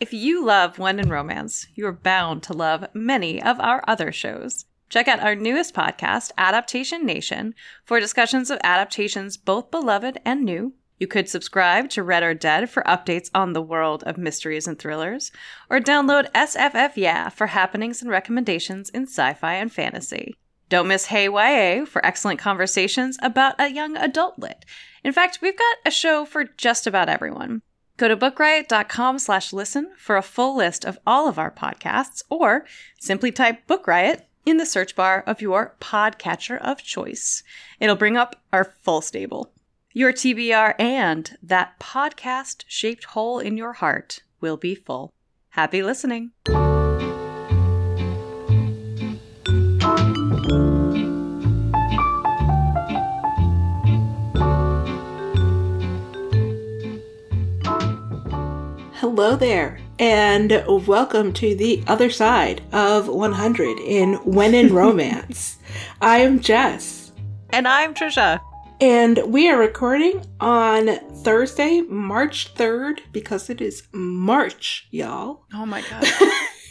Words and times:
If 0.00 0.12
you 0.12 0.44
love 0.44 0.78
When 0.78 0.98
in 0.98 1.08
Romance, 1.08 1.68
you're 1.76 1.92
bound 1.92 2.42
to 2.44 2.52
love 2.52 2.86
many 2.94 3.40
of 3.40 3.60
our 3.60 3.82
other 3.86 4.10
shows. 4.10 4.66
Check 4.88 5.06
out 5.06 5.20
our 5.20 5.36
newest 5.36 5.72
podcast, 5.72 6.32
Adaptation 6.36 7.06
Nation, 7.06 7.54
for 7.84 8.00
discussions 8.00 8.50
of 8.50 8.58
adaptations 8.64 9.36
both 9.36 9.70
beloved 9.70 10.20
and 10.24 10.42
new. 10.42 10.74
You 10.98 11.06
could 11.06 11.28
subscribe 11.28 11.90
to 11.90 12.02
Read 12.02 12.24
or 12.24 12.34
Dead 12.34 12.68
for 12.68 12.82
updates 12.82 13.30
on 13.34 13.52
the 13.52 13.62
world 13.62 14.02
of 14.02 14.18
mysteries 14.18 14.66
and 14.66 14.78
thrillers, 14.78 15.30
or 15.70 15.78
download 15.78 16.30
SFF 16.32 16.96
Yeah 16.96 17.28
for 17.28 17.46
happenings 17.46 18.02
and 18.02 18.10
recommendations 18.10 18.90
in 18.90 19.04
sci 19.04 19.34
fi 19.34 19.54
and 19.54 19.72
fantasy. 19.72 20.34
Don't 20.68 20.88
miss 20.88 21.06
Hey 21.06 21.28
YA 21.28 21.84
for 21.84 22.04
excellent 22.04 22.40
conversations 22.40 23.16
about 23.22 23.54
a 23.60 23.72
young 23.72 23.96
adult 23.96 24.40
lit. 24.40 24.64
In 25.04 25.12
fact, 25.12 25.38
we've 25.40 25.56
got 25.56 25.76
a 25.86 25.90
show 25.92 26.24
for 26.24 26.44
just 26.44 26.88
about 26.88 27.08
everyone. 27.08 27.62
Go 27.96 28.08
to 28.08 28.16
bookriot.com 28.16 29.18
slash 29.18 29.52
listen 29.52 29.92
for 29.96 30.16
a 30.16 30.22
full 30.22 30.56
list 30.56 30.84
of 30.84 30.98
all 31.06 31.28
of 31.28 31.38
our 31.38 31.50
podcasts, 31.50 32.22
or 32.28 32.66
simply 32.98 33.30
type 33.30 33.66
Book 33.66 33.86
Riot 33.86 34.26
in 34.44 34.56
the 34.56 34.66
search 34.66 34.96
bar 34.96 35.22
of 35.26 35.40
your 35.40 35.76
podcatcher 35.80 36.60
of 36.60 36.82
choice. 36.82 37.42
It'll 37.80 37.96
bring 37.96 38.16
up 38.16 38.42
our 38.52 38.64
full 38.64 39.00
stable. 39.00 39.52
Your 39.92 40.12
TBR 40.12 40.74
and 40.78 41.36
that 41.42 41.78
podcast 41.78 42.64
shaped 42.66 43.04
hole 43.04 43.38
in 43.38 43.56
your 43.56 43.74
heart 43.74 44.22
will 44.40 44.56
be 44.56 44.74
full. 44.74 45.12
Happy 45.50 45.82
listening. 45.84 46.32
Hello 59.04 59.36
there, 59.36 59.78
and 59.98 60.64
welcome 60.86 61.30
to 61.34 61.54
the 61.54 61.84
other 61.86 62.08
side 62.08 62.62
of 62.72 63.06
100 63.06 63.78
in 63.80 64.14
When 64.24 64.54
in 64.54 64.72
Romance. 64.74 65.58
I 66.00 66.20
am 66.20 66.40
Jess. 66.40 67.12
And 67.50 67.68
I'm 67.68 67.92
Trisha. 67.92 68.40
And 68.80 69.20
we 69.26 69.50
are 69.50 69.58
recording 69.58 70.24
on 70.40 71.00
Thursday, 71.22 71.82
March 71.82 72.54
3rd, 72.54 73.00
because 73.12 73.50
it 73.50 73.60
is 73.60 73.82
March, 73.92 74.88
y'all. 74.90 75.44
Oh 75.52 75.66
my 75.66 75.82
god. 75.90 76.04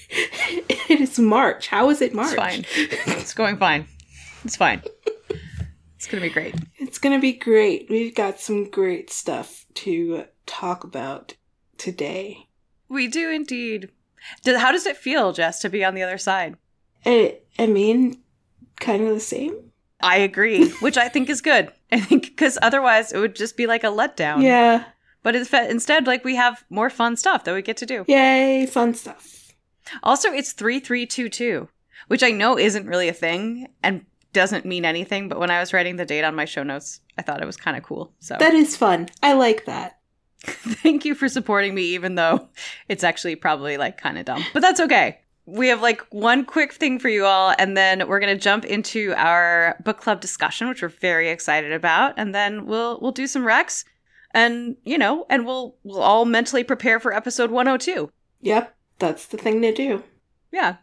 it 0.09 1.01
is 1.01 1.19
March. 1.19 1.67
How 1.67 1.91
is 1.91 2.01
it 2.01 2.15
March? 2.15 2.33
It's 2.35 2.35
fine. 2.35 2.65
It's 3.15 3.35
going 3.35 3.57
fine. 3.57 3.85
It's 4.43 4.55
fine. 4.55 4.81
It's 5.97 6.07
going 6.07 6.23
to 6.23 6.27
be 6.27 6.33
great. 6.33 6.55
It's 6.77 6.97
going 6.97 7.15
to 7.15 7.21
be 7.21 7.33
great. 7.33 7.91
We've 7.91 8.15
got 8.15 8.39
some 8.39 8.71
great 8.71 9.11
stuff 9.11 9.67
to 9.75 10.23
talk 10.47 10.83
about 10.83 11.35
today. 11.77 12.47
We 12.89 13.07
do 13.07 13.29
indeed. 13.29 13.89
How 14.45 14.71
does 14.71 14.85
it 14.85 14.97
feel, 14.97 15.33
Jess, 15.33 15.59
to 15.61 15.69
be 15.69 15.83
on 15.83 15.95
the 15.95 16.03
other 16.03 16.17
side? 16.17 16.55
I, 17.05 17.39
I 17.59 17.65
mean, 17.67 18.21
kind 18.79 19.03
of 19.03 19.13
the 19.13 19.19
same. 19.19 19.71
I 20.01 20.17
agree, 20.17 20.69
which 20.81 20.97
I 20.97 21.09
think 21.09 21.29
is 21.29 21.41
good. 21.41 21.71
I 21.91 21.99
think 21.99 22.23
because 22.23 22.57
otherwise 22.61 23.11
it 23.11 23.19
would 23.19 23.35
just 23.35 23.57
be 23.57 23.67
like 23.67 23.83
a 23.83 23.87
letdown. 23.87 24.41
Yeah. 24.41 24.85
But 25.23 25.35
instead, 25.35 26.05
like 26.05 26.25
we 26.25 26.35
have 26.35 26.65
more 26.69 26.89
fun 26.89 27.15
stuff 27.15 27.45
that 27.45 27.53
we 27.53 27.61
get 27.61 27.77
to 27.77 27.85
do. 27.85 28.03
Yay, 28.07 28.65
fun 28.65 28.93
stuff. 28.93 29.53
Also, 30.01 30.31
it's 30.31 30.51
3322, 30.51 31.69
which 32.07 32.23
I 32.23 32.31
know 32.31 32.57
isn't 32.57 32.87
really 32.87 33.07
a 33.07 33.13
thing 33.13 33.67
and 33.81 34.05
doesn't 34.33 34.65
mean 34.65 34.83
anything. 34.83 35.29
But 35.29 35.39
when 35.39 35.49
I 35.49 35.59
was 35.59 35.71
writing 35.71 35.95
the 35.95 36.05
date 36.05 36.23
on 36.23 36.35
my 36.35 36.45
show 36.45 36.63
notes, 36.63 36.99
I 37.17 37.21
thought 37.21 37.41
it 37.41 37.45
was 37.45 37.55
kind 37.55 37.77
of 37.77 37.83
cool. 37.83 38.11
So 38.19 38.35
that 38.39 38.53
is 38.53 38.75
fun. 38.75 39.09
I 39.21 39.33
like 39.33 39.65
that. 39.65 39.99
Thank 40.45 41.05
you 41.05 41.15
for 41.15 41.29
supporting 41.29 41.73
me, 41.73 41.83
even 41.93 42.15
though 42.15 42.49
it's 42.89 43.03
actually 43.03 43.35
probably 43.35 43.77
like 43.77 43.97
kind 43.97 44.17
of 44.17 44.25
dumb, 44.25 44.43
but 44.53 44.61
that's 44.61 44.79
okay. 44.81 45.19
We 45.45 45.67
have 45.69 45.81
like 45.81 46.01
one 46.09 46.45
quick 46.45 46.73
thing 46.73 46.99
for 46.99 47.09
you 47.09 47.25
all, 47.25 47.53
and 47.57 47.75
then 47.77 48.07
we're 48.07 48.19
gonna 48.19 48.37
jump 48.37 48.65
into 48.65 49.13
our 49.15 49.77
book 49.83 49.97
club 49.97 50.21
discussion, 50.21 50.67
which 50.67 50.81
we're 50.81 50.89
very 50.89 51.29
excited 51.29 51.71
about, 51.71 52.13
and 52.17 52.35
then 52.35 52.65
we'll 52.65 52.99
we'll 53.01 53.11
do 53.11 53.27
some 53.27 53.43
recs, 53.43 53.85
and 54.31 54.75
you 54.83 54.97
know, 54.97 55.25
and 55.29 55.45
we'll 55.45 55.75
we'll 55.83 56.01
all 56.01 56.25
mentally 56.25 56.63
prepare 56.63 56.99
for 56.99 57.13
episode 57.13 57.51
102. 57.51 58.09
Yep, 58.41 58.75
that's 58.99 59.25
the 59.27 59.37
thing 59.37 59.61
to 59.61 59.73
do. 59.73 60.03
Yeah. 60.51 60.77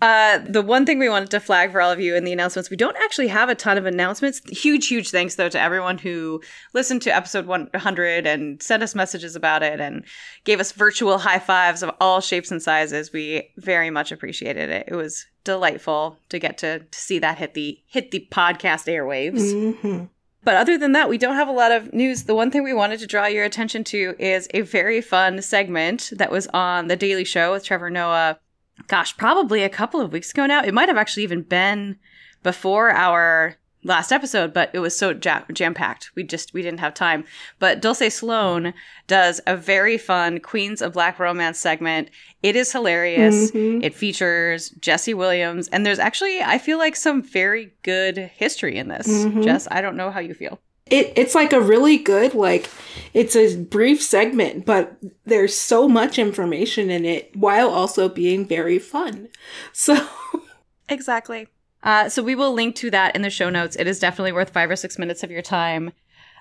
Uh, 0.00 0.38
the 0.48 0.62
one 0.62 0.86
thing 0.86 0.98
we 0.98 1.08
wanted 1.08 1.30
to 1.30 1.40
flag 1.40 1.72
for 1.72 1.80
all 1.80 1.90
of 1.90 1.98
you 1.98 2.14
in 2.14 2.24
the 2.24 2.32
announcements, 2.32 2.70
we 2.70 2.76
don't 2.76 2.96
actually 2.98 3.26
have 3.28 3.48
a 3.48 3.54
ton 3.54 3.76
of 3.76 3.84
announcements. 3.84 4.40
Huge, 4.48 4.86
huge 4.86 5.10
thanks 5.10 5.34
though 5.34 5.48
to 5.48 5.60
everyone 5.60 5.98
who 5.98 6.40
listened 6.72 7.02
to 7.02 7.14
episode 7.14 7.46
100 7.46 8.26
and 8.26 8.62
sent 8.62 8.82
us 8.82 8.94
messages 8.94 9.34
about 9.34 9.62
it 9.62 9.80
and 9.80 10.04
gave 10.44 10.60
us 10.60 10.70
virtual 10.70 11.18
high 11.18 11.40
fives 11.40 11.82
of 11.82 11.90
all 12.00 12.20
shapes 12.20 12.52
and 12.52 12.62
sizes. 12.62 13.12
We 13.12 13.50
very 13.56 13.90
much 13.90 14.12
appreciated 14.12 14.70
it. 14.70 14.84
It 14.86 14.94
was 14.94 15.26
delightful 15.42 16.18
to 16.28 16.38
get 16.38 16.58
to, 16.58 16.80
to 16.80 16.98
see 16.98 17.18
that 17.18 17.38
hit 17.38 17.54
the 17.54 17.78
hit 17.88 18.12
the 18.12 18.28
podcast 18.30 18.86
airwaves. 18.86 19.40
Mm-hmm. 19.40 20.04
But 20.44 20.54
other 20.54 20.78
than 20.78 20.92
that, 20.92 21.08
we 21.08 21.18
don't 21.18 21.34
have 21.34 21.48
a 21.48 21.52
lot 21.52 21.72
of 21.72 21.92
news. 21.92 22.24
The 22.24 22.34
one 22.34 22.50
thing 22.52 22.62
we 22.62 22.72
wanted 22.72 23.00
to 23.00 23.06
draw 23.06 23.26
your 23.26 23.44
attention 23.44 23.82
to 23.84 24.14
is 24.18 24.48
a 24.54 24.60
very 24.60 25.00
fun 25.00 25.42
segment 25.42 26.12
that 26.14 26.30
was 26.30 26.46
on 26.48 26.86
The 26.86 26.96
Daily 26.96 27.24
Show 27.24 27.52
with 27.52 27.64
Trevor 27.64 27.90
Noah 27.90 28.38
gosh, 28.86 29.16
probably 29.16 29.62
a 29.62 29.68
couple 29.68 30.00
of 30.00 30.12
weeks 30.12 30.30
ago 30.30 30.46
now. 30.46 30.62
It 30.62 30.74
might 30.74 30.88
have 30.88 30.96
actually 30.96 31.24
even 31.24 31.42
been 31.42 31.96
before 32.42 32.90
our 32.90 33.56
last 33.84 34.12
episode, 34.12 34.52
but 34.52 34.70
it 34.72 34.80
was 34.80 34.96
so 34.96 35.12
jam 35.12 35.74
packed. 35.74 36.10
We 36.14 36.22
just 36.22 36.52
we 36.52 36.62
didn't 36.62 36.80
have 36.80 36.94
time. 36.94 37.24
But 37.58 37.80
Dulce 37.80 38.14
Sloan 38.14 38.74
does 39.06 39.40
a 39.46 39.56
very 39.56 39.98
fun 39.98 40.40
Queens 40.40 40.82
of 40.82 40.92
Black 40.92 41.18
Romance 41.18 41.58
segment. 41.58 42.10
It 42.42 42.56
is 42.56 42.72
hilarious. 42.72 43.50
Mm-hmm. 43.50 43.82
It 43.82 43.94
features 43.94 44.70
Jesse 44.70 45.14
Williams, 45.14 45.68
and 45.68 45.84
there's 45.84 45.98
actually 45.98 46.40
I 46.40 46.58
feel 46.58 46.78
like 46.78 46.96
some 46.96 47.22
very 47.22 47.72
good 47.82 48.16
history 48.18 48.76
in 48.76 48.88
this. 48.88 49.08
Mm-hmm. 49.08 49.42
Jess, 49.42 49.68
I 49.70 49.80
don't 49.80 49.96
know 49.96 50.10
how 50.10 50.20
you 50.20 50.34
feel 50.34 50.60
it 50.90 51.12
it's 51.16 51.34
like 51.34 51.52
a 51.52 51.60
really 51.60 51.96
good 51.96 52.34
like 52.34 52.70
it's 53.14 53.36
a 53.36 53.56
brief 53.56 54.02
segment 54.02 54.64
but 54.66 54.96
there's 55.24 55.56
so 55.56 55.88
much 55.88 56.18
information 56.18 56.90
in 56.90 57.04
it 57.04 57.34
while 57.36 57.70
also 57.70 58.08
being 58.08 58.46
very 58.46 58.78
fun. 58.78 59.28
So 59.72 59.96
exactly. 60.88 61.48
Uh, 61.82 62.08
so 62.08 62.22
we 62.22 62.34
will 62.34 62.52
link 62.52 62.74
to 62.76 62.90
that 62.90 63.14
in 63.14 63.22
the 63.22 63.30
show 63.30 63.50
notes. 63.50 63.76
It 63.76 63.86
is 63.86 64.00
definitely 64.00 64.32
worth 64.32 64.50
five 64.50 64.70
or 64.70 64.76
six 64.76 64.98
minutes 64.98 65.22
of 65.22 65.30
your 65.30 65.42
time. 65.42 65.92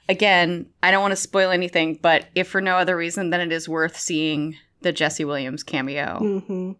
Again 0.09 0.67
i 0.81 0.89
don't 0.89 1.01
want 1.01 1.11
to 1.11 1.17
spoil 1.17 1.51
anything 1.51 1.99
but 2.01 2.27
if 2.33 2.47
for 2.47 2.61
no 2.61 2.77
other 2.77 2.95
reason 2.95 3.29
then 3.29 3.41
it 3.41 3.51
is 3.51 3.67
worth 3.67 3.99
seeing 3.99 4.55
the 4.79 4.93
jesse 4.93 5.25
williams 5.25 5.63
cameo 5.63 6.19
mm-hmm. 6.21 6.71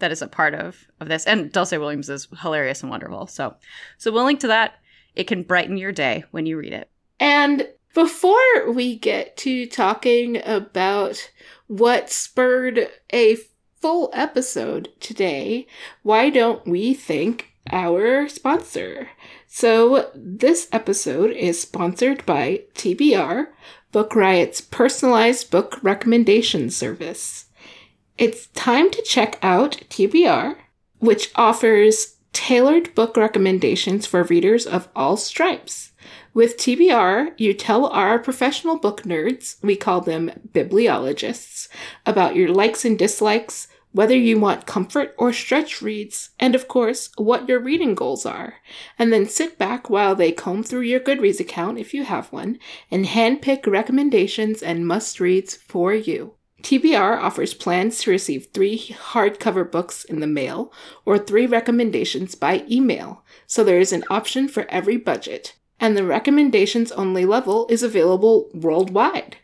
that 0.00 0.10
is 0.10 0.22
a 0.22 0.26
part 0.26 0.54
of 0.54 0.84
of 0.98 1.08
this 1.08 1.24
and 1.24 1.52
dulce 1.52 1.70
williams 1.70 2.08
is 2.08 2.26
hilarious 2.40 2.82
and 2.82 2.90
wonderful. 2.90 3.28
So 3.28 3.54
so 3.98 4.10
we'll 4.10 4.24
link 4.24 4.40
to 4.40 4.48
that. 4.48 4.74
It 5.14 5.28
can 5.28 5.44
brighten 5.44 5.76
your 5.76 5.92
day 5.92 6.24
when 6.32 6.46
you 6.46 6.58
read 6.58 6.72
it 6.72 6.90
and 7.24 7.66
before 7.94 8.70
we 8.70 8.96
get 8.96 9.34
to 9.38 9.64
talking 9.66 10.42
about 10.44 11.30
what 11.68 12.10
spurred 12.10 12.90
a 13.14 13.38
full 13.80 14.10
episode 14.12 14.90
today, 15.00 15.66
why 16.02 16.28
don't 16.28 16.66
we 16.66 16.92
thank 16.92 17.54
our 17.72 18.28
sponsor? 18.28 19.08
So, 19.46 20.10
this 20.14 20.68
episode 20.70 21.30
is 21.30 21.62
sponsored 21.62 22.26
by 22.26 22.64
TBR, 22.74 23.46
Book 23.90 24.14
Riot's 24.14 24.60
personalized 24.60 25.50
book 25.50 25.82
recommendation 25.82 26.68
service. 26.68 27.46
It's 28.18 28.48
time 28.48 28.90
to 28.90 29.00
check 29.00 29.38
out 29.40 29.80
TBR, 29.88 30.56
which 30.98 31.30
offers 31.36 32.16
tailored 32.34 32.94
book 32.94 33.16
recommendations 33.16 34.04
for 34.04 34.24
readers 34.24 34.66
of 34.66 34.88
all 34.94 35.16
stripes. 35.16 35.92
With 36.34 36.56
TBR, 36.56 37.34
you 37.36 37.54
tell 37.54 37.86
our 37.86 38.18
professional 38.18 38.76
book 38.76 39.04
nerds, 39.04 39.62
we 39.62 39.76
call 39.76 40.00
them 40.00 40.32
bibliologists, 40.50 41.68
about 42.04 42.34
your 42.34 42.48
likes 42.48 42.84
and 42.84 42.98
dislikes, 42.98 43.68
whether 43.92 44.16
you 44.16 44.40
want 44.40 44.66
comfort 44.66 45.14
or 45.16 45.32
stretch 45.32 45.80
reads, 45.80 46.30
and 46.40 46.56
of 46.56 46.66
course, 46.66 47.10
what 47.16 47.48
your 47.48 47.60
reading 47.60 47.94
goals 47.94 48.26
are. 48.26 48.54
And 48.98 49.12
then 49.12 49.26
sit 49.28 49.58
back 49.58 49.88
while 49.88 50.16
they 50.16 50.32
comb 50.32 50.64
through 50.64 50.80
your 50.80 50.98
Goodreads 50.98 51.38
account 51.38 51.78
if 51.78 51.94
you 51.94 52.02
have 52.02 52.32
one, 52.32 52.58
and 52.90 53.04
handpick 53.06 53.68
recommendations 53.68 54.60
and 54.60 54.88
must 54.88 55.20
reads 55.20 55.54
for 55.54 55.94
you. 55.94 56.34
TBR 56.62 57.16
offers 57.16 57.54
plans 57.54 58.00
to 58.00 58.10
receive 58.10 58.48
three 58.52 58.78
hardcover 58.78 59.70
books 59.70 60.02
in 60.02 60.18
the 60.18 60.26
mail 60.26 60.72
or 61.04 61.16
three 61.16 61.46
recommendations 61.46 62.34
by 62.34 62.64
email, 62.68 63.22
so 63.46 63.62
there 63.62 63.78
is 63.78 63.92
an 63.92 64.02
option 64.10 64.48
for 64.48 64.66
every 64.68 64.96
budget, 64.96 65.54
and 65.84 65.98
the 65.98 66.02
recommendations 66.02 66.90
only 66.92 67.26
level 67.26 67.66
is 67.68 67.82
available 67.82 68.48
worldwide. 68.54 69.36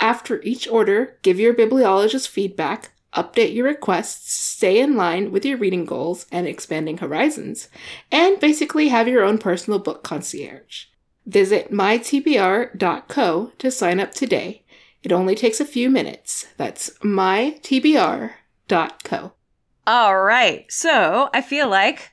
After 0.00 0.40
each 0.40 0.66
order, 0.66 1.18
give 1.20 1.38
your 1.38 1.52
bibliologist 1.52 2.26
feedback, 2.26 2.92
update 3.12 3.54
your 3.54 3.66
requests, 3.66 4.32
stay 4.32 4.80
in 4.80 4.96
line 4.96 5.30
with 5.30 5.44
your 5.44 5.58
reading 5.58 5.84
goals 5.84 6.24
and 6.32 6.46
expanding 6.48 6.96
horizons, 6.96 7.68
and 8.10 8.40
basically 8.40 8.88
have 8.88 9.06
your 9.06 9.24
own 9.24 9.36
personal 9.36 9.78
book 9.78 10.02
concierge. 10.02 10.86
Visit 11.26 11.70
mytbr.co 11.70 13.52
to 13.58 13.70
sign 13.70 14.00
up 14.00 14.14
today. 14.14 14.64
It 15.02 15.12
only 15.12 15.34
takes 15.34 15.60
a 15.60 15.66
few 15.66 15.90
minutes. 15.90 16.46
That's 16.56 16.88
mytbr.co. 17.00 18.32
All 19.86 20.18
right. 20.18 20.64
So 20.72 21.28
I 21.34 21.42
feel 21.42 21.68
like 21.68 22.12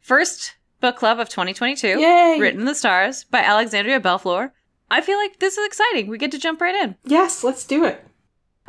first 0.00 0.54
book 0.80 0.96
club 0.96 1.18
of 1.18 1.28
2022, 1.28 2.00
Yay! 2.00 2.38
written 2.38 2.60
in 2.60 2.66
the 2.66 2.74
stars 2.74 3.24
by 3.24 3.40
Alexandria 3.40 4.00
Bellefleur. 4.00 4.52
I 4.90 5.00
feel 5.00 5.18
like 5.18 5.38
this 5.38 5.58
is 5.58 5.66
exciting. 5.66 6.08
We 6.08 6.18
get 6.18 6.30
to 6.32 6.38
jump 6.38 6.60
right 6.60 6.74
in. 6.74 6.96
Yes, 7.04 7.44
let's 7.44 7.64
do 7.64 7.84
it. 7.84 8.04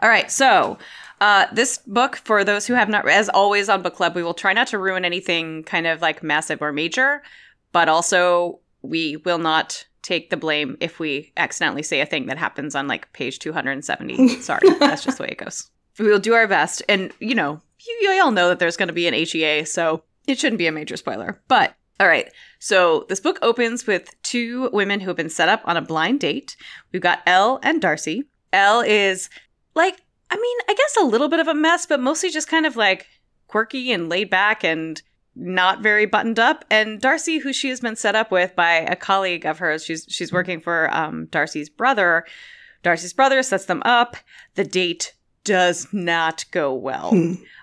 All 0.02 0.10
right. 0.10 0.32
So 0.32 0.78
uh, 1.22 1.48
this 1.54 1.78
book, 1.80 2.18
for 2.18 2.44
those 2.44 2.68
who 2.68 2.74
have 2.74 2.90
not, 2.90 3.08
as 3.08 3.30
always 3.30 3.70
on 3.70 3.82
book 3.82 3.96
club, 3.96 4.16
we 4.16 4.24
will 4.24 4.34
try 4.34 4.54
not 4.54 4.68
to 4.68 4.78
ruin 4.78 5.06
anything 5.06 5.64
kind 5.64 5.88
of 5.88 6.02
like 6.02 6.24
massive 6.24 6.62
or 6.62 6.72
major, 6.72 7.22
but 7.72 7.90
also 7.90 8.60
we 8.82 9.18
will 9.18 9.38
not 9.38 9.86
take 10.02 10.30
the 10.30 10.38
blame 10.38 10.78
if 10.80 11.00
we 11.00 11.32
accidentally 11.38 11.84
say 11.84 12.02
a 12.02 12.06
thing 12.06 12.28
that 12.28 12.38
happens 12.38 12.76
on 12.76 12.88
like 12.88 13.12
page 13.14 13.40
270. 13.40 14.28
Sorry, 14.42 14.70
that's 14.80 15.04
just 15.04 15.18
the 15.18 15.24
way 15.24 15.30
it 15.30 15.38
goes. 15.38 15.70
We 15.98 16.08
will 16.08 16.20
do 16.20 16.34
our 16.34 16.48
best. 16.48 16.82
And, 16.88 17.12
you 17.20 17.36
know, 17.36 17.62
you, 17.86 17.98
you 18.02 18.22
all 18.22 18.32
know 18.32 18.48
that 18.50 18.60
there's 18.60 18.78
going 18.78 18.88
to 18.88 18.94
be 18.94 19.08
an 19.08 19.14
HEA, 19.14 19.66
so 19.66 20.04
it 20.28 20.40
shouldn't 20.40 20.60
be 20.60 20.68
a 20.68 20.72
major 20.72 20.96
spoiler. 20.96 21.42
But, 21.50 21.76
all 22.00 22.08
right. 22.08 22.32
So 22.60 23.06
this 23.10 23.20
book 23.20 23.40
opens 23.42 23.86
with 23.86 24.16
two 24.24 24.70
women 24.72 25.00
who 25.00 25.08
have 25.08 25.18
been 25.18 25.30
set 25.30 25.50
up 25.50 25.62
on 25.66 25.78
a 25.78 25.82
blind 25.82 26.22
date. 26.22 26.56
We've 26.92 27.02
got 27.02 27.20
Elle 27.26 27.60
and 27.62 27.82
Darcy. 27.82 28.24
Elle 28.54 28.82
is 28.82 29.30
like, 29.76 30.02
I 30.30 30.36
mean, 30.36 30.58
I 30.68 30.74
guess 30.74 30.98
a 31.02 31.06
little 31.06 31.30
bit 31.30 31.40
of 31.40 31.48
a 31.48 31.54
mess, 31.54 31.86
but 31.86 32.00
mostly 32.00 32.30
just 32.30 32.48
kind 32.48 32.66
of 32.66 32.76
like 32.76 33.08
quirky 33.48 33.92
and 33.92 34.10
laid 34.10 34.30
back 34.30 34.64
and 34.64 35.02
not 35.36 35.82
very 35.82 36.06
buttoned 36.06 36.40
up. 36.40 36.66
And 36.70 37.02
Darcy, 37.02 37.40
who 37.40 37.54
she 37.54 37.70
has 37.70 37.80
been 37.80 37.96
set 37.96 38.16
up 38.16 38.32
with 38.32 38.56
by 38.56 38.74
a 38.74 38.96
colleague 38.96 39.46
of 39.46 39.60
hers, 39.60 39.84
she's 39.84 40.06
she's 40.10 40.32
working 40.32 40.62
for 40.62 40.94
um, 40.96 41.28
Darcy's 41.28 41.70
brother. 41.70 42.26
Darcy's 42.84 43.14
brother 43.14 43.44
sets 43.44 43.66
them 43.66 43.82
up. 43.86 44.16
The 44.56 44.64
date 44.64 45.14
does 45.44 45.88
not 45.92 46.46
go 46.52 46.74
well. 46.74 47.12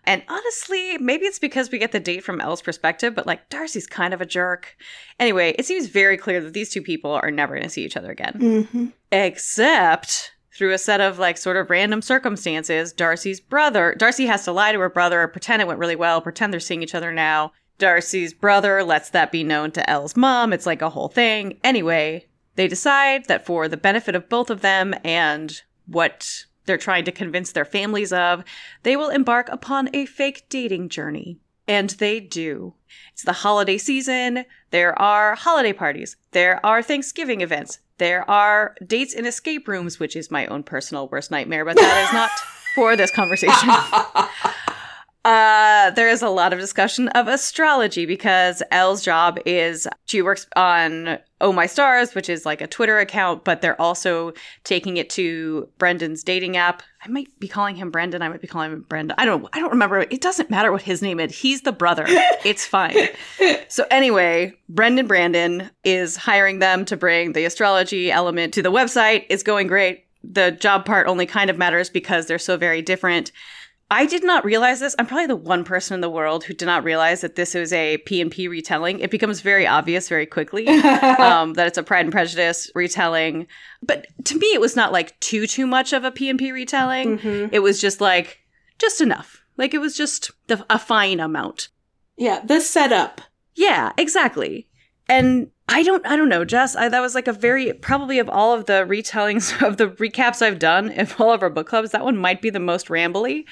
And 0.04 0.22
honestly, 0.28 0.98
maybe 0.98 1.26
it's 1.26 1.38
because 1.38 1.70
we 1.70 1.78
get 1.78 1.92
the 1.92 2.00
date 2.00 2.24
from 2.24 2.40
Elle's 2.40 2.62
perspective, 2.62 3.14
but 3.14 3.26
like 3.26 3.48
Darcy's 3.48 3.86
kind 3.86 4.14
of 4.14 4.20
a 4.20 4.26
jerk. 4.26 4.76
Anyway, 5.18 5.54
it 5.58 5.66
seems 5.66 5.86
very 5.86 6.16
clear 6.16 6.40
that 6.40 6.52
these 6.52 6.70
two 6.70 6.82
people 6.82 7.12
are 7.12 7.30
never 7.30 7.54
going 7.54 7.64
to 7.64 7.70
see 7.70 7.84
each 7.84 7.96
other 7.96 8.10
again. 8.10 8.34
Mm-hmm. 8.38 8.86
Except 9.12 10.32
through 10.56 10.72
a 10.72 10.78
set 10.78 11.00
of 11.00 11.18
like 11.18 11.36
sort 11.36 11.56
of 11.56 11.70
random 11.70 12.00
circumstances, 12.02 12.92
Darcy's 12.92 13.40
brother, 13.40 13.94
Darcy 13.98 14.26
has 14.26 14.44
to 14.44 14.52
lie 14.52 14.72
to 14.72 14.80
her 14.80 14.88
brother, 14.88 15.26
pretend 15.28 15.60
it 15.60 15.68
went 15.68 15.80
really 15.80 15.96
well, 15.96 16.20
pretend 16.20 16.52
they're 16.52 16.60
seeing 16.60 16.82
each 16.82 16.94
other 16.94 17.12
now. 17.12 17.52
Darcy's 17.78 18.32
brother 18.32 18.82
lets 18.82 19.10
that 19.10 19.30
be 19.30 19.44
known 19.44 19.70
to 19.72 19.88
Elle's 19.88 20.16
mom. 20.16 20.52
It's 20.52 20.66
like 20.66 20.80
a 20.80 20.90
whole 20.90 21.08
thing. 21.08 21.58
Anyway, 21.62 22.26
they 22.54 22.68
decide 22.68 23.26
that 23.26 23.44
for 23.44 23.68
the 23.68 23.76
benefit 23.76 24.14
of 24.14 24.30
both 24.30 24.48
of 24.48 24.62
them 24.62 24.94
and 25.04 25.60
what 25.86 26.46
they're 26.66 26.76
trying 26.76 27.04
to 27.04 27.12
convince 27.12 27.52
their 27.52 27.64
families 27.64 28.12
of, 28.12 28.44
they 28.82 28.96
will 28.96 29.08
embark 29.08 29.48
upon 29.50 29.88
a 29.94 30.06
fake 30.06 30.46
dating 30.48 30.88
journey. 30.88 31.38
And 31.68 31.90
they 31.90 32.20
do. 32.20 32.74
It's 33.12 33.24
the 33.24 33.32
holiday 33.32 33.78
season. 33.78 34.44
There 34.70 34.96
are 35.00 35.34
holiday 35.34 35.72
parties. 35.72 36.16
There 36.30 36.64
are 36.64 36.82
Thanksgiving 36.82 37.40
events. 37.40 37.80
There 37.98 38.28
are 38.30 38.76
dates 38.86 39.14
in 39.14 39.26
escape 39.26 39.66
rooms, 39.66 39.98
which 39.98 40.14
is 40.14 40.30
my 40.30 40.46
own 40.46 40.62
personal 40.62 41.08
worst 41.08 41.30
nightmare, 41.30 41.64
but 41.64 41.76
that 41.76 42.06
is 42.06 42.12
not 42.12 42.30
for 42.74 42.94
this 42.96 43.10
conversation. 43.10 43.70
Uh, 45.26 45.90
there 45.90 46.08
is 46.08 46.22
a 46.22 46.28
lot 46.28 46.52
of 46.52 46.60
discussion 46.60 47.08
of 47.08 47.26
astrology 47.26 48.06
because 48.06 48.62
Elle's 48.70 49.02
job 49.02 49.40
is 49.44 49.88
she 50.04 50.22
works 50.22 50.46
on 50.54 51.18
Oh 51.40 51.52
My 51.52 51.66
Stars, 51.66 52.14
which 52.14 52.30
is 52.30 52.46
like 52.46 52.62
a 52.62 52.66
Twitter 52.66 52.98
account, 52.98 53.44
but 53.44 53.60
they're 53.60 53.80
also 53.80 54.32
taking 54.64 54.96
it 54.96 55.10
to 55.10 55.68
Brendan's 55.76 56.22
dating 56.22 56.56
app. 56.56 56.82
I 57.04 57.08
might 57.08 57.28
be 57.38 57.46
calling 57.46 57.76
him 57.76 57.90
Brendan. 57.90 58.22
I 58.22 58.28
might 58.28 58.40
be 58.40 58.46
calling 58.46 58.72
him 58.72 58.86
Brenda. 58.88 59.14
I 59.20 59.26
don't. 59.26 59.46
I 59.52 59.60
don't 59.60 59.70
remember. 59.70 60.00
It 60.00 60.22
doesn't 60.22 60.50
matter 60.50 60.72
what 60.72 60.82
his 60.82 61.02
name 61.02 61.20
is. 61.20 61.36
He's 61.36 61.62
the 61.62 61.72
brother. 61.72 62.06
It's 62.44 62.64
fine. 62.64 63.08
so 63.68 63.84
anyway, 63.90 64.54
Brendan 64.68 65.08
Brandon 65.08 65.70
is 65.82 66.16
hiring 66.16 66.60
them 66.60 66.84
to 66.84 66.96
bring 66.96 67.32
the 67.32 67.44
astrology 67.44 68.10
element 68.10 68.54
to 68.54 68.62
the 68.62 68.70
website. 68.70 69.26
It's 69.28 69.42
going 69.42 69.66
great. 69.66 70.04
The 70.22 70.52
job 70.52 70.84
part 70.84 71.08
only 71.08 71.26
kind 71.26 71.50
of 71.50 71.58
matters 71.58 71.90
because 71.90 72.26
they're 72.26 72.38
so 72.38 72.56
very 72.56 72.82
different. 72.82 73.32
I 73.90 74.04
did 74.06 74.24
not 74.24 74.44
realize 74.44 74.80
this. 74.80 74.96
I'm 74.98 75.06
probably 75.06 75.26
the 75.26 75.36
one 75.36 75.62
person 75.62 75.94
in 75.94 76.00
the 76.00 76.10
world 76.10 76.42
who 76.42 76.54
did 76.54 76.66
not 76.66 76.82
realize 76.82 77.20
that 77.20 77.36
this 77.36 77.54
is 77.54 77.72
a 77.72 77.98
P&P 77.98 78.48
retelling. 78.48 78.98
It 78.98 79.12
becomes 79.12 79.40
very 79.42 79.64
obvious 79.64 80.08
very 80.08 80.26
quickly 80.26 80.66
um, 81.18 81.54
that 81.54 81.68
it's 81.68 81.78
a 81.78 81.84
Pride 81.84 82.04
and 82.04 82.10
Prejudice 82.12 82.68
retelling. 82.74 83.46
But 83.82 84.08
to 84.24 84.36
me, 84.36 84.46
it 84.48 84.60
was 84.60 84.74
not 84.74 84.90
like 84.90 85.18
too, 85.20 85.46
too 85.46 85.68
much 85.68 85.92
of 85.92 86.02
a 86.02 86.10
P&P 86.10 86.50
retelling. 86.50 87.18
Mhm. 87.18 87.48
It 87.52 87.60
was 87.60 87.80
just 87.80 88.00
like, 88.00 88.40
just 88.78 89.00
enough. 89.00 89.44
Like 89.56 89.72
it 89.72 89.78
was 89.78 89.96
just 89.96 90.32
the, 90.48 90.66
a 90.68 90.78
fine 90.80 91.20
amount. 91.20 91.68
Yeah, 92.16 92.40
the 92.44 92.60
setup. 92.60 93.20
Yeah, 93.54 93.92
exactly. 93.96 94.68
And 95.08 95.50
I 95.68 95.82
don't, 95.82 96.06
I 96.06 96.16
don't 96.16 96.28
know, 96.28 96.44
Jess. 96.44 96.76
I, 96.76 96.88
that 96.88 97.00
was 97.00 97.14
like 97.14 97.28
a 97.28 97.32
very 97.32 97.72
probably 97.72 98.18
of 98.18 98.28
all 98.28 98.54
of 98.54 98.66
the 98.66 98.84
retellings 98.88 99.60
of 99.66 99.76
the 99.76 99.88
recaps 99.88 100.42
I've 100.42 100.58
done 100.58 100.96
of 100.98 101.20
all 101.20 101.32
of 101.32 101.42
our 101.42 101.50
book 101.50 101.68
clubs, 101.68 101.90
that 101.90 102.04
one 102.04 102.16
might 102.16 102.42
be 102.42 102.50
the 102.50 102.60
most 102.60 102.88
rambly. 102.88 103.44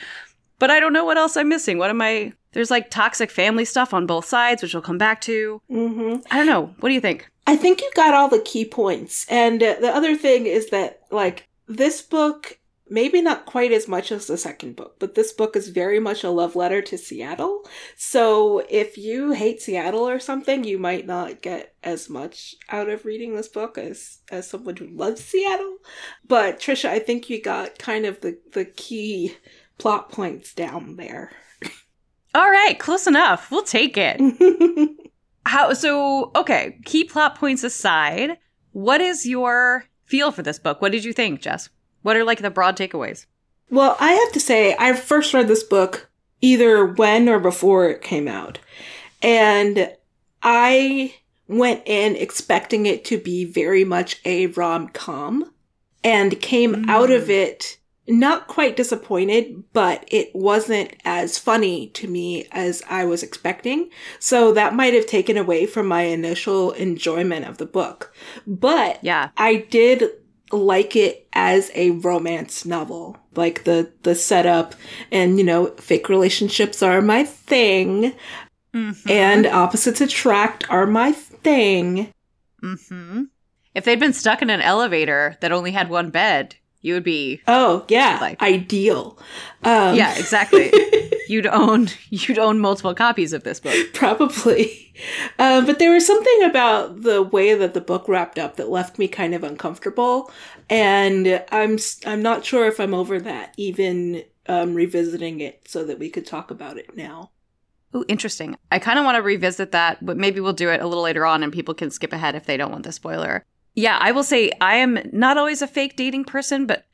But 0.59 0.71
I 0.71 0.81
don't 0.81 0.93
know 0.93 1.05
what 1.05 1.19
else 1.19 1.37
I'm 1.37 1.49
missing. 1.49 1.79
What 1.79 1.91
am 1.91 2.01
I? 2.01 2.33
There's 2.53 2.71
like 2.71 2.89
toxic 2.91 3.31
family 3.31 3.65
stuff 3.65 3.93
on 3.93 4.07
both 4.07 4.25
sides, 4.25 4.63
which 4.63 4.73
we'll 4.75 4.83
come 4.83 4.99
back 4.99 5.21
to. 5.23 5.61
hmm 5.69 6.17
I 6.31 6.37
don't 6.39 6.47
know. 6.47 6.75
What 6.79 6.89
do 6.89 6.95
you 6.95 7.01
think? 7.01 7.29
I 7.47 7.57
think 7.57 7.81
you 7.83 7.91
got 7.95 8.15
all 8.15 8.29
the 8.29 8.41
key 8.41 8.65
points. 8.65 9.27
And 9.29 9.63
uh, 9.63 9.77
the 9.81 9.95
other 9.95 10.17
thing 10.17 10.47
is 10.47 10.71
that, 10.71 11.01
like, 11.11 11.47
this 11.69 12.01
book, 12.01 12.59
maybe 12.89 13.23
not 13.23 13.47
quite 13.47 13.73
as 13.73 13.89
much 13.89 14.13
as 14.13 14.27
the 14.27 14.37
second 14.37 14.77
book, 14.77 14.97
but 14.99 15.15
this 15.15 15.33
book 15.33 15.57
is 15.57 15.69
very 15.69 15.99
much 15.99 16.23
a 16.23 16.31
love 16.31 16.55
letter 16.55 16.83
to 16.83 16.99
Seattle. 16.99 17.67
So 17.97 18.65
if 18.69 18.99
you 18.99 19.33
hate 19.33 19.63
Seattle 19.63 20.09
or 20.09 20.19
something, 20.19 20.65
you 20.65 20.79
might 20.79 21.07
not 21.07 21.43
get 21.43 21.75
as 21.83 22.11
much 22.11 22.55
out 22.71 22.89
of 22.89 23.05
reading 23.05 23.35
this 23.35 23.49
book 23.49 23.79
as 23.79 24.19
as 24.31 24.49
someone 24.49 24.77
who 24.77 24.89
loves 24.89 25.25
Seattle. 25.25 25.79
But 26.27 26.61
Trisha, 26.61 26.89
I 26.89 26.99
think 26.99 27.31
you 27.31 27.41
got 27.41 27.79
kind 27.79 28.07
of 28.07 28.21
the 28.21 28.39
the 28.53 28.65
key 28.65 29.37
plot 29.79 30.11
points 30.11 30.55
down 30.55 30.97
there. 30.97 31.33
All 32.35 32.51
right, 32.51 32.79
close 32.79 33.07
enough. 33.07 33.51
We'll 33.51 33.63
take 33.63 33.97
it. 33.97 34.21
How? 35.47 35.73
So, 35.73 36.33
okay. 36.35 36.79
Key 36.85 37.05
plot 37.05 37.37
points 37.37 37.63
aside, 37.63 38.39
what 38.73 39.01
is 39.01 39.25
your 39.25 39.85
feel 40.05 40.33
for 40.33 40.43
this 40.43 40.59
book? 40.59 40.83
What 40.83 40.91
did 40.91 41.05
you 41.05 41.13
think, 41.13 41.41
Jess? 41.41 41.69
What 42.05 42.19
are 42.19 42.25
like 42.25 42.43
the 42.43 42.51
broad 42.51 42.77
takeaways? 42.77 43.25
Well, 43.71 43.97
I 43.99 44.13
have 44.13 44.33
to 44.33 44.41
say, 44.41 44.77
I 44.79 44.93
first 44.93 45.33
read 45.33 45.49
this 45.49 45.63
book 45.63 46.11
either 46.43 46.85
when 46.85 47.31
or 47.31 47.41
before 47.41 47.89
it 47.89 48.03
came 48.03 48.29
out. 48.29 48.59
And 49.23 49.91
I 50.43 51.15
went 51.49 51.81
in 51.87 52.15
expecting 52.15 52.85
it 52.85 53.07
to 53.07 53.17
be 53.17 53.47
very 53.47 53.87
much 53.87 54.21
a 54.27 54.49
rom 54.49 54.89
com 54.89 55.51
and 56.05 56.39
came 56.43 56.75
mm. 56.75 56.91
out 56.91 57.11
of 57.11 57.31
it 57.31 57.79
not 58.07 58.49
quite 58.49 58.77
disappointed, 58.77 59.65
but 59.73 60.05
it 60.09 60.31
wasn't 60.35 60.95
as 61.07 61.39
funny 61.39 61.87
to 61.89 62.07
me 62.07 62.47
as 62.53 62.83
I 62.91 63.07
was 63.07 63.23
expecting. 63.23 63.89
So 64.19 64.53
that 64.53 64.75
might 64.75 64.93
have 64.93 65.07
taken 65.07 65.39
away 65.39 65.65
from 65.65 65.87
my 65.87 66.03
initial 66.03 66.73
enjoyment 66.73 67.47
of 67.47 67.57
the 67.57 67.65
book. 67.65 68.13
But 68.47 69.03
Yeah. 69.03 69.31
I 69.39 69.67
did 69.71 70.11
like 70.55 70.97
it 70.97 71.27
as 71.33 71.71
a 71.75 71.91
romance 71.91 72.65
novel. 72.65 73.17
Like 73.35 73.65
the 73.65 73.91
the 74.03 74.15
setup 74.15 74.75
and 75.11 75.39
you 75.39 75.45
know, 75.45 75.67
fake 75.77 76.09
relationships 76.09 76.83
are 76.83 77.01
my 77.03 77.25
thing 77.25 78.15
Mm-hmm. 78.75 79.09
and 79.09 79.47
opposites 79.47 80.01
attract 80.01 80.69
are 80.69 80.85
my 80.87 81.13
thing. 81.13 82.13
hmm 82.61 83.23
If 83.73 83.85
they'd 83.85 84.01
been 84.01 84.13
stuck 84.13 84.43
in 84.43 84.51
an 84.51 84.61
elevator 84.61 85.37
that 85.41 85.53
only 85.53 85.71
had 85.71 85.89
one 85.89 86.11
bed, 86.11 86.57
you 86.81 86.95
would 86.95 87.05
be. 87.05 87.41
Oh, 87.47 87.85
yeah, 87.89 88.19
Like- 88.21 88.43
ideal. 88.43 89.17
Um, 89.63 89.95
yeah, 89.95 90.19
exactly. 90.19 90.73
you'd 91.29 91.47
own 91.47 91.89
you'd 92.11 92.39
own 92.39 92.59
multiple 92.59 92.95
copies 92.95 93.33
of 93.33 93.45
this 93.45 93.61
book. 93.61 93.75
Probably. 93.95 94.93
Uh, 95.39 95.65
but 95.65 95.79
there 95.79 95.93
was 95.93 96.07
something 96.07 96.43
about 96.45 97.03
the 97.03 97.23
way 97.23 97.55
that 97.55 97.75
the 97.75 97.81
book 97.81 98.07
wrapped 98.09 98.39
up 98.39 98.57
that 98.57 98.71
left 98.71 98.99
me 98.99 99.09
kind 99.09 99.35
of 99.35 99.43
uncomfortable, 99.43 100.31
and 100.71 101.43
I'm 101.51 101.79
I'm 102.07 102.23
not 102.23 102.45
sure 102.45 102.67
if 102.67 102.79
I'm 102.79 102.95
over 102.95 103.21
that. 103.21 103.55
Even 103.57 104.25
um, 104.47 104.75
revisiting 104.75 105.41
it 105.41 105.67
so 105.67 105.85
that 105.85 105.99
we 105.99 106.11
could 106.11 106.27
talk 106.27 106.51
about 106.51 106.79
it 106.79 106.97
now. 106.97 107.31
Oh, 107.93 108.05
interesting. 108.09 108.57
I 108.73 108.81
kind 108.81 108.99
of 108.99 109.05
want 109.05 109.17
to 109.17 109.23
revisit 109.23 109.71
that, 109.71 110.05
but 110.05 110.17
maybe 110.17 110.41
we'll 110.41 110.53
do 110.53 110.69
it 110.69 110.81
a 110.81 110.87
little 110.87 111.05
later 111.05 111.25
on, 111.25 111.43
and 111.43 111.53
people 111.53 111.75
can 111.75 111.91
skip 111.91 112.13
ahead 112.13 112.35
if 112.35 112.45
they 112.45 112.57
don't 112.57 112.73
want 112.73 112.85
the 112.85 112.93
spoiler. 112.93 113.45
Yeah, 113.75 113.99
I 114.01 114.13
will 114.13 114.25
say 114.25 114.53
I 114.61 114.77
am 114.77 114.99
not 115.13 115.39
always 115.39 115.63
a 115.63 115.67
fake 115.67 115.97
dating 115.97 116.25
person, 116.25 116.67
but 116.67 116.87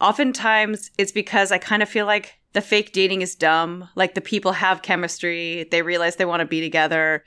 oftentimes 0.00 0.90
it's 0.98 1.12
because 1.12 1.52
I 1.52 1.58
kind 1.58 1.82
of 1.82 1.88
feel 1.88 2.06
like 2.06 2.37
the 2.52 2.60
fake 2.60 2.92
dating 2.92 3.22
is 3.22 3.34
dumb. 3.34 3.88
Like 3.94 4.14
the 4.14 4.20
people 4.20 4.52
have 4.52 4.82
chemistry, 4.82 5.66
they 5.70 5.82
realize 5.82 6.16
they 6.16 6.24
want 6.24 6.40
to 6.40 6.46
be 6.46 6.60
together, 6.60 7.24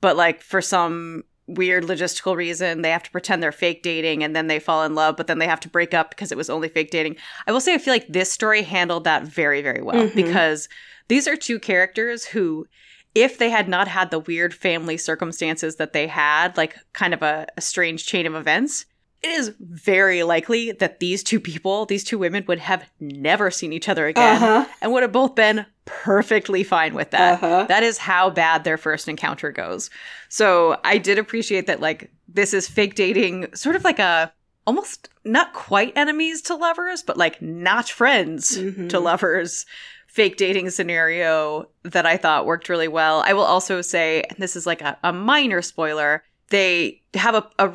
but 0.00 0.16
like 0.16 0.40
for 0.42 0.60
some 0.62 1.24
weird 1.46 1.84
logistical 1.84 2.34
reason, 2.36 2.80
they 2.82 2.90
have 2.90 3.02
to 3.02 3.10
pretend 3.10 3.42
they're 3.42 3.52
fake 3.52 3.82
dating 3.82 4.24
and 4.24 4.34
then 4.34 4.46
they 4.46 4.58
fall 4.58 4.82
in 4.84 4.94
love, 4.94 5.16
but 5.16 5.26
then 5.26 5.38
they 5.38 5.46
have 5.46 5.60
to 5.60 5.68
break 5.68 5.92
up 5.92 6.08
because 6.10 6.32
it 6.32 6.38
was 6.38 6.48
only 6.48 6.68
fake 6.68 6.90
dating. 6.90 7.16
I 7.46 7.52
will 7.52 7.60
say 7.60 7.74
I 7.74 7.78
feel 7.78 7.92
like 7.92 8.08
this 8.08 8.32
story 8.32 8.62
handled 8.62 9.04
that 9.04 9.24
very, 9.24 9.60
very 9.60 9.82
well 9.82 10.08
Mhm. 10.08 10.14
because 10.14 10.68
these 11.08 11.28
are 11.28 11.36
two 11.36 11.58
characters 11.58 12.24
who 12.24 12.66
if 13.14 13.38
they 13.38 13.50
had 13.50 13.68
not 13.68 13.86
had 13.86 14.10
the 14.10 14.18
weird 14.18 14.52
family 14.52 14.96
circumstances 14.96 15.76
that 15.76 15.92
they 15.92 16.08
had, 16.08 16.56
like 16.56 16.76
kind 16.94 17.14
of 17.14 17.22
a, 17.22 17.46
a 17.56 17.60
strange 17.60 18.06
chain 18.06 18.26
of 18.26 18.34
events, 18.34 18.86
it 19.24 19.30
is 19.30 19.52
very 19.60 20.22
likely 20.22 20.72
that 20.72 21.00
these 21.00 21.22
two 21.22 21.40
people, 21.40 21.86
these 21.86 22.04
two 22.04 22.18
women, 22.18 22.44
would 22.46 22.58
have 22.58 22.84
never 23.00 23.50
seen 23.50 23.72
each 23.72 23.88
other 23.88 24.06
again 24.06 24.36
Uh-huh. 24.42 24.64
and 24.80 24.92
would 24.92 25.02
have 25.02 25.12
both 25.12 25.34
been 25.34 25.64
perfectly 25.86 26.62
fine 26.64 26.94
with 26.94 27.10
that. 27.10 27.42
Uh-huh. 27.42 27.64
That 27.68 27.82
is 27.82 27.98
how 27.98 28.30
bad 28.30 28.64
their 28.64 28.76
first 28.76 29.08
encounter 29.08 29.50
goes. 29.52 29.90
So 30.28 30.78
I 30.84 30.98
did 30.98 31.18
appreciate 31.18 31.66
that, 31.66 31.80
like, 31.80 32.10
this 32.28 32.52
is 32.54 32.68
fake 32.68 32.94
dating, 32.94 33.54
sort 33.54 33.76
of 33.76 33.84
like 33.84 33.98
a 33.98 34.32
almost 34.66 35.08
not 35.24 35.52
quite 35.52 35.92
enemies 35.96 36.40
to 36.42 36.54
lovers, 36.54 37.02
but 37.02 37.16
like 37.18 37.40
not 37.42 37.88
friends 37.88 38.56
Mhm. 38.56 38.88
to 38.88 38.98
lovers 38.98 39.66
fake 40.06 40.36
dating 40.38 40.70
scenario 40.70 41.68
that 41.82 42.06
I 42.06 42.16
thought 42.16 42.46
worked 42.46 42.68
really 42.70 42.88
well. 42.88 43.22
I 43.26 43.32
will 43.34 43.42
also 43.44 43.82
say, 43.82 44.22
and 44.22 44.38
this 44.38 44.56
is 44.56 44.66
like 44.66 44.80
a, 44.80 44.96
a 45.02 45.12
minor 45.12 45.60
spoiler, 45.60 46.22
they 46.48 47.02
have 47.14 47.34
a, 47.34 47.44
a 47.58 47.72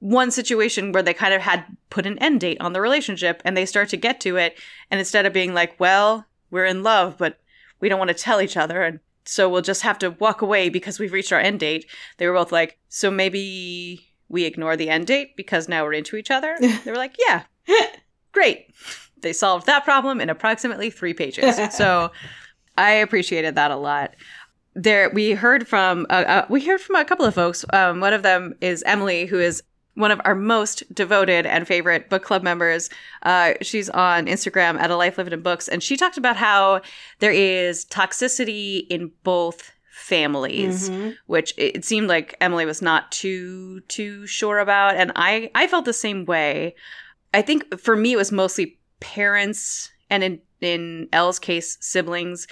one 0.00 0.30
situation 0.30 0.92
where 0.92 1.02
they 1.02 1.14
kind 1.14 1.34
of 1.34 1.42
had 1.42 1.64
put 1.90 2.06
an 2.06 2.18
end 2.18 2.40
date 2.40 2.60
on 2.60 2.72
the 2.72 2.80
relationship 2.80 3.40
and 3.44 3.56
they 3.56 3.66
start 3.66 3.88
to 3.90 3.96
get 3.96 4.20
to 4.20 4.36
it. 4.36 4.58
And 4.90 4.98
instead 4.98 5.26
of 5.26 5.32
being 5.32 5.54
like, 5.54 5.78
well, 5.78 6.26
we're 6.50 6.64
in 6.64 6.82
love, 6.82 7.16
but 7.18 7.38
we 7.80 7.88
don't 7.88 7.98
want 7.98 8.08
to 8.08 8.14
tell 8.14 8.40
each 8.40 8.56
other. 8.56 8.82
And 8.82 9.00
so 9.24 9.48
we'll 9.48 9.62
just 9.62 9.82
have 9.82 9.98
to 10.00 10.10
walk 10.12 10.42
away 10.42 10.70
because 10.70 10.98
we've 10.98 11.12
reached 11.12 11.32
our 11.32 11.38
end 11.38 11.60
date. 11.60 11.86
They 12.16 12.26
were 12.26 12.34
both 12.34 12.50
like, 12.50 12.78
so 12.88 13.10
maybe 13.10 14.10
we 14.28 14.44
ignore 14.44 14.76
the 14.76 14.88
end 14.88 15.06
date 15.06 15.36
because 15.36 15.68
now 15.68 15.84
we're 15.84 15.92
into 15.92 16.16
each 16.16 16.30
other. 16.30 16.56
they 16.60 16.90
were 16.90 16.96
like, 16.96 17.16
yeah, 17.18 17.44
great. 18.32 18.68
They 19.20 19.34
solved 19.34 19.66
that 19.66 19.84
problem 19.84 20.20
in 20.20 20.30
approximately 20.30 20.88
three 20.88 21.12
pages. 21.12 21.56
so 21.76 22.10
I 22.78 22.92
appreciated 22.92 23.54
that 23.56 23.70
a 23.70 23.76
lot. 23.76 24.14
There, 24.74 25.10
we 25.10 25.32
heard 25.32 25.68
from 25.68 26.06
uh, 26.08 26.24
uh, 26.26 26.46
we 26.48 26.64
heard 26.64 26.80
from 26.80 26.94
a 26.94 27.04
couple 27.04 27.26
of 27.26 27.34
folks. 27.34 27.64
Um, 27.72 27.98
one 27.98 28.12
of 28.12 28.22
them 28.22 28.54
is 28.60 28.84
Emily, 28.84 29.26
who 29.26 29.40
is 29.40 29.64
one 30.00 30.10
of 30.10 30.20
our 30.24 30.34
most 30.34 30.82
devoted 30.94 31.46
and 31.46 31.66
favorite 31.66 32.08
book 32.10 32.22
club 32.24 32.42
members. 32.42 32.90
Uh, 33.22 33.52
she's 33.62 33.88
on 33.90 34.26
Instagram 34.26 34.78
at 34.80 34.90
a 34.90 34.96
life 34.96 35.18
lived 35.18 35.32
in 35.32 35.42
books, 35.42 35.68
and 35.68 35.82
she 35.82 35.96
talked 35.96 36.16
about 36.16 36.36
how 36.36 36.80
there 37.20 37.30
is 37.32 37.84
toxicity 37.86 38.86
in 38.88 39.12
both 39.22 39.72
families 39.92 40.88
Mhm. 40.88 41.16
which 41.26 41.52
it 41.58 41.76
it 41.76 41.84
seemed 41.84 42.08
like 42.08 42.34
Emily 42.40 42.64
was 42.64 42.80
not 42.82 43.12
too 43.12 43.80
too 43.82 44.26
sure 44.26 44.58
about 44.58 44.96
and 44.96 45.12
I 45.14 45.50
I 45.54 45.66
felt 45.68 45.84
the 45.84 45.92
same 45.92 46.24
way. 46.24 46.74
I 47.34 47.42
think 47.42 47.78
for 47.78 47.94
me 47.96 48.12
it 48.14 48.16
was 48.16 48.32
mostly 48.32 48.78
parents 49.00 49.90
and 50.08 50.24
in 50.24 50.40
in 50.60 51.08
Elle's 51.12 51.38
case 51.38 51.76
siblings. 51.80 52.46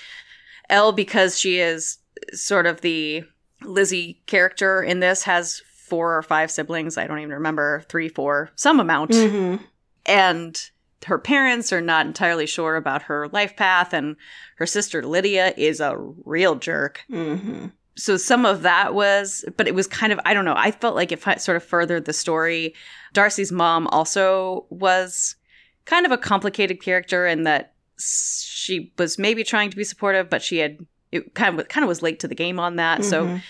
Elle 0.68 0.92
because 0.92 1.38
she 1.38 1.58
is 1.58 1.98
sort 2.34 2.66
of 2.66 2.82
the 2.82 3.24
Lizzie 3.62 4.20
character 4.26 4.82
in 4.82 5.00
this 5.00 5.22
has 5.24 5.62
four 5.88 6.16
or 6.16 6.23
five 6.23 6.50
siblings, 6.50 6.97
I 6.99 7.07
don't 7.07 7.18
even 7.21 7.33
remember, 7.35 7.85
3 7.88 8.09
4, 8.09 8.50
some 8.57 8.80
amount 8.80 9.11
Mhm. 9.12 9.61
and 10.07 10.71
her 11.07 11.18
parents 11.18 11.73
are 11.73 11.80
not 11.80 12.07
entirely 12.07 12.47
sure 12.47 12.76
about 12.76 13.02
her 13.02 13.28
life 13.28 13.57
path 13.57 13.92
and 13.92 14.16
her 14.57 14.66
sister 14.66 15.02
Lydia 15.02 15.54
is 15.57 15.80
a 15.80 15.95
real 16.25 16.57
jerk 16.57 17.02
Mhm. 17.11 17.71
so 17.97 18.16
some 18.16 18.45
of 18.45 18.62
that 18.62 18.95
was 18.95 19.45
but 19.57 19.68
it 19.68 19.75
was 19.76 19.87
kind 19.87 20.12
of 20.12 20.18
i 20.25 20.35
don't 20.35 20.45
know 20.45 20.54
i 20.57 20.71
felt 20.73 20.97
like 20.97 21.12
it 21.12 21.23
sort 21.40 21.57
of 21.57 21.62
furthered 21.64 22.04
the 22.04 22.12
story 22.12 22.75
darcy's 23.12 23.52
mom 23.52 23.87
also 23.88 24.66
was 24.71 25.37
kind 25.85 26.04
of 26.04 26.11
a 26.12 26.18
complicated 26.18 26.83
character 26.83 27.26
in 27.26 27.45
that 27.45 27.75
she 28.00 28.92
was 28.99 29.18
maybe 29.18 29.45
trying 29.45 29.71
to 29.71 29.76
be 29.76 29.85
supportive 29.85 30.28
but 30.28 30.42
she 30.42 30.59
had 30.59 30.78
it 31.12 31.35
kind 31.35 31.59
of 31.61 31.68
kind 31.68 31.85
of 31.85 31.88
was 31.88 32.02
late 32.02 32.18
to 32.21 32.28
the 32.28 32.35
game 32.35 32.59
on 32.59 32.75
that 32.76 33.04
so 33.04 33.25
Mhm. 33.26 33.42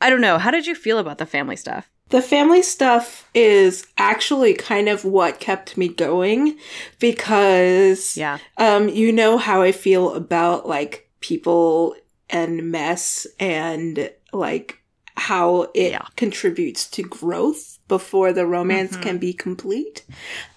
I 0.00 0.10
don't 0.10 0.20
know 0.20 0.38
how 0.38 0.50
did 0.50 0.66
you 0.66 0.74
feel 0.74 0.98
about 0.98 1.18
the 1.18 1.26
family 1.26 1.56
stuff 1.56 1.88
The 2.10 2.22
family 2.22 2.62
stuff 2.62 3.28
is 3.34 3.86
actually 3.96 4.54
kind 4.54 4.88
of 4.88 5.04
what 5.04 5.38
kept 5.38 5.76
me 5.76 5.86
going 5.88 6.58
because 6.98 8.16
yeah 8.16 8.38
um 8.56 8.88
you 8.88 9.12
know 9.12 9.38
how 9.38 9.62
I 9.62 9.72
feel 9.72 10.14
about 10.14 10.66
like 10.66 11.08
people 11.20 11.94
and 12.28 12.70
mess 12.70 13.26
and 13.38 14.10
like 14.32 14.78
how 15.16 15.70
it 15.74 15.92
Yeah. 15.92 16.06
contributes 16.16 16.88
to 16.90 17.02
growth 17.02 17.78
before 17.88 18.32
the 18.32 18.46
romance 18.46 18.96
Mhm. 18.96 19.02
can 19.02 19.18
be 19.18 19.32
complete. 19.32 20.04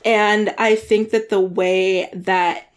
And 0.06 0.54
I 0.58 0.76
think 0.76 1.10
that 1.12 1.30
the 1.30 1.42
way 1.42 2.10
that 2.14 2.72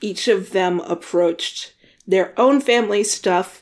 each 0.00 0.28
of 0.28 0.50
them 0.50 0.80
approached 0.80 1.72
their 2.06 2.32
own 2.38 2.60
family 2.60 3.04
stuff 3.04 3.61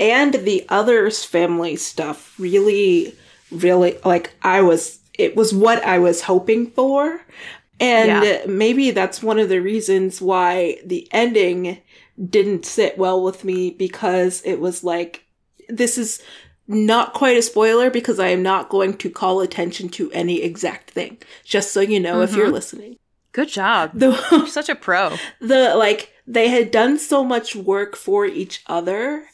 and 0.00 0.32
the 0.32 0.64
others' 0.70 1.24
family 1.24 1.76
stuff 1.76 2.34
really, 2.40 3.14
really, 3.52 3.98
like, 4.04 4.32
I 4.42 4.62
was, 4.62 4.98
it 5.18 5.36
was 5.36 5.52
what 5.52 5.84
I 5.84 5.98
was 5.98 6.22
hoping 6.22 6.70
for. 6.70 7.20
And 7.78 8.24
Yeah. 8.24 8.46
maybe 8.46 8.90
that's 8.90 9.22
one 9.22 9.38
of 9.38 9.50
the 9.50 9.60
reasons 9.60 10.20
why 10.20 10.78
the 10.84 11.06
ending 11.12 11.78
didn't 12.28 12.64
sit 12.64 12.98
well 12.98 13.22
with 13.22 13.44
me 13.44 13.70
because 13.70 14.42
it 14.44 14.58
was 14.58 14.82
like, 14.82 15.24
this 15.68 15.98
is 15.98 16.22
not 16.66 17.12
quite 17.12 17.36
a 17.36 17.42
spoiler 17.42 17.90
because 17.90 18.18
I 18.18 18.28
am 18.28 18.42
not 18.42 18.68
going 18.70 18.96
to 18.98 19.10
call 19.10 19.40
attention 19.40 19.88
to 19.90 20.10
any 20.12 20.42
exact 20.42 20.90
thing. 20.90 21.18
Just 21.44 21.72
so 21.72 21.80
you 21.80 22.00
know, 22.00 22.22
if 22.22 22.34
you're 22.34 22.46
mm-hmm. 22.46 22.54
listening. 22.54 22.96
good 23.32 23.48
job 23.48 23.90
The, 23.94 24.18
you're 24.32 24.46
such 24.46 24.68
a 24.68 24.74
pro 24.74 25.16
the 25.40 25.74
like 25.76 26.12
they 26.26 26.48
had 26.48 26.70
done 26.70 26.98
so 26.98 27.22
much 27.24 27.54
work 27.54 27.94
for 27.96 28.26
each 28.26 28.62
other 28.66 29.26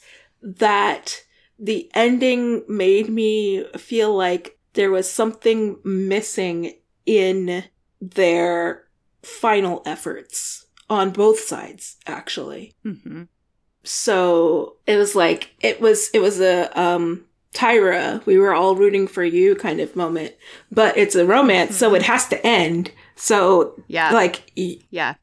that 0.46 1.22
the 1.58 1.90
ending 1.94 2.62
made 2.68 3.08
me 3.08 3.64
feel 3.76 4.14
like 4.14 4.58
there 4.74 4.90
was 4.90 5.10
something 5.10 5.78
missing 5.84 6.74
in 7.04 7.64
their 8.00 8.84
final 9.22 9.82
efforts 9.84 10.66
on 10.88 11.10
both 11.10 11.40
sides 11.40 11.96
actually. 12.06 12.72
Hmm 12.82 13.24
so 13.86 14.76
it 14.86 14.96
was 14.96 15.14
like 15.14 15.54
it 15.60 15.80
was 15.80 16.10
it 16.12 16.20
was 16.20 16.40
a 16.40 16.78
um 16.78 17.24
Tyra, 17.54 18.24
we 18.26 18.36
were 18.36 18.52
all 18.52 18.76
rooting 18.76 19.06
for 19.06 19.24
you 19.24 19.54
kind 19.54 19.80
of 19.80 19.96
moment. 19.96 20.34
But 20.70 20.94
it's 20.98 21.14
a 21.14 21.24
romance, 21.24 21.74
so 21.74 21.94
it 21.94 22.02
has 22.02 22.28
to 22.28 22.46
end. 22.46 22.90
So 23.14 23.82
yeah. 23.86 24.12
like 24.12 24.52
y- 24.58 24.80
yeah. 24.90 25.14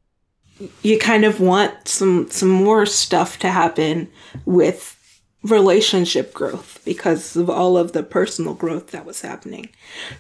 you 0.82 0.98
kind 0.98 1.26
of 1.26 1.40
want 1.40 1.88
some 1.88 2.28
some 2.32 2.50
more 2.50 2.88
stuff 2.88 3.38
to 3.40 3.52
happen 3.52 4.10
with 4.46 4.98
relationship 5.44 6.34
growth 6.34 6.82
because 6.86 7.36
of 7.36 7.50
all 7.50 7.78
of 7.78 7.92
the 7.92 8.04
personal 8.04 8.54
growth 8.54 8.92
that 8.92 9.06
was 9.06 9.22
happening. 9.22 9.70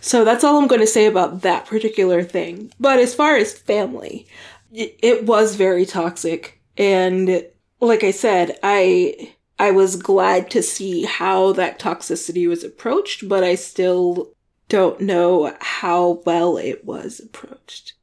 So 0.01 0.25
that's 0.25 0.43
all 0.43 0.57
I'm 0.57 0.67
going 0.67 0.81
to 0.81 0.87
say 0.87 1.05
about 1.05 1.41
that 1.41 1.65
particular 1.65 2.23
thing. 2.23 2.71
But 2.79 2.99
as 2.99 3.15
far 3.15 3.37
as 3.37 3.57
family, 3.57 4.27
it, 4.73 5.25
was 5.25 5.55
very 5.55 5.85
toxic 5.85 6.59
and 6.77 7.45
like 7.79 8.03
I 8.03 8.11
said, 8.11 8.57
I 8.63 9.33
I 9.59 9.71
was 9.71 9.95
glad 9.95 10.49
to 10.51 10.63
see 10.63 11.03
how 11.03 11.53
that 11.53 11.79
toxicity 11.79 12.47
was 12.47 12.63
approached, 12.63 13.29
but 13.29 13.43
I 13.43 13.55
still 13.55 14.33
don't 14.67 14.99
know 15.01 15.55
how 15.59 16.21
well 16.25 16.57
it 16.57 16.83
was 16.85 17.19
approached. 17.19 17.93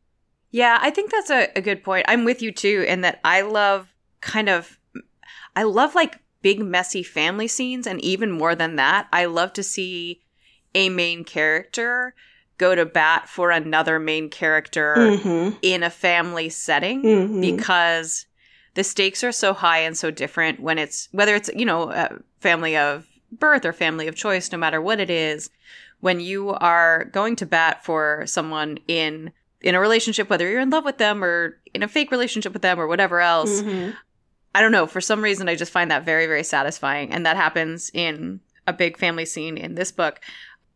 Yeah, 0.52 0.78
I 0.80 0.90
think 0.90 1.10
that's 1.10 1.30
a, 1.30 1.48
a 1.56 1.60
good 1.60 1.82
point. 1.82 2.06
I'm 2.08 2.24
with 2.24 2.42
you 2.42 2.52
too, 2.52 2.84
in 2.86 3.00
that 3.00 3.20
I 3.24 3.40
love 3.40 3.88
kind 4.20 4.48
of, 4.48 4.78
I 5.56 5.64
love 5.64 5.94
like 5.94 6.18
big 6.42 6.60
messy 6.60 7.02
family 7.02 7.48
scenes, 7.48 7.86
and 7.86 8.00
even 8.00 8.30
more 8.30 8.54
than 8.54 8.76
that, 8.76 9.08
I 9.12 9.26
love 9.26 9.52
to 9.54 9.62
see 9.62 10.20
a 10.74 10.88
main 10.88 11.24
character 11.24 12.14
go 12.58 12.74
to 12.74 12.84
bat 12.86 13.28
for 13.28 13.50
another 13.50 13.98
main 13.98 14.28
character 14.30 14.94
Mm-hmm. 14.96 15.56
in 15.62 15.82
a 15.82 15.90
family 15.90 16.48
setting 16.48 17.02
Mm-hmm. 17.02 17.40
because 17.40 18.26
the 18.74 18.84
stakes 18.84 19.24
are 19.24 19.32
so 19.32 19.52
high 19.52 19.78
and 19.80 19.96
so 19.96 20.10
different 20.10 20.60
when 20.60 20.78
it's 20.78 21.08
whether 21.12 21.34
it's 21.34 21.50
you 21.56 21.64
know 21.64 21.90
a 21.90 22.18
family 22.40 22.76
of 22.76 23.06
birth 23.32 23.64
or 23.64 23.72
family 23.72 24.06
of 24.08 24.14
choice 24.14 24.50
no 24.52 24.58
matter 24.58 24.80
what 24.80 25.00
it 25.00 25.10
is 25.10 25.50
when 26.00 26.20
you 26.20 26.50
are 26.50 27.04
going 27.06 27.34
to 27.36 27.46
bat 27.46 27.84
for 27.84 28.22
someone 28.26 28.78
in 28.86 29.32
in 29.60 29.74
a 29.74 29.80
relationship 29.80 30.30
whether 30.30 30.48
you're 30.48 30.60
in 30.60 30.70
love 30.70 30.84
with 30.84 30.98
them 30.98 31.22
or 31.24 31.58
in 31.74 31.82
a 31.82 31.88
fake 31.88 32.10
relationship 32.10 32.52
with 32.52 32.62
them 32.62 32.78
or 32.78 32.86
whatever 32.86 33.20
else 33.20 33.60
Mm-hmm. 33.62 33.90
I 34.54 34.60
don't 34.60 34.72
know 34.72 34.86
for 34.86 35.00
some 35.00 35.22
reason 35.22 35.48
i 35.48 35.54
just 35.54 35.72
find 35.72 35.90
that 35.90 36.04
very 36.04 36.26
very 36.26 36.44
satisfying 36.44 37.12
and 37.12 37.24
that 37.26 37.36
happens 37.36 37.90
in 37.94 38.40
a 38.66 38.72
big 38.72 38.96
family 38.98 39.24
scene 39.24 39.56
in 39.56 39.74
this 39.74 39.92
book 39.92 40.20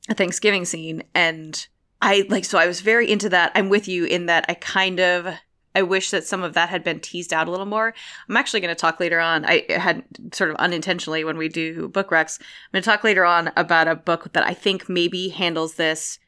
a 0.09 0.15
thanksgiving 0.15 0.65
scene 0.65 1.03
and 1.15 1.67
i 2.03 2.27
like 2.29 2.45
so 2.45 2.59
i 2.59 2.67
was 2.67 2.81
very 2.81 3.11
into 3.11 3.29
that 3.29 3.53
i'm 3.55 3.69
with 3.69 3.89
you 3.89 4.05
in 4.05 4.27
that 4.27 4.45
i 4.49 4.55
kind 4.55 5.01
of 5.01 5.35
I 5.75 5.83
wish 5.83 6.11
that 6.11 6.25
some 6.25 6.43
of 6.43 6.55
that 6.55 6.69
had 6.69 6.85
been 6.85 7.01
teased 7.01 7.33
out 7.33 7.49
a 7.49 7.51
little 7.51 7.67
more. 7.67 7.95
I'm 8.29 8.37
actually 8.37 8.61
going 8.61 8.75
to 8.75 8.81
talk 8.81 9.01
later 9.01 9.19
on. 9.19 9.45
I 9.45 9.65
had 9.69 10.05
sort 10.33 10.51
of 10.51 10.57
unintentionally 10.57 11.25
when 11.25 11.37
we 11.37 11.49
do 11.49 11.89
book 11.89 12.11
recs. 12.11 12.39
I'm 12.41 12.47
going 12.73 12.83
to 12.83 12.89
talk 12.89 13.03
later 13.03 13.25
on 13.25 13.51
about 13.57 13.89
a 13.89 13.97
book 13.97 14.33
that 14.35 14.47
I 14.47 14.55
think 14.55 14.89
maybe 14.89 15.31
handles 15.31 15.75
this 15.75 16.21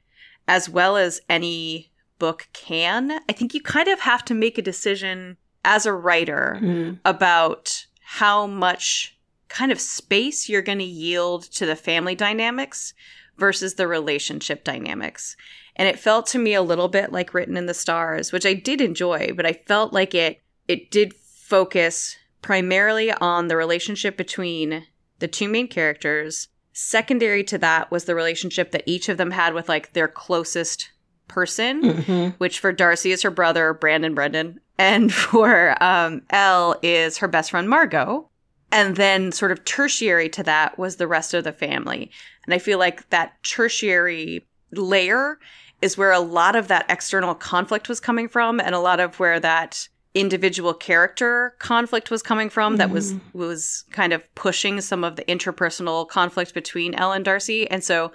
as 0.48 0.68
well 0.68 0.96
as 0.96 1.20
any 1.28 1.92
book 2.18 2.48
can. 2.52 3.20
I 3.28 3.32
think 3.32 3.54
you 3.54 3.60
kind 3.60 3.88
of 3.88 4.00
have 4.00 4.24
to 4.26 4.34
make 4.34 4.58
a 4.58 4.62
decision 4.62 5.36
as 5.66 5.84
a 5.84 5.92
writer 5.92 6.58
Mm-hmm. 6.62 6.94
about 7.04 7.84
how 8.00 8.46
much 8.46 9.18
kind 9.48 9.70
of 9.72 9.80
space 9.80 10.48
you're 10.48 10.62
going 10.62 10.78
to 10.78 10.84
yield 10.84 11.42
to 11.42 11.66
the 11.66 11.76
family 11.76 12.14
dynamics 12.14 12.94
versus 13.36 13.74
the 13.74 13.86
relationship 13.86 14.64
dynamics. 14.64 15.36
And 15.76 15.86
it 15.88 15.98
felt 15.98 16.26
to 16.28 16.38
me 16.38 16.54
a 16.54 16.62
little 16.62 16.88
bit 16.88 17.12
like 17.12 17.34
Written 17.34 17.56
in 17.56 17.66
the 17.66 17.74
Stars, 17.74 18.32
which 18.32 18.46
I 18.46 18.54
did 18.54 18.80
enjoy, 18.80 19.32
but 19.36 19.44
I 19.44 19.52
felt 19.66 19.92
like 19.92 20.14
it 20.14 20.40
it 20.68 20.90
did 20.90 21.14
focus 21.14 22.16
primarily 22.42 23.12
on 23.12 23.48
the 23.48 23.56
relationship 23.56 24.16
between 24.16 24.84
the 25.18 25.28
two 25.28 25.48
main 25.48 25.68
characters. 25.68 26.48
Secondary 26.72 27.42
to 27.44 27.58
that 27.58 27.90
was 27.90 28.04
the 28.04 28.14
relationship 28.14 28.70
that 28.70 28.84
each 28.86 29.08
of 29.08 29.16
them 29.16 29.30
had 29.32 29.54
with 29.54 29.68
like 29.68 29.92
their 29.92 30.08
closest 30.08 30.90
person 31.28 31.82
Mm-hmm. 31.82 32.28
which 32.38 32.60
for 32.60 32.72
Darcy 32.72 33.10
is 33.10 33.22
her 33.22 33.30
brother, 33.30 33.74
Brandon 33.74 34.14
Brendan, 34.14 34.60
and 34.78 35.12
for 35.14 35.82
um, 35.82 36.22
Elle 36.30 36.76
is 36.82 37.18
her 37.18 37.28
best 37.28 37.50
friend, 37.50 37.68
Margot. 37.68 38.28
And 38.72 38.96
then, 38.96 39.30
sort 39.30 39.52
of 39.52 39.64
tertiary 39.64 40.28
to 40.30 40.42
that, 40.42 40.76
was 40.76 40.96
the 40.96 41.06
rest 41.06 41.34
of 41.34 41.44
the 41.44 41.52
family. 41.52 42.10
And 42.44 42.52
I 42.52 42.58
feel 42.58 42.78
like 42.78 43.08
that 43.10 43.40
tertiary 43.44 44.44
layer 44.72 45.38
is 45.80 45.96
where 45.96 46.12
a 46.12 46.18
lot 46.18 46.56
of 46.56 46.68
that 46.68 46.84
external 46.88 47.34
conflict 47.34 47.88
was 47.88 48.00
coming 48.00 48.28
from, 48.28 48.58
and 48.58 48.74
a 48.74 48.80
lot 48.80 48.98
of 48.98 49.20
where 49.20 49.38
that 49.38 49.88
individual 50.14 50.72
character 50.72 51.54
conflict 51.58 52.10
was 52.10 52.22
coming 52.22 52.48
from 52.48 52.78
that 52.78 52.88
was 52.88 53.14
was 53.34 53.84
kind 53.90 54.14
of 54.14 54.34
pushing 54.34 54.80
some 54.80 55.04
of 55.04 55.16
the 55.16 55.24
interpersonal 55.24 56.08
conflict 56.08 56.54
between 56.54 56.94
Elle 56.94 57.12
and 57.12 57.24
Darcy. 57.24 57.70
And 57.70 57.84
so 57.84 58.12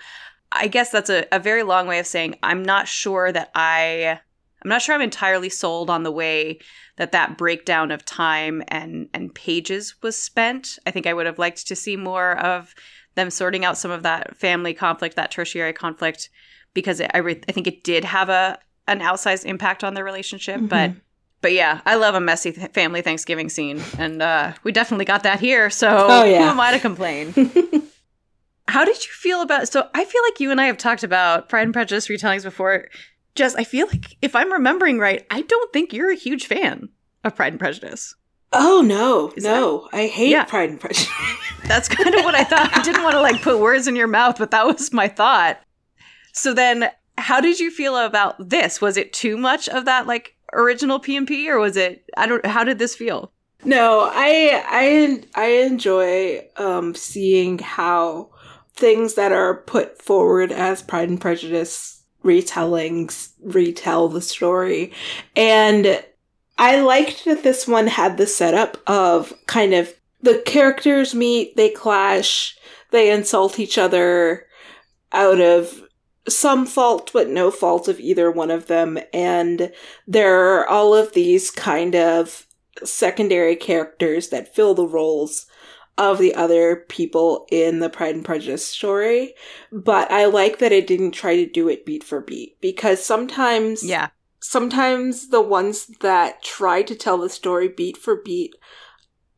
I 0.52 0.68
guess 0.68 0.90
that's 0.90 1.12
a, 1.12 1.28
a 1.32 1.40
very 1.40 1.62
long 1.62 1.86
way 1.86 2.00
of 2.00 2.08
saying 2.08 2.36
I'm 2.42 2.64
not 2.64 2.88
sure 2.88 3.32
that 3.32 3.52
I 3.54 4.20
I'm 4.64 4.70
not 4.70 4.82
sure 4.82 4.94
I'm 4.96 5.02
entirely 5.02 5.50
sold 5.50 5.90
on 5.90 6.04
the 6.04 6.12
way 6.12 6.60
that 6.98 7.12
that 7.14 7.38
breakdown 7.38 7.92
of 7.92 8.06
time 8.06 8.62
and 8.68 9.10
and 9.14 9.34
pages 9.34 9.96
was 10.04 10.18
spent. 10.18 10.78
I 10.86 10.92
think 10.92 11.08
I 11.08 11.14
would 11.14 11.26
have 11.26 11.40
liked 11.40 11.68
to 11.68 11.76
see 11.76 11.96
more 11.98 12.38
of 12.38 12.74
them 13.16 13.30
sorting 13.30 13.66
out 13.66 13.78
some 13.78 13.92
of 13.92 14.04
that 14.04 14.38
family 14.38 14.74
conflict, 14.74 15.16
that 15.16 15.32
tertiary 15.32 15.74
conflict, 15.74 16.30
because 16.74 17.00
it, 17.00 17.12
I 17.14 17.18
re- 17.20 17.42
I 17.50 17.52
think 17.52 17.68
it 17.68 17.84
did 17.84 18.04
have 18.06 18.30
a 18.30 18.60
an 18.88 19.00
outsized 19.00 19.46
impact 19.46 19.84
on 19.84 19.94
their 19.94 20.04
relationship. 20.04 20.62
But 20.64 20.92
but 21.42 21.54
yeah, 21.54 21.82
I 21.86 21.96
love 21.96 22.14
a 22.14 22.20
messy 22.22 22.52
th- 22.52 22.72
family 22.72 23.02
Thanksgiving 23.02 23.50
scene, 23.50 23.82
and 23.98 24.22
uh, 24.22 24.54
we 24.64 24.72
definitely 24.72 25.06
got 25.06 25.24
that 25.24 25.40
here. 25.40 25.70
So 25.72 25.90
Oh, 26.10 26.24
yeah. 26.24 26.44
who 26.44 26.50
am 26.50 26.60
I 26.60 26.72
to 26.74 26.80
complain? 26.80 27.34
How 28.68 28.86
did 28.86 29.04
you 29.04 29.12
feel 29.12 29.42
about? 29.42 29.68
So 29.68 29.90
I 29.94 30.06
feel 30.06 30.22
like 30.24 30.40
you 30.40 30.52
and 30.52 30.62
I 30.62 30.66
have 30.66 30.78
talked 30.78 31.04
about 31.04 31.50
Pride 31.50 31.64
and 31.64 31.74
Prejudice 31.74 32.08
retellings 32.08 32.44
before. 32.44 32.88
Jess, 33.36 33.56
I 33.56 33.64
feel 33.64 33.88
like 33.88 34.18
if 34.22 34.36
I'm 34.36 34.52
remembering 34.52 35.00
right, 35.00 35.26
I 35.30 35.42
don't 35.42 35.72
think 35.74 35.94
you're 35.94 36.12
a 36.12 36.16
huge 36.16 36.46
fan 36.48 36.90
of 37.24 37.36
Pride 37.36 37.54
and 37.54 37.60
Prejudice. 37.60 38.16
Oh 38.54 38.82
no, 38.82 39.32
Is 39.38 39.44
no! 39.46 39.88
I 39.94 40.08
hate 40.08 40.30
Yeah. 40.32 40.44
Pride 40.44 40.70
and 40.70 40.80
Prejudice. 40.80 41.10
That's 41.66 41.88
kind 41.88 42.14
of 42.14 42.26
what 42.26 42.36
I 42.36 42.44
thought. 42.44 42.76
I 42.78 42.82
didn't 42.82 43.04
want 43.04 43.14
to 43.16 43.22
like 43.22 43.42
put 43.42 43.60
words 43.60 43.88
in 43.88 43.96
your 43.96 44.08
mouth, 44.08 44.38
but 44.38 44.52
that 44.52 44.66
was 44.68 44.92
my 44.92 45.08
thought. 45.08 45.62
So 46.34 46.54
then, 46.54 46.90
how 47.18 47.40
did 47.40 47.60
you 47.60 47.72
feel 47.72 47.96
about 47.96 48.50
this? 48.50 48.82
Was 48.82 48.98
it 48.98 49.14
too 49.14 49.38
much 49.38 49.70
of 49.70 49.86
that 49.86 50.06
like 50.08 50.36
original 50.52 51.00
P&P, 51.00 51.50
or 51.50 51.60
was 51.60 51.78
it? 51.78 52.04
I 52.18 52.28
don't. 52.28 52.46
How 52.46 52.66
did 52.66 52.78
this 52.80 52.94
feel? 52.96 53.32
No, 53.64 54.10
I 54.12 54.62
I 54.68 55.24
I 55.36 55.46
enjoy 55.64 56.46
um 56.58 56.94
seeing 56.96 57.60
how 57.60 58.32
things 58.74 59.14
that 59.14 59.32
are 59.32 59.62
put 59.62 60.02
forward 60.02 60.52
as 60.52 60.82
Pride 60.82 61.08
and 61.10 61.22
Prejudice 61.22 62.01
retellings 62.24 63.30
retell 63.42 64.08
the 64.08 64.22
story. 64.22 64.94
And 65.36 66.04
I 66.58 66.82
liked 66.82 67.26
that 67.26 67.44
this 67.44 67.68
one 67.68 67.88
had 67.88 68.18
the 68.18 68.28
setup 68.28 68.78
of 68.88 69.34
kind 69.48 69.74
of 69.74 69.94
the 70.22 70.42
characters 70.46 71.16
meet, 71.16 71.56
they 71.56 71.70
clash, 71.70 72.58
they 72.92 73.12
insult 73.12 73.60
each 73.60 73.78
other 73.78 74.46
out 75.12 75.42
of 75.42 75.82
some 76.30 76.68
fault 76.68 77.10
but 77.14 77.28
no 77.28 77.50
fault 77.50 77.88
of 77.88 78.00
either 78.00 78.30
one 78.30 78.52
of 78.52 78.68
them 78.68 79.00
and 79.12 79.72
there 80.08 80.60
are 80.60 80.68
all 80.68 80.94
of 80.94 81.14
these 81.14 81.50
kind 81.50 81.96
of 81.96 82.46
secondary 82.84 83.56
characters 83.56 84.30
that 84.30 84.54
fill 84.54 84.76
the 84.76 84.88
roles 84.88 85.48
of 85.98 86.18
the 86.20 86.34
other 86.36 86.86
people 86.90 87.46
in 87.52 87.80
the 87.80 87.90
Pride 87.90 88.16
and 88.16 88.26
Prejudice 88.26 88.66
story. 88.66 89.34
But 89.72 90.12
I 90.12 90.26
like 90.26 90.60
that 90.60 90.72
it 90.72 90.88
didn't 90.88 91.12
try 91.12 91.36
to 91.36 91.46
do 91.46 91.68
it 91.70 91.86
beat 91.86 92.04
for 92.04 92.22
beat 92.22 92.60
because 92.62 93.04
sometimes 93.06 93.84
Yeah, 93.84 94.10
sometimes 94.40 95.30
the 95.30 95.42
ones 95.42 95.88
that 96.02 96.42
try 96.44 96.82
to 96.84 96.96
tell 96.96 97.18
the 97.18 97.30
story 97.30 97.68
beat 97.68 97.98
for 97.98 98.16
beat 98.16 98.56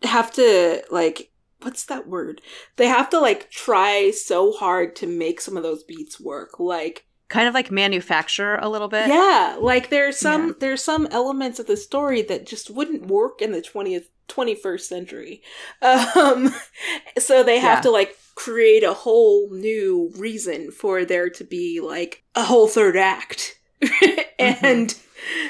have 0.04 0.32
to 0.34 0.84
like 0.92 1.32
what's 1.62 1.86
that 1.86 2.08
word? 2.08 2.42
They 2.76 2.88
have 2.88 3.10
to 3.12 3.20
like 3.20 3.50
try 3.50 4.12
so 4.12 4.52
hard 4.52 4.96
to 4.98 5.08
make 5.08 5.40
some 5.40 5.56
of 5.56 5.64
those 5.64 5.84
beats 5.84 6.20
work. 6.20 6.60
Like 6.60 7.06
kind 7.30 7.48
of 7.48 7.54
like 7.54 7.72
manufacture 7.72 8.56
a 8.58 8.70
little 8.70 8.90
bit. 8.90 9.08
yeah, 9.08 9.58
like 9.60 9.90
there's 9.90 10.18
some 10.18 10.48
Yeah. 10.50 10.54
there's 10.60 10.84
some 10.84 11.08
elements 11.08 11.60
of 11.60 11.68
the 11.68 11.78
story 11.78 12.22
that 12.24 12.46
just 12.46 12.70
wouldn't 12.70 13.08
work 13.08 13.42
in 13.42 13.54
the 13.54 13.62
20th 13.62 14.08
21st 14.28 14.82
century. 14.82 15.42
Um 15.82 16.54
so 17.18 17.44
they 17.44 17.60
have 17.60 17.80
Yeah. 17.80 17.82
to 17.82 17.92
like 17.92 18.16
create 18.36 18.84
a 18.84 18.94
whole 18.94 19.50
new 19.52 20.12
reason 20.18 20.72
for 20.72 21.06
there 21.06 21.30
to 21.30 21.44
be 21.44 21.80
like 21.82 22.24
a 22.36 22.44
whole 22.44 22.68
third 22.68 22.98
act. 22.98 23.60
and 24.40 24.96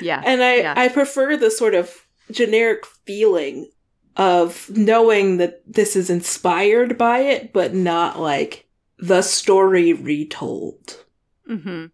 yeah, 0.02 0.22
and 0.26 0.44
I 0.44 0.56
Yeah. 0.58 0.74
I 0.76 0.88
prefer 0.90 1.38
the 1.38 1.52
sort 1.52 1.76
of 1.76 2.06
generic 2.32 2.86
feeling 3.06 3.70
of 4.16 4.70
knowing 4.70 5.38
that 5.38 5.62
this 5.66 5.96
is 5.96 6.10
inspired 6.10 6.98
by 6.98 7.20
it 7.20 7.52
but 7.54 7.74
not 7.74 8.20
like 8.20 8.68
the 9.00 9.22
story 9.22 9.92
retold. 9.94 11.04
hmm 11.48 11.86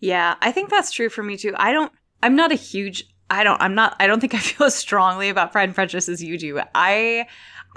Yeah, 0.00 0.34
I 0.40 0.52
think 0.52 0.70
that's 0.70 0.92
true 0.92 1.08
for 1.08 1.22
me 1.22 1.36
too. 1.36 1.54
I 1.56 1.72
don't. 1.72 1.92
I'm 2.22 2.36
not 2.36 2.52
a 2.52 2.56
huge. 2.56 3.04
I 3.34 3.44
don't. 3.44 3.60
I'm 3.60 3.74
not. 3.74 3.96
I 3.98 4.06
don't 4.06 4.20
think 4.20 4.34
I 4.34 4.38
feel 4.50 4.66
as 4.66 4.74
strongly 4.74 5.28
about 5.28 5.52
Pride 5.52 5.68
and 5.68 5.74
Prejudice 5.74 6.08
as 6.08 6.22
you 6.22 6.38
do. 6.38 6.60
I. 6.74 7.26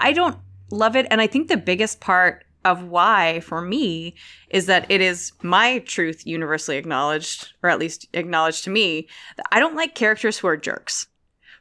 I 0.00 0.12
don't 0.12 0.38
love 0.70 0.94
it, 0.94 1.06
and 1.10 1.20
I 1.20 1.26
think 1.26 1.48
the 1.48 1.56
biggest 1.56 2.00
part 2.00 2.44
of 2.64 2.84
why 2.84 3.40
for 3.40 3.60
me 3.60 4.14
is 4.50 4.66
that 4.66 4.90
it 4.90 5.00
is 5.00 5.32
my 5.42 5.78
truth 5.80 6.26
universally 6.26 6.76
acknowledged, 6.76 7.52
or 7.62 7.70
at 7.70 7.78
least 7.78 8.06
acknowledged 8.12 8.64
to 8.64 8.70
me. 8.70 9.08
That 9.36 9.46
I 9.50 9.58
don't 9.58 9.76
like 9.76 9.94
characters 9.94 10.38
who 10.38 10.46
are 10.46 10.56
jerks. 10.56 11.06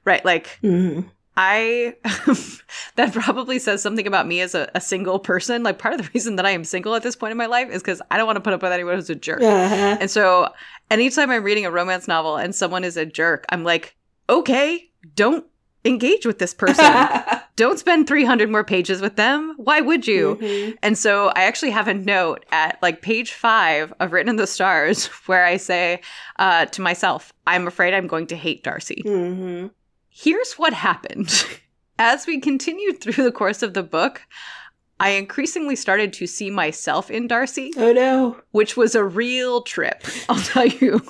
Right, 0.06 0.24
like 0.24 0.60
Mm-hmm. 0.64 1.10
I 1.38 1.96
that 2.96 3.14
probably 3.14 3.60
says 3.60 3.82
something 3.82 4.08
about 4.08 4.28
me 4.28 4.42
as 4.42 4.56
a, 4.56 4.70
a 4.74 4.82
single 4.82 5.20
person. 5.20 5.62
Like 5.64 5.78
part 5.78 5.94
of 5.94 6.02
the 6.02 6.10
reason 6.16 6.36
that 6.38 6.46
I 6.46 6.50
am 6.50 6.64
single 6.64 6.96
at 6.96 7.04
this 7.04 7.16
point 7.16 7.32
in 7.32 7.38
my 7.38 7.46
life 7.46 7.70
is 7.70 7.82
because 7.82 8.02
I 8.10 8.18
don't 8.18 8.26
want 8.26 8.38
to 8.38 8.42
put 8.42 8.54
up 8.54 8.62
with 8.64 8.72
anyone 8.72 8.96
who's 8.96 9.10
a 9.10 9.16
jerk. 9.16 9.42
Uh-huh. 9.42 9.98
And 10.02 10.10
so 10.10 10.50
anytime 10.90 11.30
I'm 11.30 11.44
reading 11.44 11.66
a 11.66 11.72
romance 11.72 12.08
novel 12.08 12.38
and 12.38 12.56
someone 12.56 12.84
is 12.84 12.98
a 12.98 13.06
jerk, 13.06 13.46
I'm 13.50 13.64
like, 13.64 13.96
okay, 14.30 14.90
don't 15.16 15.46
engage 15.86 16.26
with 16.26 16.40
this 16.40 16.54
person. 16.56 16.84
don't 17.56 17.80
spend 17.80 18.08
300 18.08 18.50
more 18.50 18.64
pages 18.64 19.00
with 19.00 19.16
them. 19.16 19.54
Why 19.58 19.80
would 19.80 20.08
you? 20.08 20.38
Mhm. 20.42 20.78
And 20.82 20.98
so 20.98 21.28
I 21.36 21.44
actually 21.44 21.72
have 21.72 21.88
a 21.88 21.94
note 21.94 22.46
at 22.52 22.82
like 22.82 23.02
page 23.02 23.34
five 23.34 23.94
of 24.00 24.12
Written 24.12 24.30
in 24.30 24.36
the 24.38 24.48
Stars 24.48 25.06
where 25.28 25.46
I 25.46 25.58
say 25.58 26.02
uh, 26.40 26.66
to 26.66 26.82
myself, 26.82 27.32
I'm 27.46 27.68
afraid 27.68 27.94
I'm 27.94 28.08
going 28.08 28.28
to 28.28 28.36
hate 28.36 28.64
Darcy. 28.64 29.04
Mhm. 29.06 29.72
Here's 30.20 30.54
what 30.54 30.74
happened. 30.74 31.46
As 32.00 32.26
we 32.28 32.40
continued 32.40 33.02
through 33.02 33.24
the 33.24 33.32
course 33.32 33.62
of 33.62 33.74
the 33.74 33.84
book, 33.84 34.22
I 35.00 35.10
increasingly 35.12 35.76
started 35.76 36.12
to 36.14 36.26
see 36.28 36.50
myself 36.50 37.12
in 37.12 37.28
Darcy, 37.28 37.72
Oh 37.78 37.92
no. 37.94 38.38
which 38.52 38.76
was 38.76 38.96
a 38.96 39.04
real 39.04 39.62
trip. 39.62 40.04
I'll 40.30 40.42
tell 40.42 40.66
you. 40.66 41.02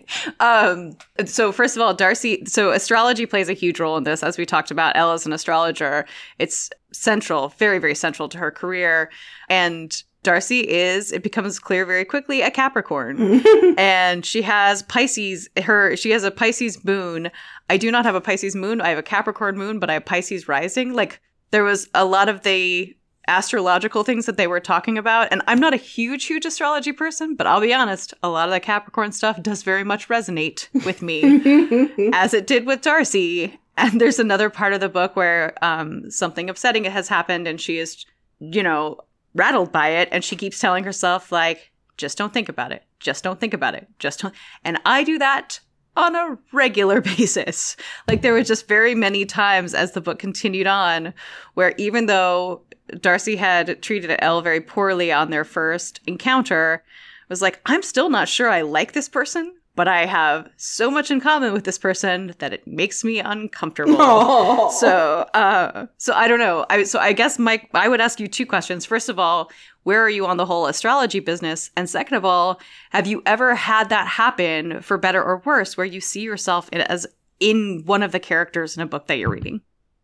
um, 0.40 0.96
so 1.26 1.52
first 1.52 1.76
of 1.76 1.82
all, 1.82 1.94
Darcy. 1.94 2.44
So 2.46 2.72
astrology 2.72 3.26
plays 3.26 3.48
a 3.48 3.52
huge 3.54 3.78
role 3.78 3.96
in 3.96 4.04
this, 4.04 4.22
as 4.22 4.36
we 4.36 4.44
talked 4.46 4.70
about. 4.72 4.96
Ella's 4.96 5.26
an 5.26 5.32
astrologer. 5.32 6.06
It's 6.40 6.70
central, 6.92 7.50
very, 7.58 7.78
very 7.78 7.94
central 7.94 8.28
to 8.30 8.38
her 8.38 8.50
career, 8.50 9.10
and 9.48 10.02
Darcy 10.24 10.68
is, 10.68 11.12
it 11.12 11.22
becomes 11.22 11.60
clear 11.60 11.86
very 11.86 12.04
quickly, 12.04 12.42
a 12.42 12.50
Capricorn. 12.50 13.42
and 13.78 14.26
she 14.26 14.42
has 14.42 14.82
Pisces, 14.82 15.48
her 15.62 15.94
she 15.96 16.10
has 16.10 16.24
a 16.24 16.32
Pisces 16.32 16.84
moon. 16.84 17.30
I 17.68 17.76
do 17.76 17.90
not 17.90 18.04
have 18.04 18.14
a 18.14 18.20
Pisces 18.20 18.54
moon. 18.54 18.80
I 18.80 18.90
have 18.90 18.98
a 18.98 19.02
Capricorn 19.02 19.56
moon, 19.56 19.78
but 19.78 19.90
I 19.90 19.94
have 19.94 20.04
Pisces 20.04 20.48
rising. 20.48 20.94
Like 20.94 21.20
there 21.50 21.64
was 21.64 21.88
a 21.94 22.04
lot 22.04 22.28
of 22.28 22.42
the 22.42 22.96
astrological 23.28 24.04
things 24.04 24.26
that 24.26 24.36
they 24.36 24.46
were 24.46 24.60
talking 24.60 24.96
about. 24.96 25.28
And 25.32 25.42
I'm 25.48 25.58
not 25.58 25.74
a 25.74 25.78
huge, 25.78 26.26
huge 26.26 26.44
astrology 26.44 26.92
person, 26.92 27.34
but 27.34 27.46
I'll 27.46 27.60
be 27.60 27.74
honest, 27.74 28.14
a 28.22 28.28
lot 28.28 28.48
of 28.48 28.52
the 28.52 28.60
Capricorn 28.60 29.10
stuff 29.10 29.42
does 29.42 29.64
very 29.64 29.82
much 29.82 30.08
resonate 30.08 30.68
with 30.84 31.02
me, 31.02 32.10
as 32.12 32.34
it 32.34 32.46
did 32.46 32.66
with 32.66 32.82
Darcy. 32.82 33.58
And 33.76 34.00
there's 34.00 34.20
another 34.20 34.48
part 34.48 34.74
of 34.74 34.80
the 34.80 34.88
book 34.88 35.16
where 35.16 35.54
um, 35.62 36.08
something 36.08 36.48
upsetting 36.48 36.84
has 36.84 37.08
happened, 37.08 37.48
and 37.48 37.60
she 37.60 37.78
is, 37.78 38.06
you 38.38 38.62
know, 38.62 39.00
rattled 39.36 39.70
by 39.70 39.88
it 39.88 40.08
and 40.10 40.24
she 40.24 40.34
keeps 40.34 40.58
telling 40.58 40.82
herself 40.82 41.30
like 41.30 41.70
just 41.96 42.18
don't 42.18 42.32
think 42.32 42.48
about 42.48 42.72
it 42.72 42.82
just 42.98 43.22
don't 43.22 43.38
think 43.38 43.54
about 43.54 43.74
it 43.74 43.86
just 43.98 44.20
don't 44.20 44.34
and 44.64 44.78
i 44.84 45.04
do 45.04 45.18
that 45.18 45.60
on 45.96 46.14
a 46.14 46.38
regular 46.52 47.00
basis 47.16 47.76
like 48.08 48.22
there 48.22 48.32
were 48.32 48.42
just 48.42 48.68
very 48.68 48.94
many 48.94 49.24
times 49.24 49.74
as 49.74 49.92
the 49.92 50.00
book 50.00 50.18
continued 50.18 50.66
on 50.66 51.12
where 51.54 51.74
even 51.78 52.06
though 52.06 52.60
darcy 53.00 53.36
had 53.36 53.82
treated 53.82 54.14
elle 54.20 54.42
very 54.42 54.60
poorly 54.60 55.10
on 55.10 55.30
their 55.30 55.44
first 55.44 56.00
encounter 56.06 56.82
was 57.28 57.42
like 57.42 57.60
i'm 57.66 57.82
still 57.82 58.10
not 58.10 58.28
sure 58.28 58.48
i 58.48 58.62
like 58.62 58.92
this 58.92 59.08
person 59.08 59.52
but 59.76 59.86
I 59.86 60.06
have 60.06 60.48
so 60.56 60.90
much 60.90 61.10
in 61.10 61.20
common 61.20 61.52
with 61.52 61.64
this 61.64 61.78
person 61.78 62.34
that 62.38 62.52
it 62.52 62.66
makes 62.66 63.04
me 63.04 63.20
uncomfortable. 63.20 63.96
Aww. 63.98 64.72
So, 64.72 65.28
uh, 65.34 65.86
so 65.98 66.14
I 66.14 66.26
don't 66.26 66.38
know. 66.38 66.64
I, 66.70 66.82
so 66.84 66.98
I 66.98 67.12
guess 67.12 67.38
Mike, 67.38 67.68
I 67.74 67.88
would 67.88 68.00
ask 68.00 68.18
you 68.18 68.26
two 68.26 68.46
questions. 68.46 68.86
First 68.86 69.10
of 69.10 69.18
all, 69.18 69.50
where 69.86 70.02
are 70.02 70.10
you 70.10 70.26
on 70.26 70.36
the 70.36 70.46
whole 70.46 70.66
astrology 70.66 71.20
business? 71.20 71.70
And 71.76 71.88
second 71.88 72.16
of 72.16 72.24
all, 72.24 72.60
have 72.90 73.06
you 73.06 73.22
ever 73.24 73.54
had 73.54 73.88
that 73.90 74.08
happen 74.08 74.80
for 74.82 74.98
better 74.98 75.22
or 75.22 75.42
worse, 75.44 75.76
where 75.76 75.86
you 75.86 76.00
see 76.00 76.22
yourself 76.22 76.68
in, 76.72 76.80
as 76.80 77.06
in 77.38 77.84
one 77.86 78.02
of 78.02 78.10
the 78.10 78.18
characters 78.18 78.76
in 78.76 78.82
a 78.82 78.86
book 78.86 79.06
that 79.06 79.18
you're 79.18 79.30
reading? 79.30 79.60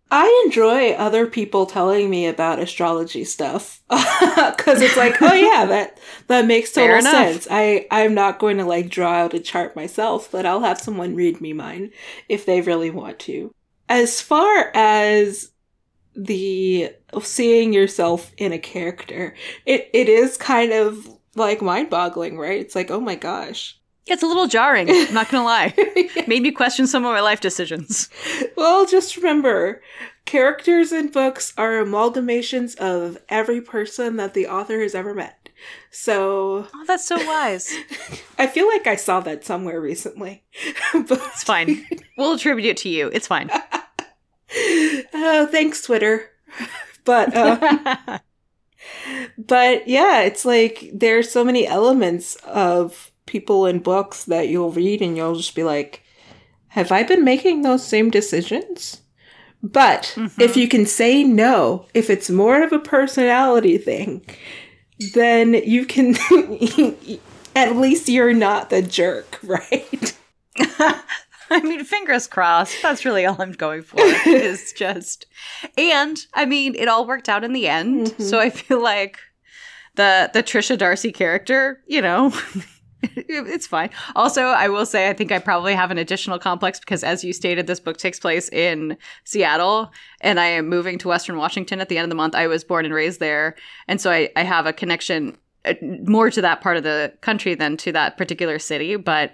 I 0.09 0.45
enjoy 0.47 0.93
other 0.93 1.27
people 1.27 1.67
telling 1.67 2.09
me 2.09 2.29
about 2.29 2.61
astrology 2.61 3.25
stuff 3.25 3.83
because 3.89 4.81
it's 4.81 4.97
like, 4.97 5.21
oh 5.21 5.35
yeah, 5.35 5.65
that 5.69 5.99
that 6.29 6.47
makes 6.47 6.71
total 6.71 7.03
sense. 7.03 7.49
I 7.51 7.89
I'm 7.91 8.15
not 8.15 8.39
going 8.39 8.59
to 8.59 8.65
like 8.65 8.89
draw 8.89 9.15
out 9.15 9.35
a 9.35 9.41
chart 9.41 9.75
myself, 9.75 10.31
but 10.31 10.47
I'll 10.47 10.61
have 10.61 10.79
someone 10.79 11.17
read 11.17 11.41
me 11.41 11.53
mine 11.53 11.91
if 12.29 12.47
they 12.47 12.61
really 12.61 12.91
want 12.91 13.19
to. 13.21 13.53
As 13.89 14.21
far 14.21 14.71
as 14.75 15.52
the 16.15 16.91
seeing 17.23 17.73
yourself 17.73 18.33
in 18.37 18.53
a 18.53 18.59
character, 18.59 19.35
it 19.67 19.91
it 19.93 20.09
is 20.09 20.37
kind 20.37 20.73
of 20.73 21.09
like 21.35 21.63
mind-boggling, 21.63 22.39
right? 22.39 22.61
It's 22.61 22.75
like, 22.75 22.91
oh 22.91 23.01
my 23.01 23.15
gosh, 23.15 23.81
it's 24.07 24.23
a 24.23 24.27
little 24.27 24.49
jarring, 24.49 24.91
I'm 24.91 25.15
not 25.15 25.29
gonna 25.29 25.45
lie. 25.45 25.75
yeah. 25.97 26.25
Made 26.27 26.43
me 26.43 26.51
question 26.51 26.87
some 26.87 27.05
of 27.05 27.13
my 27.13 27.21
life 27.21 27.41
decisions. 27.41 28.09
Well, 28.57 28.85
just 28.85 29.17
remember 29.17 29.81
characters 30.25 30.93
in 30.93 31.09
books 31.09 31.53
are 31.57 31.83
amalgamations 31.85 32.77
of 32.77 33.19
every 33.29 33.61
person 33.61 34.17
that 34.17 34.35
the 34.35 34.49
author 34.49 34.81
has 34.81 34.95
ever 34.95 35.15
met. 35.15 35.51
So. 35.93 36.67
Oh, 36.75 36.85
that's 36.87 37.07
so 37.07 37.17
wise. 37.25 37.73
I 38.39 38.49
feel 38.49 38.67
like 38.67 38.89
I 38.89 38.97
saw 38.97 39.21
that 39.21 39.45
somewhere 39.45 39.81
recently. 39.81 40.43
but 40.93 41.21
it's 41.33 41.45
fine. 41.45 41.87
We'll 42.19 42.35
attribute 42.35 42.67
it 42.67 42.77
to 42.79 42.89
you. 42.89 43.09
It's 43.13 43.29
fine. 43.29 43.51
Uh, 45.15 45.47
thanks, 45.47 45.83
Twitter. 45.83 46.31
but. 47.05 47.35
Uh, 47.37 48.19
but 49.39 49.89
yeah, 49.89 50.23
it's 50.23 50.45
like 50.45 50.91
there's 50.93 51.31
so 51.31 51.45
many 51.45 51.67
elements 51.67 52.37
of 52.45 53.11
people 53.27 53.67
in 53.67 53.79
books 53.79 54.25
that 54.25 54.49
you'll 54.49 54.73
read 54.73 55.01
and 55.01 55.17
you'll 55.17 55.37
just 55.37 55.55
be 55.55 55.65
like, 55.65 56.03
have 56.69 56.93
I 56.93 57.03
been 57.03 57.25
making 57.25 57.63
those 57.63 57.87
same 57.87 58.11
decisions? 58.11 59.03
But 59.63 60.15
mm-hmm. 60.17 60.41
if 60.41 60.57
you 60.57 60.69
can 60.69 60.87
say 60.87 61.23
no, 61.23 61.87
if 61.95 62.11
it's 62.11 62.31
more 62.31 62.63
of 62.63 62.73
a 62.73 62.79
personality 62.79 63.79
thing, 63.79 64.25
then 65.15 65.55
you 65.55 65.87
can, 65.87 66.17
at 67.57 67.77
least 67.77 68.09
you're 68.09 68.33
not 68.33 68.71
the 68.71 68.83
jerk, 68.83 69.39
right? 69.43 70.17
I 71.57 71.61
mean, 71.61 71.85
fingers 71.85 72.27
crossed. 72.27 72.81
That's 72.81 73.05
really 73.05 73.27
all 73.27 73.37
I'm 73.39 73.53
going 73.53 73.83
for. 73.83 74.01
is 74.27 74.73
just, 74.73 75.27
and 75.77 76.19
I 76.33 76.47
mean, 76.47 76.75
it 76.75 76.89
all 76.89 77.07
worked 77.07 77.29
out 77.29 77.45
in 77.45 77.53
the 77.53 77.69
end. 77.69 78.07
Mm-hmm. 78.07 78.23
So 78.23 78.41
I 78.41 78.49
feel 78.49 78.83
like 78.83 79.19
the 79.97 80.31
the 80.33 80.43
Trisha 80.43 80.79
Darcy 80.79 81.13
character, 81.13 81.83
you 81.87 82.01
know, 82.01 82.33
it's 83.03 83.67
fine. 83.67 83.91
Also, 84.17 84.45
I 84.45 84.69
will 84.69 84.87
say 84.87 85.11
I 85.11 85.13
think 85.13 85.31
I 85.31 85.39
probably 85.39 85.75
have 85.75 85.91
an 85.91 85.99
additional 85.99 86.39
complex 86.39 86.81
because, 86.81 87.05
as 87.05 87.23
you 87.23 87.35
stated, 87.35 87.67
this 87.67 87.81
book 87.81 87.99
takes 87.99 88.19
place 88.19 88.49
in 88.49 88.97
Seattle, 89.25 89.93
and 90.23 90.41
I 90.41 90.47
am 90.47 90.71
moving 90.71 90.97
to 90.99 91.09
Western 91.09 91.37
Washington 91.37 91.81
at 91.81 91.91
the 91.91 91.99
end 91.99 92.05
of 92.05 92.11
the 92.11 92.17
month. 92.17 92.35
I 92.35 92.47
was 92.47 92.65
born 92.65 92.87
and 92.87 92.95
raised 92.95 93.21
there, 93.21 93.57
and 93.89 94.01
so 94.01 94.11
I, 94.11 94.31
I 94.37 94.43
have 94.43 94.65
a 94.65 94.73
connection 94.73 95.37
uh, 95.67 95.75
more 95.83 96.31
to 96.31 96.41
that 96.41 96.63
part 96.63 96.79
of 96.79 96.83
the 96.83 97.13
country 97.21 97.55
than 97.55 97.77
to 97.79 97.93
that 97.93 98.17
particular 98.17 98.59
city. 98.59 98.97
But 98.97 99.33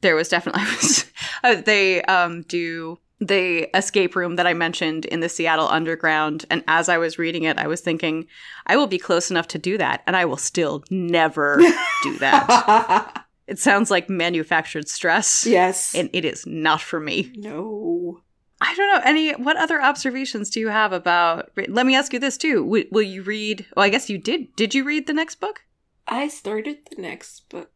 there 0.00 0.14
was 0.16 0.28
definitely 0.28 0.62
uh, 1.44 1.60
they 1.60 2.02
um, 2.02 2.42
do 2.42 2.98
the 3.20 3.68
escape 3.76 4.16
room 4.16 4.36
that 4.36 4.46
I 4.46 4.54
mentioned 4.54 5.04
in 5.04 5.20
the 5.20 5.28
Seattle 5.28 5.68
Underground. 5.68 6.46
And 6.50 6.64
as 6.66 6.88
I 6.88 6.96
was 6.98 7.18
reading 7.18 7.42
it, 7.42 7.58
I 7.58 7.66
was 7.66 7.82
thinking, 7.82 8.26
I 8.66 8.76
will 8.76 8.86
be 8.86 8.98
close 8.98 9.30
enough 9.30 9.46
to 9.48 9.58
do 9.58 9.76
that, 9.78 10.02
and 10.06 10.16
I 10.16 10.24
will 10.24 10.38
still 10.38 10.82
never 10.90 11.58
do 12.02 12.18
that. 12.18 13.24
it 13.46 13.58
sounds 13.58 13.90
like 13.90 14.08
manufactured 14.08 14.88
stress. 14.88 15.44
Yes. 15.46 15.94
And 15.94 16.08
it 16.12 16.24
is 16.24 16.46
not 16.46 16.80
for 16.80 16.98
me. 16.98 17.30
No. 17.36 18.22
I 18.62 18.74
don't 18.74 18.88
know 18.88 19.00
any. 19.04 19.32
What 19.32 19.56
other 19.56 19.80
observations 19.82 20.50
do 20.50 20.60
you 20.60 20.68
have 20.68 20.92
about? 20.92 21.50
Let 21.68 21.86
me 21.86 21.94
ask 21.96 22.12
you 22.12 22.18
this 22.18 22.36
too. 22.36 22.64
W- 22.64 22.88
will 22.90 23.02
you 23.02 23.22
read? 23.22 23.64
Well, 23.74 23.84
I 23.84 23.88
guess 23.88 24.10
you 24.10 24.18
did. 24.18 24.54
Did 24.54 24.74
you 24.74 24.84
read 24.84 25.06
the 25.06 25.14
next 25.14 25.36
book? 25.40 25.62
I 26.06 26.28
started 26.28 26.78
the 26.90 27.00
next 27.00 27.48
book 27.48 27.70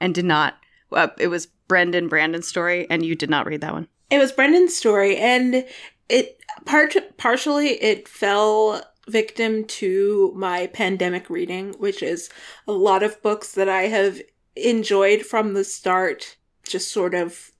and 0.00 0.14
did 0.14 0.24
not. 0.24 0.54
Uh, 0.92 1.08
it 1.18 1.28
was 1.28 1.48
Brendan 1.68 2.08
Brandon's 2.08 2.48
story, 2.48 2.86
and 2.90 3.04
you 3.04 3.14
did 3.14 3.30
not 3.30 3.46
read 3.46 3.60
that 3.62 3.72
one. 3.72 3.88
It 4.10 4.18
was 4.18 4.32
Brendan's 4.32 4.76
story, 4.76 5.16
and 5.16 5.64
it 6.08 6.38
part 6.64 6.96
partially 7.16 7.82
it 7.82 8.08
fell 8.08 8.82
victim 9.08 9.64
to 9.64 10.32
my 10.36 10.66
pandemic 10.68 11.28
reading, 11.28 11.74
which 11.78 12.02
is 12.02 12.30
a 12.66 12.72
lot 12.72 13.02
of 13.02 13.20
books 13.22 13.52
that 13.52 13.68
I 13.68 13.82
have 13.82 14.20
enjoyed 14.56 15.22
from 15.22 15.54
the 15.54 15.64
start, 15.64 16.36
just 16.66 16.92
sort 16.92 17.14
of 17.14 17.50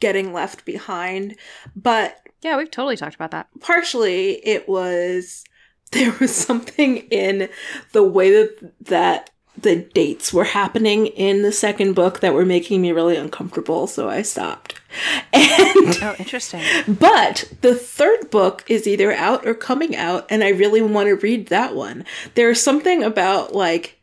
getting 0.00 0.32
left 0.32 0.64
behind. 0.64 1.36
But 1.74 2.18
yeah, 2.42 2.56
we've 2.56 2.70
totally 2.70 2.96
talked 2.96 3.14
about 3.14 3.30
that. 3.30 3.48
Partially, 3.60 4.46
it 4.46 4.68
was 4.68 5.44
there 5.92 6.14
was 6.20 6.34
something 6.34 6.98
in 7.08 7.48
the 7.92 8.02
way 8.02 8.30
that 8.30 8.72
that 8.86 9.30
the 9.56 9.76
dates 9.76 10.32
were 10.32 10.44
happening 10.44 11.06
in 11.06 11.42
the 11.42 11.52
second 11.52 11.94
book 11.94 12.20
that 12.20 12.34
were 12.34 12.44
making 12.44 12.80
me 12.80 12.92
really 12.92 13.16
uncomfortable, 13.16 13.86
so 13.86 14.08
I 14.08 14.22
stopped. 14.22 14.80
And 15.34 15.98
oh, 16.02 16.14
interesting. 16.18 16.62
But 16.86 17.50
the 17.62 17.74
third 17.74 18.30
book 18.30 18.64
is 18.68 18.86
either 18.86 19.12
out 19.12 19.46
or 19.46 19.54
coming 19.54 19.96
out, 19.96 20.26
and 20.28 20.44
I 20.44 20.50
really 20.50 20.82
want 20.82 21.08
to 21.08 21.16
read 21.16 21.48
that 21.48 21.74
one. 21.74 22.04
There's 22.34 22.60
something 22.60 23.02
about 23.02 23.54
like 23.54 23.98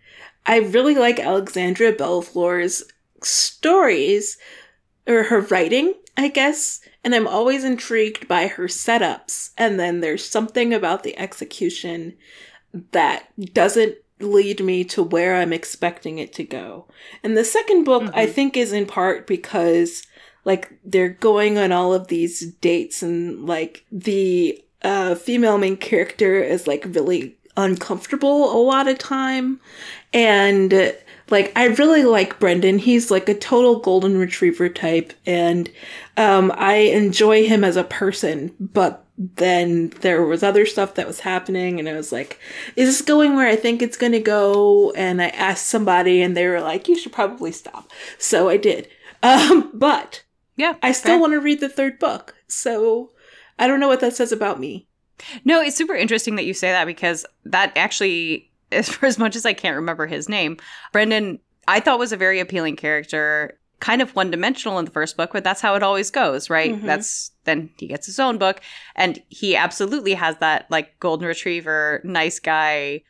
I 0.46 0.58
really 0.58 0.96
like 0.96 1.20
Alexandra 1.20 1.94
Bellefleur's 1.94 2.84
stories 3.24 4.38
or 5.08 5.24
her 5.24 5.42
writing, 5.42 5.94
I 6.18 6.30
guess, 6.30 6.82
and 7.04 7.14
I'm 7.14 7.28
always 7.28 7.64
intrigued 7.64 8.28
by 8.28 8.48
her 8.48 8.66
setups. 8.66 9.52
And 9.58 9.80
then 9.80 10.00
there's 10.00 10.26
something 10.26 10.74
about 10.74 11.04
the 11.04 11.18
execution 11.18 12.16
that 12.92 13.28
doesn't 13.54 13.96
lead 14.20 14.64
me 14.64 14.84
to 14.84 15.04
where 15.04 15.36
I'm 15.36 15.54
expecting 15.54 16.18
it 16.18 16.34
to 16.34 16.44
go. 16.44 16.86
And 17.24 17.38
the 17.38 17.46
second 17.46 17.84
book, 17.84 18.04
mm-hmm. 18.04 18.20
I 18.20 18.26
think, 18.26 18.58
is 18.58 18.74
in 18.74 18.86
part 18.86 19.28
because 19.28 20.04
like 20.46 20.72
they're 20.84 21.10
going 21.10 21.58
on 21.58 21.72
all 21.72 21.94
of 21.94 22.08
these 22.08 22.52
dates 22.56 23.04
and 23.04 23.46
like 23.46 23.86
the 23.92 24.64
uh, 24.82 25.16
female 25.16 25.58
main 25.58 25.78
character 25.78 26.42
is 26.42 26.68
like 26.68 26.86
really 26.88 27.36
uncomfortable 27.58 28.56
a 28.56 28.60
lot 28.62 28.88
of 28.88 28.98
time 28.98 29.60
and 30.14 30.96
like 31.30 31.52
I 31.56 31.66
really 31.66 32.04
like 32.04 32.40
Brendan. 32.40 32.80
He's 32.80 33.12
like 33.12 33.28
a 33.28 33.34
total 33.34 33.80
golden 33.80 34.18
retriever 34.18 34.70
type 34.70 35.14
and 35.26 35.70
um 36.18 36.52
I 36.56 36.76
enjoy 36.76 37.46
him 37.46 37.64
as 37.64 37.76
a 37.76 37.84
person, 37.84 38.56
but 38.60 39.06
then 39.22 39.90
there 40.00 40.24
was 40.24 40.44
other 40.44 40.66
stuff 40.66 40.96
that 40.96 41.06
was 41.06 41.20
happening 41.20 41.78
and 41.78 41.90
I 41.90 41.94
was 41.94 42.14
like, 42.14 42.40
is 42.78 42.88
this 42.88 43.02
going 43.06 43.36
where 43.36 43.48
I 43.50 43.58
think 43.58 43.82
it's 43.82 43.98
going 43.98 44.14
to 44.14 44.20
go? 44.22 44.92
And 44.92 45.22
I 45.22 45.28
asked 45.28 45.68
somebody 45.68 46.22
and 46.22 46.38
they 46.38 46.48
were 46.48 46.62
like, 46.62 46.88
you 46.88 46.98
should 46.98 47.12
probably 47.12 47.52
stop. 47.52 47.92
So 48.18 48.50
I 48.50 48.58
did. 48.58 48.88
Um, 49.22 49.70
but 49.74 50.24
Yeah. 50.56 50.76
I 50.82 50.94
still 50.94 51.16
fair. 51.16 51.20
want 51.20 51.34
to 51.34 51.42
read 51.42 51.60
the 51.60 51.68
third 51.68 52.00
book. 52.00 52.36
So 52.48 53.12
I 53.60 53.68
don't 53.68 53.82
know 53.82 53.90
what 53.90 54.00
that 54.00 54.16
says 54.16 54.32
about 54.32 54.62
me. 54.62 54.88
No, 55.44 55.60
it's 55.62 55.76
super 55.76 55.94
interesting 55.94 56.38
that 56.38 56.46
you 56.46 56.54
say 56.54 56.72
that 56.72 56.86
because 56.86 57.26
that 57.44 57.74
actually, 57.76 58.50
as 58.72 58.88
for 58.94 59.06
as 59.06 59.20
much 59.20 59.36
as 59.36 59.46
I 59.46 59.52
can't 59.52 59.76
remember 59.76 60.08
his 60.08 60.30
name, 60.30 60.56
Brendan, 60.94 61.40
I 61.68 61.82
thought 61.82 62.00
was 62.00 62.14
a 62.14 62.18
very 62.18 62.40
appealing 62.40 62.78
character. 62.78 63.59
Kind 63.80 64.02
of 64.02 64.16
one 64.16 64.30
dimensional 64.32 64.78
in 64.80 64.86
the 64.86 64.92
first 64.92 65.16
book, 65.16 65.32
but 65.32 65.44
that's 65.44 65.62
how 65.62 65.76
it 65.76 65.84
always 65.84 66.10
goes, 66.12 66.50
right? 66.50 66.74
Mhm. 66.74 66.84
That's 66.86 67.32
then 67.46 67.70
he 67.78 67.88
gets 67.88 68.06
his 68.06 68.20
own 68.20 68.38
book, 68.38 68.60
and 68.96 69.22
he 69.30 69.56
absolutely 69.56 70.14
has 70.16 70.38
that 70.38 70.66
like 70.70 71.00
golden 71.00 71.28
retriever, 71.28 72.02
nice 72.04 72.40
guy 72.40 73.04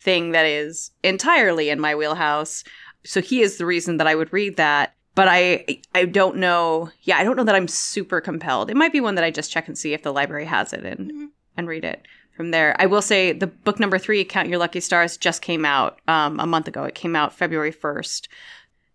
thing 0.00 0.32
that 0.32 0.46
is 0.46 0.90
entirely 1.02 1.68
in 1.70 1.78
my 1.80 1.94
wheelhouse. 1.94 2.64
So 3.04 3.20
he 3.20 3.42
is 3.42 3.58
the 3.58 3.66
reason 3.66 3.98
that 3.98 4.06
I 4.06 4.14
would 4.14 4.32
read 4.32 4.56
that. 4.56 4.94
But 5.14 5.28
I 5.28 5.64
I 5.94 6.06
don't 6.06 6.36
know. 6.36 6.90
Yeah, 7.02 7.18
I 7.18 7.24
don't 7.24 7.36
know 7.36 7.44
that 7.44 7.54
I'm 7.54 7.68
super 7.68 8.20
compelled. 8.20 8.70
It 8.70 8.76
might 8.76 8.92
be 8.92 9.00
one 9.00 9.14
that 9.16 9.24
I 9.24 9.30
just 9.30 9.52
check 9.52 9.68
and 9.68 9.76
see 9.78 9.92
if 9.92 10.02
the 10.02 10.12
library 10.12 10.46
has 10.46 10.72
it 10.72 10.84
and 10.84 11.10
Mhm. 11.12 11.26
and 11.56 11.68
read 11.68 11.84
it 11.84 12.02
from 12.36 12.50
there. 12.50 12.74
I 12.80 12.86
will 12.86 13.02
say 13.02 13.30
the 13.32 13.46
book 13.46 13.78
number 13.78 13.98
three, 13.98 14.24
Count 14.24 14.48
Your 14.48 14.58
Lucky 14.58 14.80
Stars, 14.80 15.16
just 15.16 15.40
came 15.42 15.64
out 15.64 16.00
um, 16.08 16.40
a 16.40 16.46
month 16.46 16.66
ago. 16.66 16.82
It 16.84 16.94
came 16.96 17.14
out 17.14 17.32
February 17.32 17.70
1st. 17.72 18.26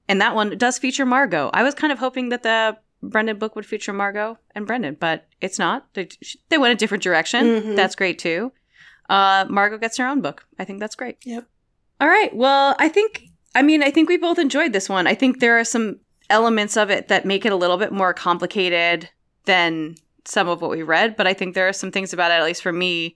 And 0.10 0.20
that 0.20 0.36
one 0.36 0.58
does 0.58 0.78
feature 0.78 1.06
Margot. 1.06 1.50
I 1.54 1.64
was 1.64 1.74
kind 1.76 1.94
of 1.94 2.00
hoping 2.00 2.30
that 2.30 2.44
the 2.44 2.78
Brendan 3.02 3.38
book 3.38 3.56
would 3.56 3.66
feature 3.66 3.94
Margot 3.94 4.38
and 4.56 4.68
Brendan, 4.68 4.98
but 5.00 5.28
it's 5.40 5.58
not. 5.58 5.88
They, 5.94 6.10
they 6.50 6.58
went 6.58 6.74
a 6.74 6.76
different 6.76 7.04
direction. 7.04 7.46
Mhm. 7.46 7.76
That's 7.78 7.96
great 7.96 8.20
too. 8.20 8.52
Uh, 9.10 9.46
Margot 9.50 9.78
gets 9.78 9.98
her 9.98 10.06
own 10.08 10.20
book. 10.22 10.46
I 10.60 10.66
think 10.66 10.80
that's 10.82 10.96
great. 10.96 11.18
Yep. 11.24 11.46
All 12.02 12.08
right. 12.10 12.36
Well, 12.36 12.76
I 12.80 12.90
think, 12.90 13.24
I 13.56 13.62
mean, 13.62 13.82
I 13.84 13.92
think 13.92 14.10
we 14.10 14.18
both 14.18 14.38
enjoyed 14.40 14.74
this 14.74 14.90
one. 14.90 15.08
I 15.08 15.16
think 15.16 15.40
there 15.40 15.58
are 15.60 15.64
some 15.64 16.00
elements 16.30 16.76
of 16.76 16.90
it 16.90 17.08
that 17.08 17.26
make 17.26 17.46
it 17.46 17.52
a 17.52 17.56
little 17.56 17.78
bit 17.78 17.92
more 17.92 18.14
complicated 18.14 19.10
than 19.46 19.96
some 20.26 20.48
of 20.48 20.62
what 20.62 20.70
we 20.72 20.84
read, 20.84 21.16
but 21.16 21.26
I 21.28 21.34
think 21.34 21.56
there 21.56 21.68
are 21.68 21.74
some 21.74 21.92
things 21.92 22.14
about 22.14 22.32
it, 22.32 22.36
at 22.36 22.44
least 22.44 22.62
for 22.62 22.72
me, 22.74 23.16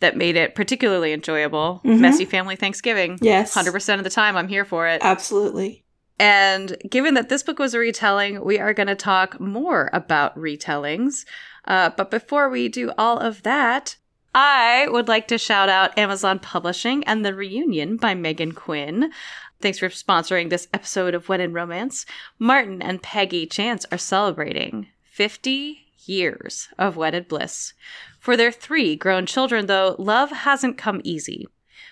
that 0.00 0.16
made 0.16 0.36
it 0.36 0.54
particularly 0.54 1.12
enjoyable. 1.12 1.80
Mhm. 1.84 2.00
Messy 2.00 2.24
family 2.24 2.56
Thanksgiving. 2.56 3.18
Yes. 3.22 3.54
100% 3.54 3.98
of 3.98 4.04
the 4.04 4.10
time, 4.10 4.36
I'm 4.36 4.48
here 4.48 4.64
for 4.64 4.86
it. 4.88 5.00
Absolutely. 5.04 5.84
And 6.20 6.76
given 6.86 7.14
that 7.14 7.30
this 7.30 7.42
book 7.42 7.58
was 7.58 7.72
a 7.72 7.78
retelling, 7.78 8.44
we 8.44 8.58
are 8.58 8.74
going 8.74 8.88
to 8.88 8.94
talk 8.94 9.40
more 9.40 9.88
about 9.94 10.36
retellings. 10.36 11.24
Uh, 11.64 11.88
but 11.96 12.10
before 12.10 12.50
we 12.50 12.68
do 12.68 12.92
all 12.98 13.16
of 13.18 13.42
that, 13.44 13.96
I 14.34 14.86
would 14.90 15.08
like 15.08 15.28
to 15.28 15.38
shout 15.38 15.70
out 15.70 15.96
Amazon 15.98 16.38
Publishing 16.38 17.02
and 17.04 17.24
The 17.24 17.34
Reunion 17.34 17.96
by 17.96 18.14
Megan 18.14 18.52
Quinn. 18.52 19.10
Thanks 19.62 19.78
for 19.78 19.88
sponsoring 19.88 20.50
this 20.50 20.68
episode 20.74 21.14
of 21.14 21.30
When 21.30 21.40
in 21.40 21.54
Romance. 21.54 22.04
Martin 22.38 22.82
and 22.82 23.02
Peggy 23.02 23.46
Chance 23.46 23.86
are 23.90 23.96
celebrating 23.96 24.88
50 25.04 25.86
years 26.04 26.68
of 26.78 26.98
wedded 26.98 27.28
bliss. 27.28 27.72
For 28.18 28.36
their 28.36 28.52
three 28.52 28.94
grown 28.94 29.24
children, 29.24 29.68
though, 29.68 29.96
love 29.98 30.30
hasn't 30.30 30.76
come 30.76 31.00
easy. 31.02 31.46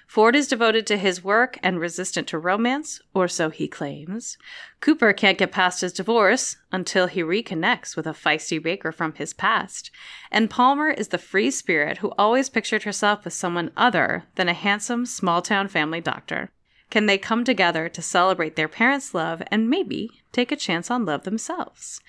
Ford 0.08 0.34
is 0.34 0.48
devoted 0.48 0.86
to 0.86 0.96
his 0.96 1.22
work 1.22 1.58
and 1.62 1.78
resistant 1.78 2.26
to 2.28 2.38
romance, 2.38 3.02
or 3.12 3.28
so 3.28 3.50
he 3.50 3.68
claims. 3.68 4.38
Cooper 4.80 5.12
can't 5.12 5.36
get 5.36 5.52
past 5.52 5.82
his 5.82 5.92
divorce 5.92 6.56
until 6.72 7.08
he 7.08 7.22
reconnects 7.22 7.94
with 7.94 8.06
a 8.06 8.14
feisty 8.14 8.60
baker 8.60 8.90
from 8.90 9.12
his 9.12 9.34
past. 9.34 9.90
And 10.30 10.48
Palmer 10.48 10.88
is 10.88 11.08
the 11.08 11.18
free 11.18 11.50
spirit 11.50 11.98
who 11.98 12.14
always 12.16 12.48
pictured 12.48 12.84
herself 12.84 13.22
with 13.22 13.34
someone 13.34 13.70
other 13.76 14.24
than 14.36 14.48
a 14.48 14.54
handsome 14.54 15.04
small 15.04 15.42
town 15.42 15.68
family 15.68 16.00
doctor. 16.00 16.48
Can 16.88 17.04
they 17.04 17.18
come 17.18 17.44
together 17.44 17.90
to 17.90 18.00
celebrate 18.00 18.56
their 18.56 18.66
parents' 18.66 19.12
love 19.12 19.42
and 19.50 19.68
maybe 19.68 20.22
take 20.32 20.50
a 20.50 20.56
chance 20.56 20.90
on 20.90 21.04
love 21.04 21.24
themselves? 21.24 22.00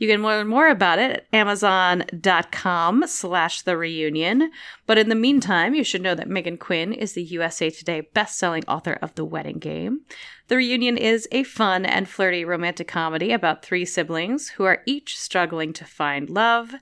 You 0.00 0.08
can 0.08 0.22
learn 0.22 0.48
more 0.48 0.68
about 0.68 0.98
it 0.98 1.10
at 1.10 1.26
amazon.com 1.30 3.04
slash 3.06 3.60
the 3.60 3.76
reunion. 3.76 4.50
But 4.86 4.96
in 4.96 5.10
the 5.10 5.14
meantime, 5.14 5.74
you 5.74 5.84
should 5.84 6.00
know 6.00 6.14
that 6.14 6.26
Megan 6.26 6.56
Quinn 6.56 6.94
is 6.94 7.12
the 7.12 7.22
USA 7.22 7.68
Today 7.68 8.08
best-selling 8.14 8.64
author 8.66 8.94
of 9.02 9.14
The 9.14 9.26
Wedding 9.26 9.58
Game. 9.58 10.00
The 10.48 10.56
Reunion 10.56 10.96
is 10.96 11.28
a 11.32 11.42
fun 11.42 11.84
and 11.84 12.08
flirty 12.08 12.46
romantic 12.46 12.88
comedy 12.88 13.30
about 13.30 13.62
three 13.62 13.84
siblings 13.84 14.48
who 14.48 14.64
are 14.64 14.82
each 14.86 15.18
struggling 15.18 15.74
to 15.74 15.84
find 15.84 16.30
love. 16.30 16.74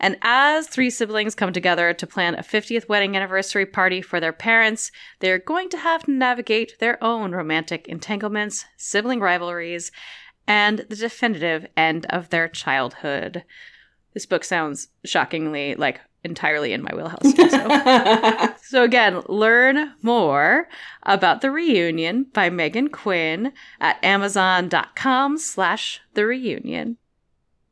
And 0.00 0.16
as 0.22 0.66
three 0.66 0.90
siblings 0.90 1.34
come 1.34 1.52
together 1.52 1.92
to 1.92 2.06
plan 2.06 2.34
a 2.34 2.42
50th 2.42 2.88
wedding 2.88 3.14
anniversary 3.14 3.66
party 3.66 4.00
for 4.00 4.20
their 4.20 4.32
parents, 4.32 4.90
they're 5.20 5.38
going 5.38 5.68
to 5.68 5.78
have 5.78 6.04
to 6.04 6.12
navigate 6.12 6.78
their 6.78 7.02
own 7.04 7.32
romantic 7.32 7.86
entanglements, 7.88 8.64
sibling 8.76 9.20
rivalries, 9.20 9.92
and 10.46 10.80
the 10.88 10.96
definitive 10.96 11.66
end 11.76 12.06
of 12.10 12.30
their 12.30 12.48
childhood. 12.48 13.44
This 14.12 14.26
book 14.26 14.44
sounds 14.44 14.88
shockingly 15.04 15.74
like 15.74 16.00
entirely 16.22 16.72
in 16.72 16.82
my 16.82 16.94
wheelhouse. 16.94 18.54
So 18.74 18.82
again, 18.82 19.22
learn 19.28 19.92
more 20.02 20.68
about 21.04 21.42
the 21.42 21.50
reunion 21.50 22.26
by 22.32 22.50
Megan 22.50 22.88
Quinn 22.88 23.52
at 23.78 24.02
amazon.com 24.02 25.38
slash 25.38 26.00
the 26.14 26.26
reunion. 26.26 26.96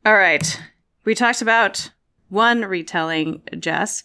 All 0.05 0.15
right. 0.15 0.61
We 1.03 1.15
talked 1.15 1.41
about 1.41 1.89
one 2.29 2.61
retelling, 2.61 3.41
Jess, 3.59 4.03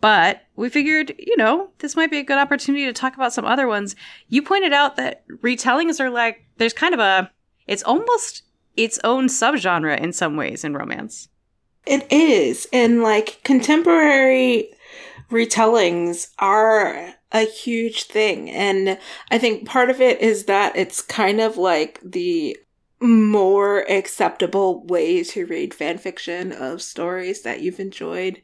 but 0.00 0.42
we 0.56 0.68
figured, 0.68 1.14
you 1.18 1.36
know, 1.38 1.70
this 1.78 1.96
might 1.96 2.10
be 2.10 2.18
a 2.18 2.24
good 2.24 2.38
opportunity 2.38 2.84
to 2.84 2.92
talk 2.92 3.14
about 3.14 3.32
some 3.32 3.46
other 3.46 3.66
ones. 3.66 3.96
You 4.28 4.42
pointed 4.42 4.74
out 4.74 4.96
that 4.96 5.26
retellings 5.28 6.00
are 6.00 6.10
like, 6.10 6.44
there's 6.58 6.74
kind 6.74 6.92
of 6.92 7.00
a, 7.00 7.30
it's 7.66 7.82
almost 7.82 8.42
its 8.76 8.98
own 9.04 9.26
subgenre 9.26 9.98
in 9.98 10.12
some 10.12 10.36
ways 10.36 10.64
in 10.64 10.74
romance. 10.74 11.28
It 11.86 12.10
is. 12.10 12.66
And 12.72 13.02
like 13.02 13.40
contemporary 13.44 14.70
retellings 15.30 16.28
are 16.38 17.14
a 17.32 17.42
huge 17.42 18.04
thing. 18.04 18.50
And 18.50 18.98
I 19.30 19.38
think 19.38 19.66
part 19.66 19.90
of 19.90 20.00
it 20.00 20.20
is 20.20 20.44
that 20.44 20.76
it's 20.76 21.00
kind 21.00 21.40
of 21.40 21.56
like 21.56 22.00
the 22.04 22.56
more 23.00 23.80
acceptable 23.90 24.84
way 24.86 25.22
to 25.22 25.46
read 25.46 25.74
fan 25.74 25.98
fiction 25.98 26.52
of 26.52 26.80
stories 26.80 27.42
that 27.42 27.60
you've 27.60 27.80
enjoyed 27.80 28.40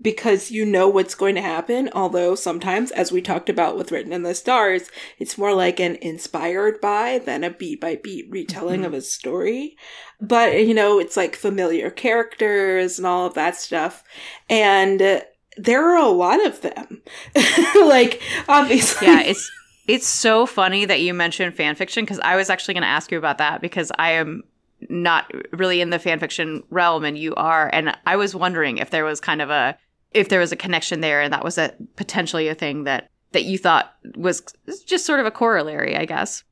because 0.00 0.50
you 0.50 0.64
know 0.66 0.88
what's 0.88 1.14
going 1.14 1.34
to 1.36 1.40
happen. 1.42 1.88
Although 1.94 2.34
sometimes, 2.34 2.90
as 2.90 3.10
we 3.12 3.20
talked 3.22 3.48
about 3.48 3.76
with 3.76 3.90
Written 3.92 4.12
in 4.12 4.22
the 4.22 4.34
Stars, 4.34 4.90
it's 5.18 5.38
more 5.38 5.54
like 5.54 5.80
an 5.80 5.96
inspired 5.96 6.80
by 6.80 7.18
than 7.18 7.44
a 7.44 7.50
beat 7.50 7.80
by 7.80 7.96
beat 7.96 8.26
retelling 8.30 8.82
Mhm. 8.82 8.86
of 8.86 8.94
a 8.94 9.00
story. 9.00 9.76
But, 10.20 10.64
you 10.66 10.74
know, 10.74 10.98
it's 10.98 11.16
like 11.16 11.36
familiar 11.36 11.90
characters 11.90 12.98
and 12.98 13.06
all 13.06 13.26
of 13.26 13.34
that 13.34 13.56
stuff. 13.56 14.02
And 14.48 15.00
uh, 15.02 15.20
there 15.56 15.84
are 15.84 15.96
a 15.98 16.08
lot 16.08 16.44
of 16.44 16.60
them. 16.62 17.02
like, 17.86 18.20
obviously. 18.48 19.06
Yeah, 19.06 19.22
it's 19.22 19.50
it's 19.86 20.06
so 20.06 20.46
funny 20.46 20.86
that 20.86 21.02
you 21.02 21.12
mentioned 21.12 21.54
fan 21.54 21.74
fiction 21.74 22.04
because 22.04 22.18
I 22.20 22.36
was 22.36 22.48
actually 22.48 22.72
going 22.74 22.82
to 22.82 22.88
ask 22.88 23.12
you 23.12 23.18
about 23.18 23.36
that 23.38 23.60
because 23.60 23.92
I 23.98 24.12
am 24.12 24.42
not 24.88 25.30
really 25.52 25.80
in 25.80 25.90
the 25.90 25.98
fan 25.98 26.18
fiction 26.18 26.62
realm 26.70 27.04
and 27.04 27.18
you 27.18 27.34
are 27.34 27.70
and 27.72 27.96
I 28.06 28.16
was 28.16 28.34
wondering 28.34 28.78
if 28.78 28.90
there 28.90 29.04
was 29.04 29.20
kind 29.20 29.40
of 29.42 29.50
a 29.50 29.76
if 30.12 30.28
there 30.28 30.40
was 30.40 30.52
a 30.52 30.56
connection 30.56 31.00
there 31.00 31.20
and 31.20 31.32
that 31.32 31.44
was 31.44 31.58
a 31.58 31.74
potentially 31.96 32.48
a 32.48 32.54
thing 32.54 32.84
that 32.84 33.10
that 33.34 33.44
you 33.44 33.58
thought 33.58 33.94
was 34.16 34.42
just 34.86 35.04
sort 35.04 35.20
of 35.20 35.26
a 35.26 35.30
corollary, 35.30 35.94
I 35.94 36.06
guess. 36.06 36.42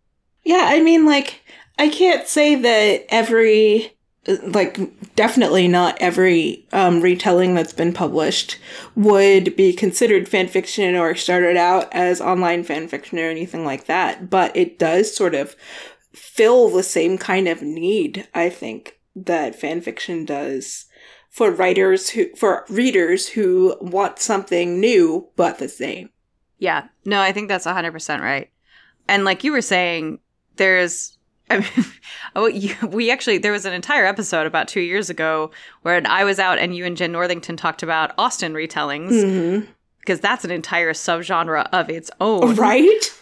Yeah, 0.45 0.65
I 0.67 0.83
mean, 0.83 1.07
like, 1.07 1.41
I 1.79 1.89
can't 1.89 2.29
say 2.29 2.57
that 2.57 3.07
every, 3.09 3.97
like, 4.27 5.15
definitely 5.15 5.69
not 5.69 5.97
every 6.01 6.67
um, 6.73 7.01
retelling 7.01 7.55
that's 7.55 7.73
been 7.73 7.93
published 7.93 8.59
would 8.97 9.57
be 9.57 9.73
considered 9.73 10.29
fan 10.29 10.49
fiction 10.49 10.97
or 10.97 11.15
started 11.15 11.57
out 11.57 11.89
as 11.93 12.21
online 12.21 12.65
fan 12.65 12.89
fiction 12.89 13.19
or 13.19 13.31
anything 13.31 13.65
like 13.65 13.87
that, 13.87 14.29
but 14.29 14.55
it 14.57 14.79
does 14.79 15.15
sort 15.15 15.35
of 15.35 15.57
fill 16.15 16.69
the 16.69 16.83
same 16.83 17.19
kind 17.19 17.49
of 17.49 17.63
need, 17.63 18.29
I 18.35 18.49
think, 18.51 18.99
that 19.15 19.55
fan 19.55 19.81
fiction 19.81 20.25
does 20.25 20.87
for 21.31 21.51
writers 21.51 22.11
who, 22.11 22.35
for 22.37 22.65
readers 22.69 23.29
who 23.29 23.77
want 23.81 24.19
something 24.19 24.79
new 24.81 25.29
but 25.37 25.59
the 25.59 25.69
same. 25.69 26.11
Yeah. 26.59 26.89
No, 27.05 27.21
I 27.21 27.33
think 27.33 27.49
that's 27.49 27.67
100% 27.67 28.21
right. 28.21 28.51
And 29.09 29.25
like 29.25 29.43
you 29.43 29.53
were 29.53 29.63
saying, 29.63 30.19
there's, 30.57 31.17
I 31.51 31.59
mean, 31.59 31.87
oh, 32.37 32.47
you, 32.47 32.75
we 32.89 33.11
actually, 33.11 33.39
there 33.39 33.53
was 33.53 33.65
an 33.65 33.73
entire 33.73 34.07
episode 34.07 34.47
about 34.47 34.69
two 34.69 34.81
years 34.81 35.11
ago 35.11 35.51
where 35.83 36.01
I 36.07 36.25
was 36.25 36.39
out 36.39 36.59
and 36.59 36.75
you 36.77 36.85
and 36.85 36.97
Jenn 36.97 37.13
Northington 37.13 37.57
talked 37.57 37.83
about 37.83 38.13
Austen 38.19 38.53
retellings 38.55 39.13
Mm-hmm. 39.13 39.71
because 40.01 40.21
that's 40.21 40.45
an 40.45 40.51
entire 40.51 40.93
subgenre 40.93 41.69
of 41.73 41.91
its 41.91 42.11
own. 42.21 42.55
Right? 42.57 42.87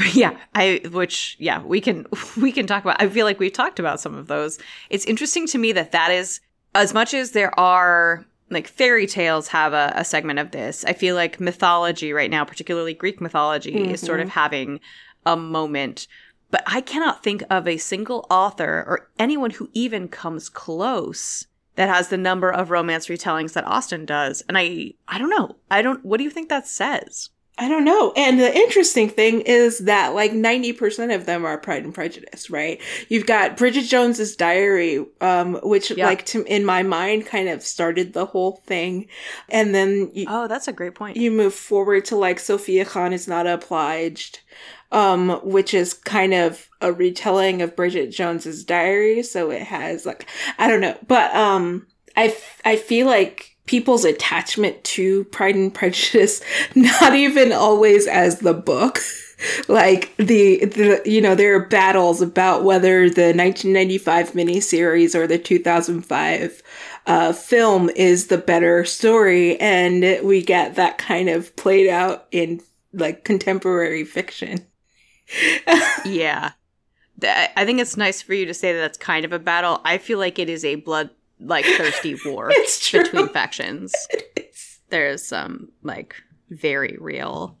Yeah, 0.14 0.36
I, 0.54 0.80
which, 0.92 1.36
yeah, 1.38 1.62
we 1.62 1.80
can, 1.80 2.06
we 2.40 2.52
can 2.52 2.66
talk 2.66 2.84
about, 2.84 3.00
I 3.00 3.08
feel 3.08 3.26
like 3.26 3.38
we've 3.38 3.52
talked 3.52 3.78
about 3.78 4.00
some 4.00 4.14
of 4.14 4.26
those. 4.28 4.58
It's 4.88 5.04
interesting 5.04 5.46
to 5.48 5.58
me 5.58 5.72
that 5.72 5.92
that 5.92 6.10
is, 6.10 6.40
as 6.74 6.94
much 6.94 7.14
as 7.14 7.32
there 7.32 7.58
are, 7.58 8.24
like 8.50 8.66
fairy 8.66 9.06
tales 9.06 9.48
have 9.48 9.72
a, 9.72 9.92
a 9.94 10.04
segment 10.04 10.38
of 10.38 10.50
this. 10.50 10.84
I 10.84 10.92
feel 10.92 11.14
like 11.14 11.38
mythology 11.38 12.12
right 12.12 12.30
now, 12.30 12.44
particularly 12.44 12.94
Greek 12.94 13.20
mythology, 13.20 13.90
is 13.90 14.00
sort 14.00 14.20
of 14.20 14.28
mm-hmm. 14.28 14.40
having 14.40 14.80
a 15.26 15.36
moment 15.36 16.08
but 16.50 16.62
I 16.66 16.80
cannot 16.80 17.22
think 17.22 17.44
of 17.48 17.68
a 17.68 17.76
single 17.76 18.26
author 18.28 18.84
or 18.86 19.08
anyone 19.18 19.50
who 19.50 19.70
even 19.72 20.08
comes 20.08 20.48
close 20.48 21.46
that 21.76 21.88
has 21.88 22.08
the 22.08 22.18
number 22.18 22.50
of 22.50 22.70
romance 22.70 23.06
retellings 23.06 23.52
that 23.52 23.66
Austen 23.66 24.04
does. 24.04 24.42
And 24.48 24.58
I 24.58 24.94
I 25.08 25.18
don't 25.18 25.30
know. 25.30 25.56
I 25.70 25.82
don't 25.82 26.04
what 26.04 26.18
do 26.18 26.24
you 26.24 26.30
think 26.30 26.48
that 26.48 26.66
says? 26.66 27.30
I 27.62 27.68
don't 27.68 27.84
know. 27.84 28.12
And 28.16 28.40
the 28.40 28.52
interesting 28.56 29.10
thing 29.10 29.42
is 29.42 29.80
that 29.80 30.14
like 30.14 30.32
90% 30.32 31.14
of 31.14 31.26
them 31.26 31.44
are 31.44 31.58
Pride 31.58 31.84
and 31.84 31.92
Prejudice, 31.94 32.48
right? 32.48 32.80
You've 33.10 33.26
got 33.26 33.58
Bridget 33.58 33.82
Jones's 33.82 34.34
Diary, 34.34 35.04
um, 35.20 35.56
which 35.62 35.90
Yeah. 35.90 36.06
like 36.06 36.24
to, 36.26 36.42
in 36.44 36.64
my 36.64 36.82
mind 36.82 37.26
kind 37.26 37.50
of 37.50 37.62
started 37.62 38.14
the 38.14 38.24
whole 38.24 38.62
thing. 38.66 39.08
And 39.50 39.74
then 39.74 40.10
you, 40.14 40.24
Oh, 40.28 40.48
that's 40.48 40.68
a 40.68 40.72
great 40.72 40.94
point. 40.94 41.18
you 41.18 41.30
move 41.30 41.52
forward 41.54 42.06
to 42.06 42.16
like 42.16 42.40
Sophia 42.40 42.86
Khan 42.86 43.12
is 43.12 43.28
not 43.28 43.46
obliged, 43.46 44.40
um, 44.90 45.38
which 45.44 45.74
is 45.74 45.92
kind 45.92 46.32
of 46.32 46.66
a 46.80 46.92
retelling 46.92 47.60
of 47.60 47.76
Bridget 47.76 48.08
Jones's 48.10 48.64
diary. 48.64 49.22
So 49.22 49.50
it 49.50 49.62
has 49.64 50.06
like, 50.06 50.26
I 50.58 50.66
don't 50.66 50.80
know, 50.80 50.96
but, 51.06 51.34
um, 51.36 51.86
I, 52.16 52.28
f- 52.28 52.60
I 52.64 52.76
feel 52.76 53.06
like 53.06 53.49
people's 53.70 54.04
attachment 54.04 54.82
to 54.82 55.22
Pride 55.26 55.54
and 55.54 55.72
Prejudice, 55.72 56.42
not 56.74 57.14
even 57.14 57.52
always 57.52 58.08
as 58.08 58.40
the 58.40 58.54
book. 58.54 59.00
Like 59.68 60.14
the, 60.18 60.66
the, 60.66 61.00
you 61.06 61.22
know, 61.22 61.34
there 61.34 61.54
are 61.54 61.64
battles 61.64 62.20
about 62.20 62.62
whether 62.62 63.08
the 63.08 63.32
1995 63.32 64.32
miniseries 64.32 65.14
or 65.14 65.26
the 65.26 65.38
2005 65.38 66.62
uh, 67.06 67.32
film 67.32 67.88
is 67.96 68.26
the 68.26 68.36
better 68.36 68.84
story, 68.84 69.58
and 69.58 70.22
we 70.22 70.42
get 70.42 70.74
that 70.74 70.98
kind 70.98 71.30
of 71.30 71.56
played 71.56 71.88
out 71.88 72.26
in 72.32 72.60
like 72.92 73.24
contemporary 73.24 74.04
fiction. 74.04 74.66
yeah. 76.04 76.50
I 77.22 77.64
think 77.64 77.80
it's 77.80 77.96
nice 77.96 78.20
for 78.20 78.34
you 78.34 78.44
to 78.44 78.52
say 78.52 78.74
that 78.74 78.80
that's 78.80 78.98
kind 78.98 79.24
of 79.24 79.32
a 79.32 79.38
battle. 79.38 79.80
I 79.86 79.96
feel 79.96 80.18
like 80.18 80.38
it 80.38 80.50
is 80.50 80.66
a 80.66 80.74
blood 80.74 81.08
like 81.40 81.64
thirsty 81.64 82.16
war 82.26 82.50
between 82.92 83.28
factions. 83.28 83.94
There's 84.90 85.24
some 85.24 85.70
like 85.82 86.14
very 86.50 86.96
real 87.00 87.56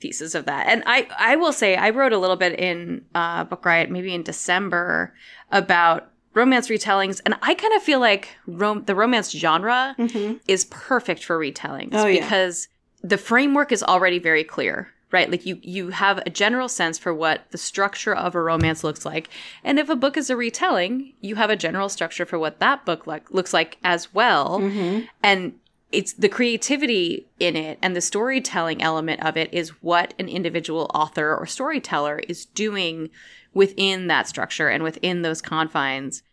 pieces 0.00 0.34
of 0.34 0.46
that. 0.46 0.66
And 0.68 0.82
I 0.86 1.08
I 1.18 1.36
will 1.36 1.52
say 1.52 1.76
I 1.76 1.90
wrote 1.90 2.12
a 2.12 2.18
little 2.18 2.36
bit 2.36 2.58
in 2.58 3.04
uh 3.14 3.44
Book 3.44 3.64
Riot 3.64 3.90
maybe 3.90 4.14
in 4.14 4.22
December 4.22 5.14
about 5.50 6.10
romance 6.34 6.68
retellings 6.68 7.20
and 7.24 7.34
I 7.40 7.54
kind 7.54 7.72
of 7.74 7.82
feel 7.82 7.98
like 8.00 8.28
rom- 8.46 8.84
the 8.84 8.94
romance 8.94 9.30
genre 9.30 9.94
Mhm. 9.98 10.40
is 10.46 10.66
perfect 10.66 11.24
for 11.24 11.38
retellings 11.38 11.90
Oh, 11.94 12.06
yeah. 12.06 12.20
because 12.20 12.68
the 13.02 13.16
framework 13.16 13.72
is 13.72 13.82
already 13.82 14.18
very 14.18 14.44
clear 14.44 14.92
right? 15.12 15.30
Like 15.30 15.46
you 15.46 15.58
you 15.62 15.90
have 15.90 16.18
a 16.18 16.30
general 16.30 16.68
sense 16.68 16.98
for 16.98 17.14
what 17.14 17.50
the 17.50 17.58
structure 17.58 18.14
of 18.14 18.34
a 18.34 18.42
romance 18.42 18.82
looks 18.82 19.04
like. 19.04 19.28
And 19.62 19.78
if 19.78 19.88
a 19.88 19.96
book 19.96 20.16
is 20.16 20.30
a 20.30 20.36
retelling 20.36 21.14
you 21.20 21.36
have 21.36 21.50
a 21.50 21.56
general 21.56 21.88
structure 21.88 22.26
for 22.26 22.38
what 22.38 22.58
that 22.60 22.84
book 22.84 23.06
like 23.06 23.30
looks 23.30 23.52
like 23.54 23.78
as 23.84 24.12
well. 24.14 24.60
Mhm. 24.60 25.08
and 25.22 25.54
it's 25.92 26.12
the 26.14 26.28
creativity 26.28 27.28
in 27.38 27.54
it 27.54 27.78
and 27.80 27.94
the 27.94 28.00
storytelling 28.00 28.82
element 28.82 29.24
of 29.24 29.36
it 29.36 29.48
is 29.54 29.70
what 29.82 30.14
an 30.18 30.28
individual 30.28 30.90
author 30.92 31.34
or 31.36 31.46
storyteller 31.46 32.18
is 32.28 32.44
doing 32.46 33.08
within 33.54 34.08
that 34.08 34.26
structure 34.26 34.68
and 34.68 34.82
within 34.82 35.22
those 35.22 35.40
confines. 35.40 36.24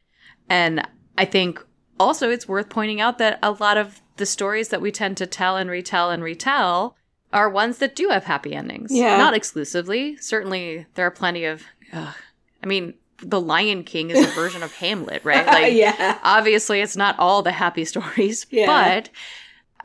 And 0.50 0.86
I 1.18 1.26
think 1.26 1.64
also 2.00 2.32
it's 2.32 2.48
worth 2.48 2.68
pointing 2.70 3.00
out 3.00 3.20
that 3.20 3.38
a 3.44 3.52
lot 3.52 3.78
of 3.78 4.02
the 4.18 4.26
stories 4.26 4.70
that 4.70 4.82
we 4.82 4.92
tend 4.92 5.18
to 5.18 5.28
tell 5.28 5.56
and 5.56 5.70
retell 5.70 6.10
and 6.10 6.24
retell 6.24 6.96
are 7.34 7.50
ones 7.50 7.80
that 7.80 7.96
do 7.96 8.10
have 8.10 8.24
happy 8.24 8.54
endings. 8.54 8.92
Yeah. 8.92 9.18
Not 9.18 9.34
exclusively. 9.34 10.16
Certainly, 10.18 10.86
there 10.96 11.06
are 11.06 11.12
plenty 11.12 11.46
of. 11.46 11.64
ugh. 11.92 12.16
I 12.64 12.66
mean, 12.66 12.94
The 13.18 13.42
Lion 13.42 13.84
King 13.84 14.10
is 14.12 14.26
a 14.26 14.30
version 14.36 14.64
of 14.64 14.74
Hamlet, 14.76 15.24
right? 15.26 15.46
Like, 15.46 15.74
yeah. 15.76 16.20
obviously, 16.24 16.80
it's 16.82 16.96
not 16.96 17.18
all 17.20 17.42
the 17.42 17.52
happy 17.52 17.84
stories, 17.94 18.46
Yeah. 18.50 18.68
but 18.68 19.10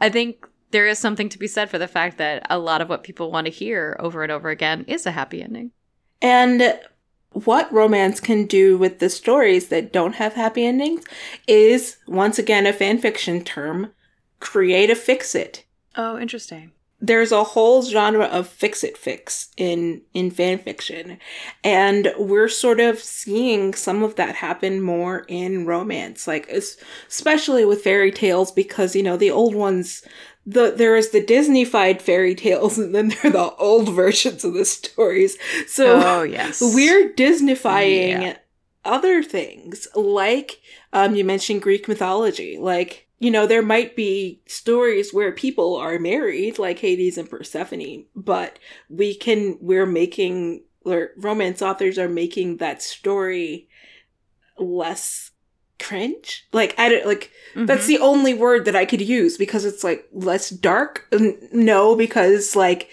I 0.00 0.08
think 0.10 0.46
there 0.70 0.86
is 0.86 0.98
something 0.98 1.28
to 1.30 1.38
be 1.38 1.46
said 1.48 1.70
for 1.70 1.78
the 1.78 1.88
fact 1.88 2.18
that 2.18 2.46
a 2.50 2.58
lot 2.58 2.80
of 2.80 2.88
what 2.88 3.02
people 3.02 3.32
want 3.32 3.46
to 3.46 3.50
hear 3.52 3.96
over 3.98 4.22
and 4.22 4.30
over 4.30 4.50
again 4.50 4.84
is 4.86 5.06
a 5.06 5.10
happy 5.10 5.42
ending. 5.42 5.70
And 6.20 6.78
what 7.32 7.72
romance 7.72 8.20
can 8.20 8.46
do 8.46 8.76
with 8.76 8.98
the 8.98 9.08
stories 9.10 9.68
that 9.68 9.92
don't 9.92 10.16
have 10.16 10.34
happy 10.34 10.66
endings 10.66 11.04
is, 11.46 11.96
once 12.06 12.38
again, 12.38 12.66
a 12.66 12.72
fan 12.72 12.98
fiction 12.98 13.42
term 13.44 13.92
create 14.40 14.90
a 14.90 14.94
fix 14.94 15.34
it. 15.34 15.64
Oh, 15.96 16.18
interesting. 16.18 16.72
There's 17.00 17.30
a 17.30 17.44
whole 17.44 17.82
genre 17.82 18.24
of 18.24 18.48
fix 18.48 18.82
it 18.82 18.98
fix 18.98 19.48
in, 19.56 20.02
in 20.14 20.30
fan 20.32 20.58
fiction. 20.58 21.18
And 21.62 22.12
we're 22.18 22.48
sort 22.48 22.80
of 22.80 22.98
seeing 22.98 23.72
some 23.74 24.02
of 24.02 24.16
that 24.16 24.34
happen 24.36 24.80
more 24.82 25.24
in 25.28 25.64
romance, 25.64 26.26
like 26.26 26.48
especially 26.48 27.64
with 27.64 27.82
fairy 27.82 28.10
tales, 28.10 28.50
because, 28.50 28.96
you 28.96 29.02
know, 29.04 29.16
the 29.16 29.30
old 29.30 29.54
ones, 29.54 30.02
the, 30.44 30.72
there 30.76 30.96
is 30.96 31.10
the 31.10 31.24
Disney-fied 31.24 32.02
fairy 32.02 32.34
tales 32.34 32.78
and 32.78 32.94
then 32.94 33.08
there 33.08 33.26
are 33.26 33.30
the 33.30 33.54
old 33.56 33.94
versions 33.94 34.44
of 34.44 34.54
the 34.54 34.64
stories. 34.64 35.36
So 35.68 36.00
oh, 36.04 36.22
yes. 36.22 36.60
we're 36.60 37.12
Disneyfying 37.12 38.22
Yeah. 38.22 38.36
other 38.84 39.22
things, 39.22 39.86
like 39.94 40.60
um, 40.92 41.14
you 41.14 41.24
mentioned 41.24 41.62
Greek 41.62 41.86
mythology. 41.86 42.58
Like, 42.58 43.07
you 43.18 43.30
know, 43.30 43.46
there 43.46 43.62
might 43.62 43.96
be 43.96 44.40
stories 44.46 45.12
where 45.12 45.32
people 45.32 45.76
are 45.76 45.98
married, 45.98 46.58
like 46.58 46.78
Hades 46.78 47.18
and 47.18 47.28
Persephone, 47.28 48.04
but 48.14 48.58
we 48.88 49.14
can, 49.14 49.58
we're 49.60 49.86
making, 49.86 50.62
or 50.84 51.10
romance 51.16 51.60
authors 51.60 51.98
are 51.98 52.08
making 52.08 52.58
that 52.58 52.82
story 52.82 53.68
less 54.56 55.30
cringe. 55.80 56.46
Like, 56.52 56.74
I 56.78 56.88
don't, 56.88 57.06
like, 57.06 57.30
that's 57.56 57.84
Mhm. 57.84 57.88
the 57.88 57.98
only 57.98 58.34
word 58.34 58.64
that 58.64 58.76
I 58.76 58.84
could 58.84 59.00
use 59.00 59.36
because 59.36 59.64
it's 59.64 59.84
like 59.84 60.08
less 60.12 60.50
dark. 60.50 61.06
No, 61.52 61.94
because 61.96 62.56
like 62.56 62.88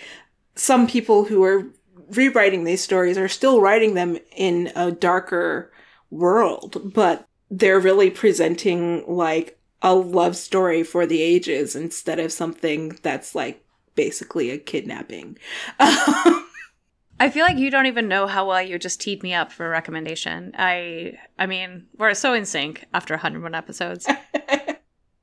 some 0.55 0.87
people 0.87 1.25
who 1.25 1.43
are 1.43 1.67
rewriting 2.11 2.63
these 2.63 2.81
stories 2.83 3.17
are 3.17 3.27
still 3.27 3.61
writing 3.61 3.95
them 3.95 4.17
in 4.35 4.71
a 4.75 4.91
darker 4.91 5.71
world, 6.11 6.93
but 6.93 7.27
they're 7.49 7.79
really 7.79 8.09
presenting 8.11 9.03
like 9.07 9.59
a 9.85 9.93
love 9.93 10.35
story 10.35 10.81
for 10.81 11.05
the 11.05 11.21
ages 11.21 11.75
instead 11.75 12.19
of 12.19 12.31
something 12.31 12.97
that's 13.03 13.35
like 13.35 13.63
basically 13.93 14.49
a 14.49 14.57
kidnapping. 14.57 15.37
I 15.79 17.29
feel 17.29 17.45
like 17.45 17.57
you 17.57 17.69
don't 17.69 17.85
even 17.85 18.07
know 18.07 18.25
how 18.25 18.47
well 18.47 18.63
you 18.63 18.79
just 18.79 18.99
teed 18.99 19.21
me 19.21 19.35
up 19.35 19.51
for 19.51 19.67
a 19.67 19.69
recommendation. 19.69 20.53
I 20.57 21.19
I 21.37 21.45
mean, 21.45 21.85
we're 21.97 22.15
so 22.15 22.33
in 22.33 22.45
sync 22.45 22.85
after 22.95 23.13
101 23.13 23.53
episodes. 23.53 24.07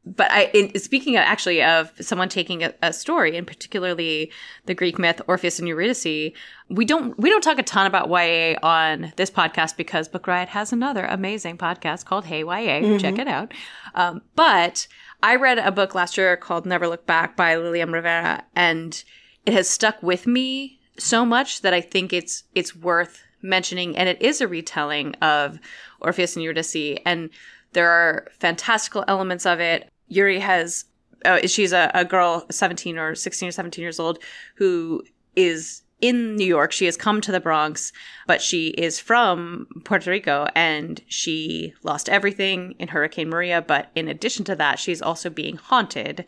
but 0.05 0.31
I 0.31 0.51
in, 0.53 0.79
speaking 0.81 1.17
of 1.17 1.23
actually 1.23 1.63
of 1.63 1.93
someone 2.01 2.29
taking 2.29 2.65
a, 2.65 2.75
a 2.83 2.93
story, 2.93 3.37
and 3.37 3.47
particularly 3.47 4.33
the 4.67 4.75
Greek 4.75 4.99
myth 4.99 5.21
Orpheus 5.29 5.59
and 5.59 5.69
Eurydice, 5.69 6.33
we 6.69 6.85
don't 6.85 7.19
we 7.19 7.31
don't 7.31 7.43
talk 7.43 7.59
a 7.59 7.63
ton 7.63 7.87
about 7.87 8.09
YA 8.09 8.57
on 8.63 9.13
this 9.17 9.31
podcast 9.31 9.77
because 9.77 10.09
Book 10.09 10.27
Riot 10.27 10.49
has 10.49 10.73
another 10.73 11.05
amazing 11.05 11.57
podcast 11.57 12.05
called 12.05 12.25
Hey 12.25 12.41
YA. 12.41 12.99
Check 12.99 13.19
it 13.19 13.29
out. 13.29 13.55
Um, 13.95 14.23
but 14.35 14.89
I 15.23 15.37
read 15.37 15.59
a 15.59 15.71
book 15.71 15.95
last 15.95 16.17
year 16.17 16.37
called 16.37 16.67
Never 16.67 16.89
Look 16.89 17.07
Back 17.07 17.37
by 17.37 17.55
Lilliam 17.57 17.93
Rivera, 17.93 18.45
and 18.57 19.03
it 19.47 19.53
has 19.53 19.69
stuck 19.69 20.03
with 20.03 20.27
me 20.27 20.81
so 20.99 21.25
much 21.25 21.63
that 21.63 21.73
I 21.73 21.81
think 21.81 22.13
it's 22.13 22.43
it's 22.55 22.75
worth 22.75 23.23
mentioning. 23.41 23.97
And 23.97 24.09
it 24.09 24.21
is 24.21 24.41
a 24.41 24.49
retelling 24.49 25.15
of 25.17 25.61
Orpheus 26.01 26.35
and 26.35 26.43
Eurydice, 26.43 26.99
and 27.07 27.31
there 27.73 27.89
are 27.89 28.29
fantastical 28.39 29.05
elements 29.09 29.47
of 29.47 29.61
it. 29.61 29.92
Eury 30.13 30.41
has 30.41 30.85
uh, 31.25 31.47
she's 31.47 31.73
a, 31.73 31.91
a 31.95 32.05
girl, 32.05 32.47
17 32.51 32.99
or 32.99 33.15
16 33.15 33.49
or 33.49 33.53
17 33.53 33.83
years 33.83 34.01
old, 34.01 34.19
who 34.57 35.03
is 35.37 35.83
in 36.01 36.35
New 36.35 36.47
York. 36.47 36.73
She 36.73 36.87
has 36.87 36.97
come 36.97 37.21
to 37.21 37.33
the 37.33 37.41
Bronx, 37.41 37.93
but 38.27 38.43
she 38.43 38.69
is 38.69 38.99
from 38.99 39.67
Puerto 39.85 40.11
Rico 40.11 40.49
and 40.55 41.01
she 41.07 41.75
lost 41.85 42.09
everything 42.09 42.75
in 42.79 42.89
Hurricane 42.89 43.29
Maria. 43.29 43.63
But 43.63 43.91
in 43.95 44.09
addition 44.09 44.45
to 44.47 44.57
that, 44.57 44.79
she's 44.79 45.01
also 45.01 45.31
being 45.31 45.57
haunted. 45.57 46.25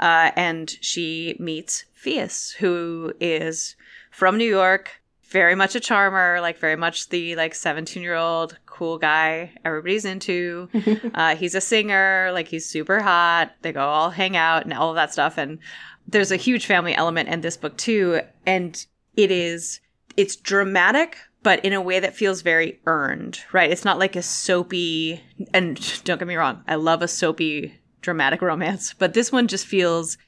Uh, 0.00 0.32
and 0.34 0.76
she 0.80 1.36
meets 1.38 1.84
Pheus, 1.94 2.50
who 2.52 3.12
is 3.20 3.76
from 4.10 4.36
New 4.36 4.48
York, 4.48 5.01
very 5.32 5.54
much 5.54 5.74
a 5.74 5.80
charmer, 5.80 6.40
like 6.40 6.58
very 6.58 6.76
much 6.76 7.08
the 7.08 7.34
like 7.36 7.54
17 7.54 8.02
year 8.02 8.14
old 8.14 8.58
cool 8.66 8.98
guy 8.98 9.52
everybody's 9.64 10.04
into. 10.04 10.68
uh, 11.14 11.34
he's 11.34 11.54
a 11.54 11.60
singer, 11.60 12.30
like 12.32 12.48
he's 12.48 12.66
super 12.66 13.00
hot. 13.00 13.52
They 13.62 13.72
go 13.72 13.84
all 13.84 14.10
hang 14.10 14.36
out 14.36 14.64
and 14.64 14.72
all 14.72 14.90
of 14.90 14.96
that 14.96 15.12
stuff. 15.12 15.38
And 15.38 15.58
there's 16.06 16.30
a 16.32 16.36
huge 16.36 16.66
family 16.66 16.94
element 16.94 17.28
in 17.28 17.40
this 17.40 17.56
book 17.56 17.76
too. 17.76 18.20
And 18.46 18.84
it 19.16 19.30
is, 19.30 19.80
it's 20.16 20.36
dramatic, 20.36 21.16
but 21.42 21.64
in 21.64 21.72
a 21.72 21.80
way 21.80 22.00
that 22.00 22.14
feels 22.14 22.42
very 22.42 22.80
earned, 22.86 23.40
right? 23.52 23.70
It's 23.70 23.84
not 23.84 23.98
like 23.98 24.16
a 24.16 24.22
soapy, 24.22 25.22
and 25.52 25.76
don't 26.04 26.18
get 26.18 26.28
me 26.28 26.36
wrong, 26.36 26.62
I 26.68 26.76
love 26.76 27.02
a 27.02 27.08
soapy 27.08 27.78
dramatic 28.00 28.42
romance, 28.42 28.94
but 28.98 29.14
this 29.14 29.32
one 29.32 29.48
just 29.48 29.66
feels 29.66 30.18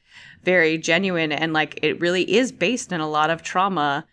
very 0.44 0.78
genuine 0.78 1.32
and 1.32 1.52
like 1.52 1.78
it 1.82 2.00
really 2.00 2.30
is 2.36 2.52
based 2.52 2.92
in 2.92 3.00
a 3.00 3.08
lot 3.08 3.30
of 3.30 3.42
trauma 3.42 4.04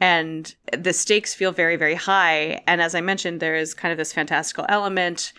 and 0.00 0.54
the 0.76 0.92
stakes 0.92 1.34
feel 1.34 1.52
very, 1.52 1.76
very 1.76 1.94
high. 1.94 2.62
And 2.66 2.82
as 2.82 2.94
I 2.94 3.00
mentioned, 3.00 3.40
there 3.40 3.56
is 3.56 3.74
kind 3.74 3.92
of 3.92 3.98
this 3.98 4.12
fantastical 4.12 4.66
element. 4.68 5.32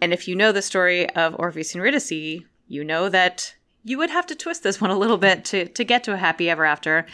And 0.00 0.12
if 0.12 0.26
you 0.26 0.34
know 0.34 0.52
the 0.52 0.62
story 0.62 1.08
of 1.10 1.36
Orpheus 1.38 1.74
and 1.74 1.80
Eurydice, 1.80 2.42
you 2.68 2.84
know 2.84 3.08
that 3.08 3.54
you 3.84 3.98
would 3.98 4.10
have 4.10 4.26
to 4.26 4.34
twist 4.34 4.62
this 4.62 4.80
one 4.80 4.90
a 4.90 4.98
little 4.98 5.18
bit 5.18 5.44
to, 5.46 5.66
to 5.68 5.84
get 5.84 6.04
to 6.04 6.14
a 6.14 6.18
happy 6.18 6.50
ever 6.50 6.64
after. 6.64 7.06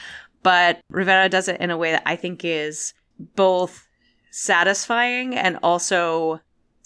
But 0.43 0.81
Rivera 0.91 1.29
does 1.29 1.49
it 1.49 1.61
in 1.61 1.71
a 1.71 1.77
way 1.77 1.91
that 1.93 2.03
I 2.07 2.17
think 2.17 2.45
is 2.45 2.95
both 3.19 3.87
satisfying 4.31 5.35
and 5.35 5.59
also 5.63 6.41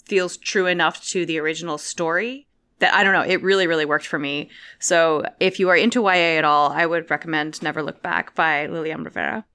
feels 0.05 0.37
true 0.37 0.65
enough 0.65 1.05
to 1.09 1.25
the 1.25 1.39
original 1.39 1.77
story 1.77 2.47
that 2.79 2.93
I 2.93 3.03
don't 3.03 3.13
know, 3.13 3.21
it 3.21 3.41
really, 3.41 3.65
really 3.65 3.85
worked 3.85 4.07
for 4.07 4.19
me. 4.19 4.49
So 4.79 5.23
if 5.39 5.59
you 5.59 5.69
are 5.69 5.75
into 5.75 6.01
YA 6.01 6.37
at 6.37 6.43
all, 6.43 6.71
I 6.71 6.85
would 6.85 7.09
recommend 7.09 7.61
Never 7.61 7.81
Look 7.81 8.01
Back 8.01 8.35
by 8.35 8.65
Lilliam 8.65 9.03
Rivera. 9.05 9.45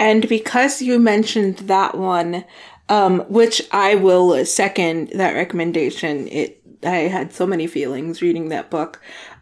And 0.00 0.26
because 0.30 0.80
you 0.80 0.98
mentioned 0.98 1.58
that 1.58 1.96
one, 1.96 2.46
um, 2.88 3.20
which 3.28 3.62
I 3.70 3.96
will 3.96 4.44
second 4.46 5.10
that 5.10 5.34
recommendation, 5.34 6.26
it 6.28 6.56
I 6.82 7.08
had 7.08 7.34
so 7.34 7.46
many 7.46 7.66
feelings 7.66 8.22
reading 8.22 8.48
that 8.48 8.70
book. 8.70 8.98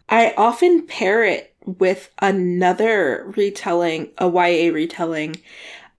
I 0.09 0.33
often 0.35 0.85
pair 0.85 1.23
it 1.23 1.55
with 1.65 2.09
another 2.19 3.31
retelling, 3.37 4.09
a 4.17 4.27
YA 4.27 4.73
retelling 4.73 5.37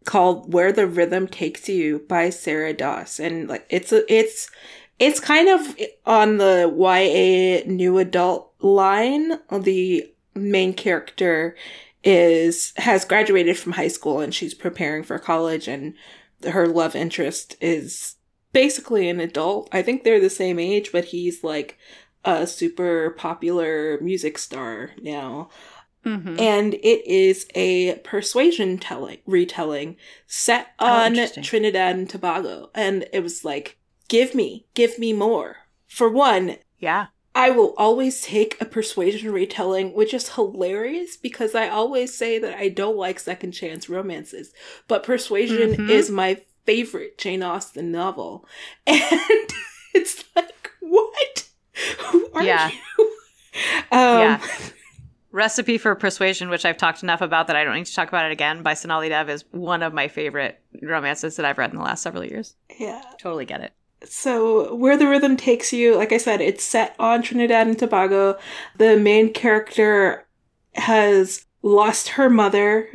called 0.04 0.52
Where 0.52 0.72
the 0.72 0.86
Rhythm 0.86 1.26
Takes 1.26 1.66
You 1.66 2.00
by 2.06 2.28
Sarah 2.28 2.74
Dass. 2.74 3.18
And 3.18 3.48
like 3.48 3.64
it's 3.70 3.92
a, 3.92 4.12
it's 4.12 4.50
it's 4.98 5.20
kind 5.20 5.48
of 5.48 5.74
on 6.04 6.36
the 6.36 6.70
YA 6.70 7.66
new 7.66 7.96
adult 7.96 8.52
line. 8.60 9.38
The 9.50 10.06
main 10.34 10.74
character 10.74 11.56
is 12.02 12.72
has 12.76 13.04
graduated 13.04 13.58
from 13.58 13.72
high 13.72 13.88
school 13.88 14.20
and 14.20 14.34
she's 14.34 14.54
preparing 14.54 15.02
for 15.02 15.18
college 15.18 15.68
and 15.68 15.94
her 16.48 16.66
love 16.66 16.96
interest 16.96 17.56
is 17.60 18.16
basically 18.52 19.08
an 19.08 19.20
adult. 19.20 19.68
I 19.72 19.82
think 19.82 20.02
they're 20.02 20.20
the 20.20 20.30
same 20.30 20.58
age, 20.58 20.92
but 20.92 21.06
he's 21.06 21.44
like 21.44 21.78
a 22.24 22.46
super 22.46 23.10
popular 23.10 23.98
music 24.00 24.38
star 24.38 24.90
now. 25.00 25.50
Mm-hmm. 26.04 26.40
And 26.40 26.74
it 26.74 27.06
is 27.06 27.46
a 27.54 27.96
persuasion 27.96 28.78
telling 28.78 29.18
retelling 29.26 29.96
set 30.26 30.68
oh, 30.78 30.86
on 30.86 31.18
oh, 31.18 31.26
Trinidad 31.42 31.96
and 31.96 32.08
Tobago. 32.08 32.70
And 32.74 33.06
it 33.12 33.22
was 33.22 33.44
like, 33.44 33.78
give 34.08 34.34
me, 34.34 34.66
give 34.74 34.98
me 34.98 35.12
more. 35.12 35.56
For 35.86 36.08
one, 36.08 36.56
yeah. 36.78 37.08
I 37.34 37.50
will 37.50 37.74
always 37.76 38.22
take 38.22 38.60
a 38.60 38.64
persuasion 38.64 39.32
retelling, 39.32 39.92
which 39.92 40.12
is 40.12 40.34
hilarious 40.34 41.16
because 41.16 41.54
I 41.54 41.68
always 41.68 42.12
say 42.12 42.38
that 42.38 42.56
I 42.56 42.68
don't 42.68 42.96
like 42.96 43.20
second 43.20 43.52
chance 43.52 43.88
romances, 43.88 44.52
but 44.88 45.04
persuasion 45.04 45.72
mm-hmm. 45.72 45.90
is 45.90 46.10
my 46.10 46.42
favorite 46.66 47.18
Jane 47.18 47.42
Austen 47.42 47.92
novel. 47.92 48.46
And 49.92 50.02
it's 50.02 50.24
like, 50.36 50.70
what? 50.80 51.48
Who 52.10 52.30
are 52.34 52.44
yeah. 52.44 52.70
you? 52.70 53.10
Um, 53.92 54.20
yeah. 54.20 54.46
Recipe 55.32 55.78
for 55.78 55.94
Persuasion, 55.96 56.48
which 56.48 56.64
I've 56.64 56.76
talked 56.76 57.02
enough 57.02 57.20
about 57.20 57.48
that 57.48 57.56
I 57.56 57.64
don't 57.64 57.74
need 57.74 57.86
to 57.86 57.94
talk 57.94 58.08
about 58.08 58.26
it 58.26 58.32
again, 58.32 58.62
by 58.62 58.74
Sonali 58.74 59.08
Dev, 59.08 59.28
is 59.28 59.44
one 59.50 59.82
of 59.82 59.92
my 59.92 60.06
favorite 60.06 60.60
romances 60.80 61.36
that 61.36 61.44
I've 61.44 61.58
read 61.58 61.70
in 61.70 61.76
the 61.76 61.82
last 61.82 62.02
several 62.02 62.24
years. 62.24 62.54
Yeah. 62.78 63.02
Totally 63.20 63.44
get 63.44 63.60
it. 63.60 63.72
So, 64.04 64.74
Where 64.74 64.96
the 64.96 65.08
Rhythm 65.08 65.36
Takes 65.36 65.72
You, 65.72 65.96
like 65.96 66.12
I 66.12 66.16
said, 66.16 66.40
it's 66.40 66.64
set 66.64 66.94
on 66.98 67.22
Trinidad 67.22 67.66
and 67.66 67.78
Tobago. 67.78 68.38
The 68.78 68.96
main 68.96 69.32
character 69.32 70.26
has 70.74 71.44
lost 71.62 72.10
her 72.10 72.30
mother, 72.30 72.88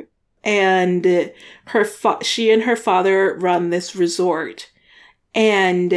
and 0.43 1.32
her 1.68 1.86
fa- 1.86 2.24
she 2.24 2.51
and 2.51 2.64
her 2.64 2.76
father 2.76 3.36
run 3.38 3.70
this 3.70 3.95
resort. 3.95 4.72
And 5.36 5.91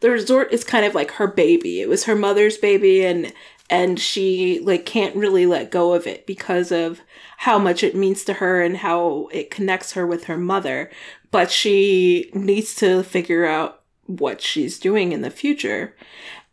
the 0.00 0.10
resort 0.10 0.52
is 0.52 0.64
kind 0.64 0.84
of 0.84 0.94
like 0.94 1.12
her 1.12 1.28
baby. 1.28 1.80
It 1.80 1.88
was 1.88 2.04
her 2.04 2.16
mother's 2.16 2.56
baby, 2.56 3.04
and 3.04 3.32
and 3.70 4.00
she 4.00 4.60
like 4.60 4.86
can't 4.86 5.14
really 5.14 5.46
let 5.46 5.70
go 5.70 5.92
of 5.92 6.06
it 6.06 6.26
because 6.26 6.72
of 6.72 7.00
how 7.38 7.58
much 7.58 7.82
it 7.82 7.94
means 7.94 8.24
to 8.24 8.34
her 8.34 8.62
and 8.62 8.78
how 8.78 9.28
it 9.32 9.50
connects 9.50 9.92
her 9.92 10.06
with 10.06 10.24
her 10.24 10.38
mother 10.38 10.90
but 11.30 11.50
she 11.50 12.30
needs 12.32 12.74
to 12.74 13.02
figure 13.02 13.44
out 13.44 13.82
what 14.08 14.40
she's 14.40 14.80
doing 14.80 15.12
in 15.12 15.20
the 15.20 15.30
future. 15.30 15.94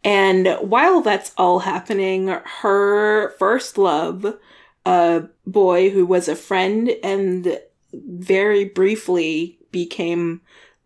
And 0.04 0.58
while 0.62 1.02
that's 1.02 1.34
all 1.36 1.60
happening, 1.60 2.28
her 2.28 3.32
first 3.40 3.78
love, 3.78 4.38
a 4.86 5.24
boy 5.48 5.90
who 5.90 6.06
was 6.06 6.28
a 6.28 6.36
friend 6.36 6.92
and 7.04 7.60
very 7.92 8.66
briefly 8.66 9.58
became 9.72 10.42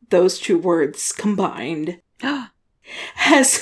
those 0.10 0.40
two 0.40 0.58
words 0.58 1.12
combined, 1.12 2.00
has 3.16 3.62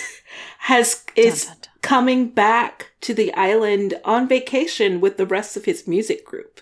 has 0.59 1.05
is 1.15 1.49
coming 1.81 2.29
back 2.29 2.91
to 2.99 3.13
the 3.13 3.33
island 3.33 3.93
on 4.03 4.27
vacation 4.27 4.99
with 4.99 5.15
the 5.15 5.25
rest 5.25 5.55
of 5.55 5.65
his 5.65 5.87
music 5.87 6.25
group. 6.25 6.59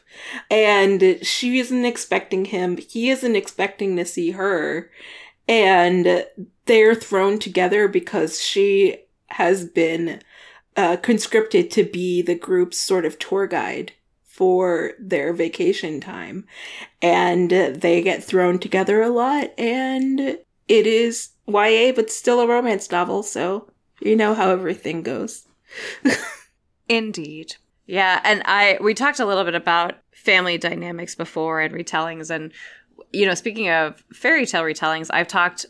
And 0.52 1.18
she 1.24 1.60
isn't 1.60 1.86
expecting 1.86 2.46
him, 2.46 2.78
he 2.78 3.10
isn't 3.10 3.36
expecting 3.36 3.96
to 3.96 4.06
see 4.06 4.32
her 4.32 4.91
and 5.48 6.26
they're 6.66 6.96
thrown 6.96 7.39
together 7.39 7.88
because 7.88 8.41
she 8.41 8.98
has 9.28 9.66
been 9.66 10.22
uh, 10.76 10.98
conscripted 10.98 11.72
to 11.72 11.84
be 11.84 12.22
the 12.22 12.36
group's 12.36 12.78
sort 12.78 13.06
of 13.06 13.20
tour 13.20 13.48
guide 13.48 13.93
for 14.26 14.93
their 15.00 15.32
vacation 15.34 16.02
time. 16.02 16.46
And 17.02 17.50
they 17.50 18.02
get 18.02 18.24
thrown 18.24 18.60
together 18.60 19.02
a 19.02 19.10
lot, 19.10 19.58
and 19.58 20.20
it 20.20 20.88
is 20.88 21.30
YA, 21.48 21.91
but 21.96 22.10
still 22.10 22.41
a 22.41 22.48
romance 22.48 22.91
novel, 22.91 23.24
so 23.24 23.70
you 24.02 24.16
know 24.16 24.34
how 24.34 24.50
everything 24.50 25.04
goes. 25.04 25.48
Indeed. 26.89 27.56
Yeah, 27.88 28.20
and 28.24 28.41
I 28.46 28.78
we 28.82 28.93
talked 28.93 29.20
a 29.20 29.26
little 29.26 29.43
bit 29.43 29.56
about 29.56 29.96
family 30.12 30.58
dynamics 30.58 31.14
before 31.14 31.62
and 31.62 31.74
retellings 31.74 32.30
and 32.30 32.52
you 33.12 33.26
know, 33.26 33.34
speaking 33.34 33.70
of 33.70 34.04
fairy 34.14 34.46
tale 34.46 34.64
retellings, 34.64 35.08
I've 35.12 35.28
talked, 35.28 35.66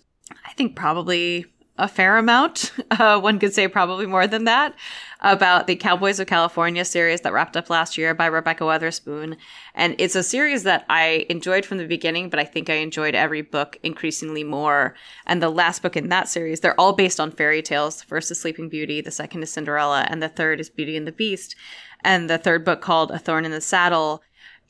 I 0.46 0.54
think, 0.54 0.76
probably 0.76 1.46
a 1.78 1.88
fair 1.88 2.18
amount. 2.18 2.72
Uh, 2.92 3.20
one 3.20 3.40
could 3.40 3.54
say 3.54 3.68
probably 3.68 4.06
more 4.06 4.26
than 4.26 4.46
that 4.46 4.74
about 5.20 5.68
the 5.68 5.76
Cowboys 5.76 6.20
of 6.20 6.28
California 6.28 6.86
series 6.86 7.20
that 7.22 7.34
wrapped 7.34 7.58
up 7.58 7.70
last 7.70 7.98
year 7.98 8.14
by 8.14 8.28
Rebekah 8.28 8.64
Weatherspoon. 8.64 9.36
And 9.74 9.96
it's 9.98 10.16
a 10.16 10.24
series 10.24 10.64
that 10.64 10.86
I 10.88 11.26
enjoyed 11.30 11.66
from 11.66 11.80
the 11.80 11.88
beginning, 11.88 12.30
but 12.30 12.40
I 12.40 12.46
think 12.46 12.70
I 12.70 12.76
enjoyed 12.76 13.16
every 13.16 13.42
book 13.42 13.78
increasingly 13.84 14.46
more. 14.46 14.96
And 15.26 15.42
the 15.42 15.50
last 15.50 15.82
book 15.82 15.98
in 15.98 16.08
that 16.10 16.30
series, 16.30 16.62
they're 16.62 16.80
all 16.80 16.94
based 16.94 17.20
on 17.20 17.32
fairy 17.32 17.62
tales. 17.62 18.00
The 18.00 18.06
first 18.06 18.32
is 18.32 18.40
Sleeping 18.40 18.70
Beauty, 18.70 19.02
the 19.02 19.12
second 19.12 19.44
is 19.44 19.52
Cinderella, 19.52 20.06
and 20.10 20.24
the 20.24 20.30
third 20.30 20.62
is 20.62 20.70
Beauty 20.70 20.96
and 20.96 21.08
the 21.08 21.12
Beast. 21.12 21.56
And 22.02 22.30
the 22.30 22.38
third 22.38 22.64
book 22.64 22.82
called 22.82 23.12
A 23.12 23.20
Thorn 23.20 23.46
in 23.46 23.52
the 23.52 23.60
Saddle 23.60 24.22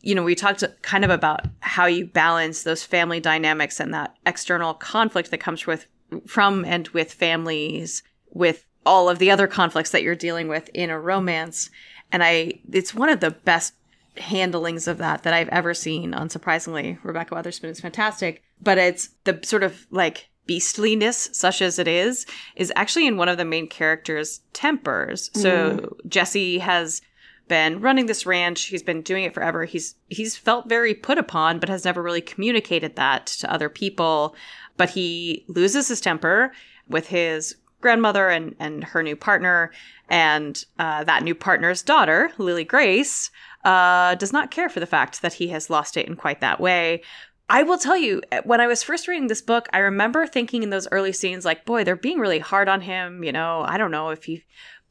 you 0.01 0.13
know, 0.15 0.23
we 0.23 0.35
talked 0.35 0.63
kind 0.81 1.03
of 1.03 1.09
about 1.09 1.41
how 1.61 1.85
you 1.85 2.05
balance 2.05 2.63
those 2.63 2.83
family 2.83 3.19
dynamics 3.19 3.79
and 3.79 3.93
that 3.93 4.15
external 4.25 4.73
conflict 4.73 5.31
that 5.31 5.39
comes 5.39 5.65
with 5.65 5.87
from 6.27 6.63
and 6.65 6.87
with 6.89 7.11
families, 7.11 8.03
with 8.31 8.65
all 8.85 9.09
of 9.09 9.19
the 9.19 9.31
other 9.31 9.47
conflicts 9.47 9.89
that 9.91 10.03
you're 10.03 10.15
dealing 10.15 10.47
with 10.47 10.69
in 10.73 10.89
a 10.89 10.99
romance. 10.99 11.69
And 12.11 12.23
I, 12.23 12.59
it's 12.71 12.93
one 12.93 13.09
of 13.09 13.19
the 13.19 13.31
best 13.31 13.73
handlings 14.17 14.87
of 14.87 14.99
that 14.99 15.23
that 15.23 15.33
I've 15.33 15.49
ever 15.49 15.73
seen. 15.73 16.11
Unsurprisingly, 16.13 16.97
Rebekah 17.03 17.35
Weatherspoon 17.35 17.69
is 17.69 17.79
fantastic, 17.79 18.43
but 18.61 18.77
it's 18.77 19.09
the 19.23 19.39
sort 19.43 19.63
of 19.63 19.87
like 19.89 20.29
beastliness, 20.45 21.29
such 21.33 21.61
as 21.61 21.79
it 21.79 21.87
is, 21.87 22.25
is 22.55 22.71
actually 22.75 23.07
in 23.07 23.17
one 23.17 23.29
of 23.29 23.37
the 23.37 23.45
main 23.45 23.67
characters' 23.67 24.41
tempers. 24.53 25.31
So 25.33 25.77
mm. 25.77 26.07
Jesse 26.07 26.59
has 26.59 27.01
been 27.47 27.81
running 27.81 28.05
this 28.05 28.25
ranch. 28.25 28.65
He's 28.65 28.83
been 28.83 29.01
doing 29.01 29.23
it 29.23 29.33
forever. 29.33 29.65
He's 29.65 29.95
he's 30.09 30.35
felt 30.35 30.67
very 30.67 30.93
put 30.93 31.17
upon, 31.17 31.59
but 31.59 31.69
has 31.69 31.85
never 31.85 32.01
really 32.01 32.21
communicated 32.21 32.95
that 32.95 33.27
to 33.27 33.51
other 33.51 33.69
people. 33.69 34.35
But 34.77 34.89
he 34.89 35.45
loses 35.47 35.87
his 35.87 36.01
temper 36.01 36.51
with 36.87 37.07
his 37.07 37.55
grandmother 37.81 38.29
and 38.29 38.55
and 38.59 38.83
her 38.83 39.03
new 39.03 39.15
partner, 39.15 39.71
and 40.09 40.63
uh, 40.79 41.03
that 41.03 41.23
new 41.23 41.35
partner's 41.35 41.83
daughter, 41.83 42.31
Lily 42.37 42.63
Grace, 42.63 43.31
uh, 43.63 44.15
does 44.15 44.33
not 44.33 44.51
care 44.51 44.69
for 44.69 44.79
the 44.79 44.85
fact 44.85 45.21
that 45.21 45.33
he 45.33 45.49
has 45.49 45.69
lost 45.69 45.97
it 45.97 46.07
in 46.07 46.15
quite 46.15 46.41
that 46.41 46.59
way. 46.59 47.01
I 47.47 47.61
will 47.61 47.77
tell 47.77 47.95
you, 47.95 48.23
when 48.43 48.59
I 48.59 48.65
was 48.65 48.81
first 48.81 49.07
reading 49.07 49.27
this 49.27 49.43
book, 49.43 49.69
I 49.71 49.77
remember 49.77 50.25
thinking 50.25 50.63
in 50.63 50.71
those 50.71 50.87
early 50.91 51.13
scenes, 51.13 51.45
like, 51.45 51.63
boy, 51.63 51.83
they're 51.83 51.95
being 51.95 52.17
really 52.17 52.39
hard 52.39 52.67
on 52.67 52.81
him. 52.81 53.23
You 53.23 53.31
know, 53.31 53.61
I 53.61 53.77
don't 53.77 53.91
know 53.91 54.09
if 54.09 54.23
he 54.23 54.43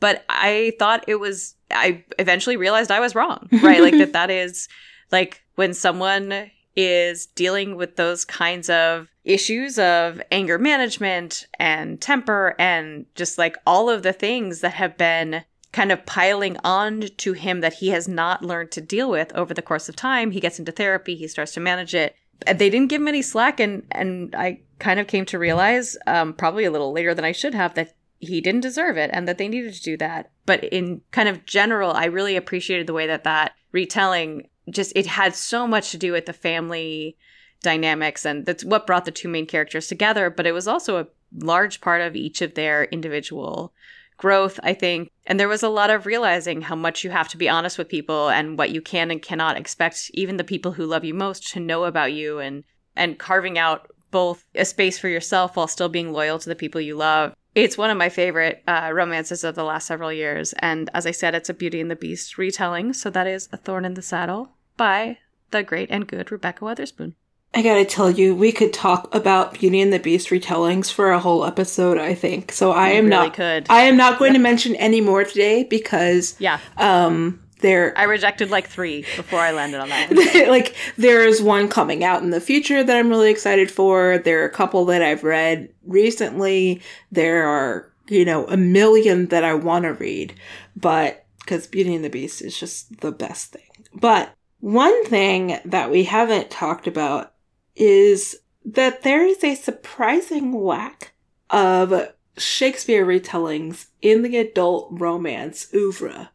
but 0.05 0.25
I 0.29 0.75
thought 0.79 1.05
it 1.09 1.17
was, 1.17 1.57
I 1.75 2.05
eventually 2.18 2.57
realized 2.57 2.91
I 2.91 3.01
was 3.01 3.14
wrong, 3.14 3.49
right? 3.62 3.81
like 3.81 3.97
that, 3.99 4.12
that 4.14 4.31
is 4.31 4.68
like 5.11 5.43
when 5.57 5.75
someone 5.75 6.51
is 6.77 7.27
dealing 7.27 7.77
with 7.77 7.97
those 7.97 8.25
kinds 8.25 8.68
of 8.68 9.09
issues 9.25 9.79
of 9.79 10.20
anger 10.31 10.59
management 10.59 11.47
and 11.59 12.01
temper 12.01 12.55
and 12.59 13.07
just 13.14 13.39
like 13.39 13.57
all 13.66 13.89
of 13.89 14.03
the 14.03 14.12
things 14.12 14.61
that 14.61 14.75
have 14.75 14.97
been 14.99 15.45
kind 15.72 15.91
of 15.91 16.07
piling 16.07 16.57
on 16.62 17.01
to 17.16 17.33
him 17.33 17.61
that 17.61 17.75
he 17.75 17.89
has 17.89 18.07
not 18.07 18.45
learned 18.45 18.70
to 18.70 18.81
deal 18.81 19.11
with 19.11 19.33
over 19.35 19.53
the 19.53 19.62
course 19.62 19.89
of 19.89 19.97
time. 19.97 20.31
He 20.31 20.41
gets 20.41 20.59
into 20.59 20.72
therapy, 20.72 21.16
he 21.16 21.29
starts 21.29 21.53
to 21.55 21.61
manage 21.61 21.95
it. 21.95 22.14
They 22.47 22.70
didn't 22.70 22.89
give 22.89 23.01
him 23.01 23.09
any 23.09 23.22
slack, 23.22 23.61
and 23.61 23.85
and 23.93 24.35
I 24.35 24.61
kind 24.79 24.99
of 24.99 25.07
came 25.07 25.25
to 25.27 25.39
realize, 25.39 25.97
um, 26.07 26.33
probably 26.35 26.64
a 26.64 26.70
little 26.70 26.93
later 26.93 27.14
than 27.14 27.25
I 27.25 27.33
should 27.33 27.55
have, 27.55 27.75
that 27.75 27.95
he 28.18 28.41
didn't 28.41 28.61
deserve 28.61 28.97
it 28.97 29.11
and 29.12 29.27
that 29.29 29.39
they 29.39 29.49
needed 29.49 29.72
to 29.75 29.83
do 29.83 29.97
that. 29.99 30.31
But 30.47 30.65
in 30.65 31.01
kind 31.11 31.29
of 31.29 31.47
general, 31.47 31.93
I 31.93 32.07
really 32.07 32.37
appreciated 32.37 32.87
the 32.87 32.93
way 32.93 33.07
that 33.07 33.25
that 33.25 33.55
retelling 33.73 34.49
just 34.71 34.93
it 34.97 35.07
had 35.07 35.35
so 35.35 35.67
much 35.67 35.91
to 35.91 35.99
do 35.99 36.13
with 36.13 36.27
the 36.27 36.33
family 36.33 37.17
dynamics 37.63 38.25
and 38.25 38.47
that's 38.47 38.65
what 38.65 38.87
brought 38.87 39.05
the 39.05 39.11
two 39.11 39.29
main 39.29 39.47
characters 39.47 39.89
together, 39.89 40.31
but 40.31 40.47
it 40.47 40.53
was 40.53 40.69
also 40.69 40.99
a 40.99 41.07
large 41.39 41.81
part 41.81 42.01
of 42.01 42.15
each 42.15 42.43
of 42.43 42.55
their 42.55 42.85
individual 42.85 43.73
growth, 44.17 44.61
I 44.63 44.75
think. 44.75 45.11
And 45.27 45.41
there 45.41 45.49
was 45.49 45.63
a 45.63 45.69
lot 45.69 45.91
of 45.91 46.07
realizing 46.07 46.63
how 46.63 46.77
much 46.77 47.03
you 47.03 47.11
have 47.11 47.29
to 47.29 47.37
be 47.37 47.49
honest 47.49 47.79
with 47.79 47.89
people 47.89 48.29
and 48.29 48.57
what 48.57 48.71
you 48.71 48.81
can 48.81 49.11
and 49.11 49.21
cannot 49.21 49.57
expect 49.57 50.11
even 50.15 50.37
the 50.37 50.45
people 50.45 50.73
who 50.73 50.87
love 50.87 51.05
you 51.05 51.15
most 51.15 51.51
to 51.53 51.61
know 51.61 51.85
about 51.85 52.13
you 52.13 52.39
and 52.39 52.65
and 52.97 53.19
carving 53.19 53.59
out 53.59 53.91
both 54.13 54.45
a 54.55 54.65
space 54.65 54.97
for 54.97 55.09
yourself 55.09 55.57
while 55.57 55.67
still 55.67 55.89
being 55.89 56.13
loyal 56.13 56.39
to 56.39 56.49
the 56.49 56.55
people 56.55 56.81
you 56.81 56.95
love. 56.95 57.35
It's 57.55 57.79
one 57.79 57.91
of 57.91 57.97
my 57.97 58.09
favorite 58.09 58.63
uh, 58.67 58.91
romances 58.93 59.45
of 59.45 59.55
the 59.55 59.65
last 59.65 59.87
several 59.87 60.13
years. 60.13 60.53
And 60.59 60.91
as 60.93 61.07
I 61.07 61.13
said, 61.13 61.35
it's 61.35 61.49
a 61.49 61.55
Beauty 61.55 61.81
and 61.81 61.91
the 61.91 61.97
Beast 61.97 62.37
retelling. 62.37 62.93
So 62.93 63.11
that 63.11 63.27
is 63.27 63.49
A 63.53 63.57
Thorn 63.57 63.85
in 63.85 63.95
the 63.95 64.03
Saddle 64.03 64.51
by 64.77 65.19
the 65.51 65.63
great 65.63 65.91
and 65.91 66.07
good 66.07 66.33
Rebekah 66.33 66.65
Weatherspoon. 66.65 67.15
I 67.57 67.63
gotta 67.63 67.85
tell 67.85 68.11
you, 68.11 68.35
we 68.35 68.51
could 68.51 68.73
talk 68.73 69.15
about 69.15 69.55
Beauty 69.61 69.81
and 69.81 69.93
the 69.93 70.01
Beast 70.01 70.31
retellings 70.31 70.91
for 70.91 71.13
a 71.13 71.21
whole 71.21 71.45
episode. 71.45 71.99
I 71.99 72.13
think 72.13 72.51
so. 72.51 72.73
I 72.73 72.89
am 72.89 73.05
really 73.05 73.27
not. 73.27 73.35
could. 73.35 73.67
I 73.71 73.83
am 73.83 73.97
not 73.97 74.19
going 74.19 74.33
to 74.33 74.41
mention 74.41 74.75
any 74.75 75.01
more 75.01 75.23
today 75.23 75.63
because 75.63 76.35
Yeah. 76.41 76.59
um 76.77 77.39
there 77.65 77.97
I 77.97 78.05
rejected 78.05 78.51
like 78.51 78.69
three 78.69 79.07
before 79.17 79.41
I 79.41 79.53
landed 79.53 79.81
on 79.81 79.89
that 79.89 80.11
one. 80.15 80.49
like 80.51 80.77
there 80.99 81.27
is 81.27 81.43
one 81.43 81.69
coming 81.69 82.05
out 82.05 82.23
in 82.23 82.31
the 82.31 82.41
future 82.41 82.85
that 82.85 82.97
I'm 82.97 83.09
really 83.09 83.31
excited 83.31 83.71
for. 83.71 84.19
There 84.19 84.43
are 84.43 84.47
a 84.47 84.51
couple 84.51 84.85
that 84.87 85.03
I've 85.03 85.25
read 85.25 85.71
recently. 85.87 86.83
There 87.11 87.49
are, 87.49 87.91
you 88.09 88.25
know, 88.25 88.47
a 88.47 88.59
million 88.59 89.27
that 89.29 89.45
I 89.45 89.55
want 89.55 89.85
to 89.85 89.95
read, 89.95 90.35
but 90.77 91.25
because 91.41 91.67
Beauty 91.67 91.95
and 91.95 92.05
the 92.05 92.11
Beast 92.11 92.43
is 92.43 92.59
just 92.59 93.01
the 93.01 93.12
best 93.12 93.53
thing. 93.53 93.62
But 93.95 94.35
one 94.61 95.05
thing 95.07 95.59
that 95.65 95.91
we 95.91 96.05
haven't 96.05 96.51
talked 96.51 96.87
about 96.87 97.33
is 97.77 98.37
that 98.65 99.03
there 99.03 99.25
is 99.25 99.43
a 99.43 99.55
surprising 99.55 100.53
lack 100.53 101.12
of 101.51 102.12
Shakespeare 102.37 103.07
retellings 103.07 103.87
in 104.03 104.23
the 104.23 104.37
adult 104.37 104.89
romance 104.91 105.69
oeuvre. 105.75 106.31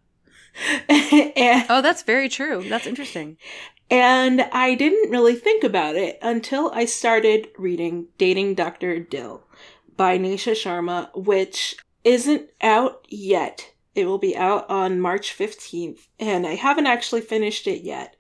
and 0.90 1.66
Oh, 1.70 1.82
that's 1.82 2.04
very 2.04 2.30
true. 2.30 2.64
That's 2.68 2.88
interesting. 2.88 3.38
and 3.90 4.42
I 4.52 4.76
didn't 4.76 5.10
really 5.12 5.36
think 5.36 5.64
about 5.64 5.96
it 5.96 6.20
until 6.22 6.72
I 6.74 6.86
started 6.86 7.48
reading 7.58 8.08
Dating 8.18 8.56
Dr. 8.56 9.00
Dill 9.00 9.44
by 9.98 10.18
Nisha 10.18 10.54
Sharma, 10.54 11.10
which 11.16 11.76
isn't 12.04 12.50
out 12.62 13.06
yet. 13.10 13.72
It 13.96 14.06
will 14.06 14.18
be 14.20 14.38
out 14.38 14.70
on 14.70 15.02
March 15.02 15.36
15th, 15.38 16.08
and 16.20 16.48
I 16.48 16.56
haven't 16.56 16.88
actually 16.88 17.22
finished 17.22 17.68
it 17.68 17.84
yet. 17.84 18.16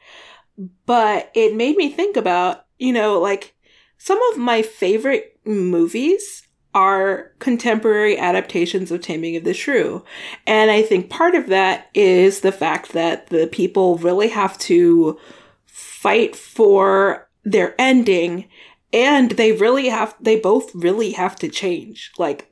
But 0.85 1.31
it 1.35 1.55
made 1.55 1.77
me 1.77 1.89
think 1.89 2.17
about, 2.17 2.65
you 2.77 2.91
know, 2.91 3.19
like 3.19 3.55
some 3.97 4.19
of 4.31 4.37
my 4.37 4.61
favorite 4.61 5.39
movies 5.45 6.43
are 6.79 7.33
contemporary 7.39 8.17
adaptations 8.17 8.89
of 8.89 9.01
Taming 9.01 9.35
of 9.35 9.43
the 9.43 9.53
Shrew. 9.53 10.01
And 10.47 10.71
I 10.71 10.81
think 10.81 11.09
part 11.09 11.35
of 11.35 11.47
that 11.47 11.89
is 11.93 12.39
the 12.39 12.53
fact 12.53 12.93
that 12.93 13.27
the 13.27 13.47
people 13.47 13.97
really 13.97 14.29
have 14.29 14.57
to 14.59 15.19
fight 15.65 16.37
for 16.37 17.27
their 17.43 17.75
ending 17.77 18.47
and 18.93 19.31
they 19.31 19.51
really 19.51 19.89
have 19.89 20.15
they 20.21 20.39
both 20.39 20.73
really 20.73 21.11
have 21.11 21.35
to 21.37 21.49
change. 21.49 22.13
Like 22.17 22.49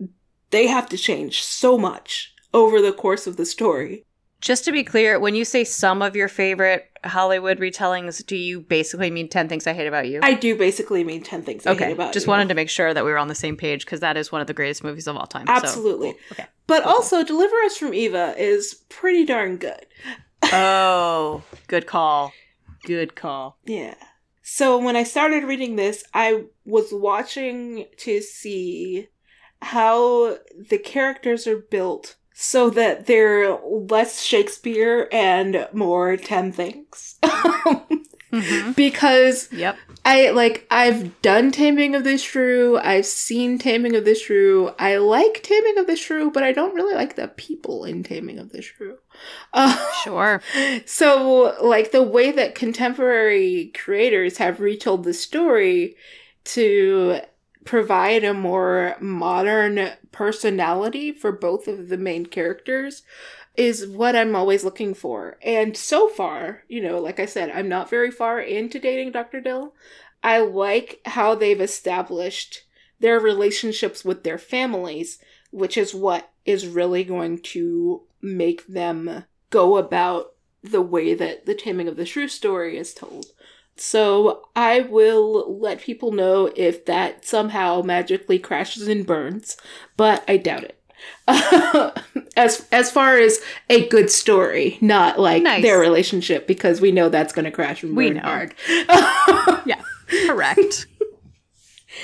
they 0.50 0.68
have 0.68 0.90
to 0.90 0.98
change 0.98 1.42
so 1.42 1.78
much 1.78 2.34
over 2.54 2.82
the 2.82 2.92
course 2.92 3.28
of 3.28 3.38
the 3.38 3.46
story. 3.46 4.04
Just 4.40 4.66
to 4.66 4.72
be 4.72 4.84
clear, 4.84 5.20
when 5.20 5.34
you 5.36 5.44
say 5.44 5.64
some 5.64 6.02
of 6.02 6.16
your 6.16 6.28
favorite 6.28 6.86
Hollywood 7.04 7.58
retellings, 7.60 8.24
do 8.26 8.36
you 8.36 8.60
basically 8.60 9.10
mean 9.10 9.30
10 9.30 9.50
Things 9.50 9.66
I 9.66 9.74
Hate 9.74 9.88
About 9.88 10.08
You? 10.08 10.20
I 10.22 10.36
do 10.36 10.56
basically 10.56 11.04
mean 11.04 11.24
10 11.24 11.42
things 11.42 11.66
I 11.66 11.72
hate 11.74 11.82
okay. 11.82 11.92
about 11.94 12.14
Just 12.14 12.28
you. 12.28 12.32
wanted 12.32 12.50
to 12.50 12.56
make 12.56 12.70
sure 12.70 12.94
that 12.94 13.04
we 13.04 13.12
were 13.12 13.18
on 13.18 13.30
the 13.30 13.36
same 13.36 13.58
page 13.58 13.84
because 13.86 14.02
that 14.02 14.16
is 14.16 14.32
one 14.32 14.42
of 14.42 14.48
the 14.48 14.54
greatest 14.54 14.84
movies 14.84 15.08
of 15.08 15.16
all 15.18 15.26
time. 15.26 15.48
So- 15.48 15.54
Absolutely. 15.54 16.16
Okay. 16.32 16.46
But 16.68 16.84
also 16.84 17.24
Deliver 17.24 17.56
Us 17.66 17.78
from 17.78 17.94
Eva 17.94 18.36
is 18.38 18.84
pretty 18.90 19.26
darn 19.26 19.58
good. 19.58 19.86
Oh, 20.44 21.42
good 21.68 21.88
call. 21.88 22.32
Good 22.84 23.16
call. 23.16 23.58
Yeah. 23.66 23.96
So 24.44 24.78
when 24.78 24.96
I 24.96 25.04
started 25.04 25.44
reading 25.46 25.76
this, 25.78 26.04
I 26.14 26.44
was 26.64 26.90
watching 26.92 27.86
to 27.98 28.22
see 28.22 29.08
how 29.62 30.38
the 30.70 30.78
characters 30.78 31.48
are 31.48 31.58
built 31.58 32.16
so 32.40 32.70
that 32.70 33.08
they're 33.08 33.58
less 33.66 34.22
Shakespeare 34.22 35.10
and 35.12 35.68
more 35.74 36.16
10 36.18 36.52
things. 36.52 37.16
Mhm. 38.32 38.76
because 38.76 39.48
Yep. 39.54 39.78
I 40.04 40.32
like 40.32 40.68
I've 40.70 41.22
done 41.22 41.50
Taming 41.50 41.96
of 41.96 42.04
the 42.04 42.18
Shrew, 42.18 42.78
I've 42.78 43.06
seen 43.06 43.58
Taming 43.58 43.96
of 43.96 44.04
the 44.04 44.16
Shrew. 44.16 44.72
I 44.78 44.98
like 44.98 45.42
Taming 45.44 45.78
of 45.78 45.88
the 45.88 45.96
Shrew, 45.96 46.30
but 46.30 46.44
I 46.44 46.52
don't 46.52 46.76
really 46.76 46.94
like 46.94 47.16
the 47.16 47.30
people 47.30 47.86
in 47.86 48.04
Taming 48.04 48.38
of 48.38 48.52
the 48.52 48.62
Shrew. 48.62 48.98
Uh, 49.54 49.78
Sure. 50.04 50.42
so, 50.86 51.56
like 51.64 51.92
the 51.92 52.04
way 52.04 52.34
that 52.34 52.54
contemporary 52.54 53.72
creators 53.74 54.38
have 54.40 54.60
retold 54.60 55.06
the 55.06 55.14
story 55.14 55.96
to 56.44 57.22
provide 57.68 58.24
a 58.24 58.34
more 58.34 58.96
modern 59.00 59.92
personality 60.12 61.12
for 61.12 61.32
both 61.32 61.68
of 61.68 61.90
the 61.90 61.98
main 61.98 62.26
characters 62.26 63.04
is 63.58 63.86
what 63.86 64.16
I'm 64.16 64.36
always 64.36 64.64
looking 64.64 64.94
for. 64.94 65.38
And 65.42 65.76
so 65.76 66.08
far, 66.08 66.64
you 66.70 66.82
know, 66.82 67.00
like 67.00 67.20
I 67.20 67.26
said, 67.26 67.52
I'm 67.52 67.68
not 67.68 67.90
very 67.90 68.10
far 68.10 68.40
into 68.40 68.80
dating 68.80 69.12
Dr. 69.12 69.42
Dill. 69.42 69.74
I 70.24 70.40
like 70.40 71.02
how 71.06 71.36
they've 71.36 71.60
established 71.60 72.64
their 73.00 73.20
relationships 73.20 74.06
with 74.06 74.24
their 74.24 74.38
families, 74.38 75.20
which 75.52 75.78
is 75.78 75.94
what 75.94 76.32
is 76.46 76.68
really 76.68 77.04
going 77.04 77.40
to 77.40 78.04
make 78.22 78.66
them 78.68 79.26
go 79.50 79.78
about 79.78 80.34
the 80.64 80.82
way 80.82 81.14
that 81.14 81.46
the 81.46 81.56
Taming 81.56 81.88
of 81.88 81.98
the 81.98 82.06
Shrew 82.06 82.28
story 82.28 82.78
is 82.78 82.94
told. 82.94 83.28
So 83.80 84.48
I 84.56 84.82
will 84.82 85.60
let 85.60 85.80
people 85.82 86.12
know 86.12 86.52
if 86.56 86.86
that 86.86 87.26
somehow 87.26 87.82
magically 87.82 88.40
crashes 88.40 88.88
and 88.88 89.06
burns, 89.06 89.58
but 89.96 90.24
I 90.28 90.38
doubt 90.38 90.64
it. 90.64 90.74
as 92.36 92.66
as 92.72 92.90
far 92.92 93.18
as 93.18 93.40
a 93.70 93.88
good 93.88 94.10
story, 94.10 94.78
not 94.82 95.20
like 95.20 95.44
Nice. 95.44 95.62
their 95.62 95.80
relationship, 95.80 96.48
because 96.48 96.82
we 96.82 96.92
know 96.92 97.08
that's 97.10 97.34
going 97.34 97.46
to 97.46 97.52
crash 97.52 97.84
and 97.84 97.94
burn 97.94 98.04
We 98.04 98.10
know. 98.12 98.22
hard. 98.22 98.54
Yeah. 99.66 99.82
Correct. 100.26 100.88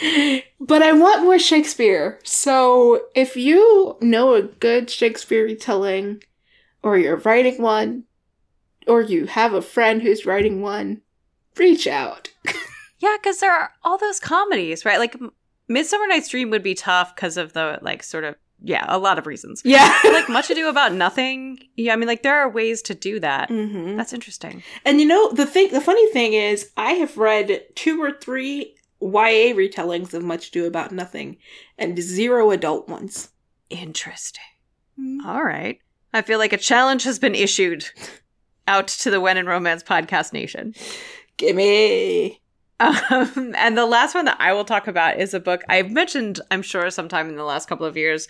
but 0.60 0.82
I 0.84 0.92
want 0.94 1.24
more 1.24 1.40
Shakespeare. 1.40 2.20
So 2.24 3.06
if 3.16 3.36
you 3.36 3.98
know 4.02 4.34
a 4.36 4.42
good 4.44 4.90
Shakespeare 4.90 5.44
retelling, 5.46 6.24
or 6.82 6.98
you're 6.98 7.18
writing 7.18 7.62
one, 7.62 8.04
or 8.88 9.02
you 9.02 9.26
have 9.28 9.54
a 9.54 9.62
friend 9.62 10.02
who's 10.02 10.26
writing 10.26 10.62
one, 10.62 11.02
reach 11.58 11.88
out. 11.88 12.30
yeah, 13.00 13.18
because 13.22 13.40
there 13.40 13.54
are 13.54 13.72
all 13.84 13.98
those 13.98 14.20
comedies, 14.20 14.86
right? 14.86 15.00
Like 15.00 15.16
Midsummer 15.68 16.08
Night's 16.08 16.30
Dream 16.30 16.50
would 16.50 16.64
be 16.64 16.74
tough 16.76 17.16
because 17.16 17.38
of 17.38 17.54
the 17.54 17.80
like 17.82 18.04
sort 18.04 18.24
of 18.24 18.36
yeah, 18.66 18.86
a 18.88 18.98
lot 18.98 19.20
of 19.20 19.28
reasons. 19.28 19.62
Yeah. 19.66 19.94
like 20.06 20.30
Much 20.30 20.50
Ado 20.50 20.70
About 20.70 20.94
Nothing. 20.94 21.60
Yeah, 21.76 21.92
I 21.92 21.96
mean, 21.98 22.08
like 22.08 22.24
there 22.24 22.40
are 22.40 22.50
ways 22.50 22.82
to 22.84 22.96
do 22.96 23.20
that. 23.20 23.50
hmm 23.50 23.98
That's 23.98 24.14
interesting. 24.14 24.64
And 24.86 25.02
you 25.02 25.06
know 25.06 25.32
the 25.34 25.46
thing, 25.46 25.72
the 25.72 25.82
funny 25.82 26.10
thing 26.12 26.34
is, 26.34 26.72
I 26.78 26.94
have 26.94 27.18
read 27.18 27.64
two 27.76 28.02
or 28.02 28.12
three 28.12 28.76
YA 29.02 29.54
retellings 29.54 30.14
of 30.14 30.24
Much 30.24 30.48
Ado 30.48 30.66
About 30.66 30.94
Nothing, 30.94 31.38
and 31.78 32.00
zero 32.00 32.52
adult 32.52 32.88
ones. 32.88 33.30
Interesting. 33.70 34.44
Mm. 35.00 35.26
All 35.26 35.44
right. 35.44 35.80
I 36.14 36.22
feel 36.22 36.40
like 36.40 36.54
a 36.54 36.58
challenge 36.58 37.04
has 37.04 37.20
been 37.20 37.36
issued 37.36 37.86
out 38.68 38.88
to 38.88 39.12
the 39.12 39.20
When 39.20 39.38
in 39.38 39.46
Romance 39.46 39.84
podcast 39.84 40.32
nation. 40.32 40.74
Gimme. 41.38 42.40
Um, 42.80 43.54
and 43.58 43.78
the 43.78 43.86
last 43.86 44.16
one 44.16 44.26
that 44.26 44.38
I 44.40 44.54
will 44.54 44.66
talk 44.66 44.88
about 44.88 45.20
is 45.20 45.34
a 45.34 45.40
book 45.40 45.64
I've 45.70 45.92
mentioned, 45.92 46.40
I'm 46.52 46.62
sure, 46.62 46.90
sometime 46.90 47.30
in 47.30 47.36
the 47.36 47.44
last 47.44 47.68
couple 47.68 47.86
of 47.86 47.98
years, 47.98 48.28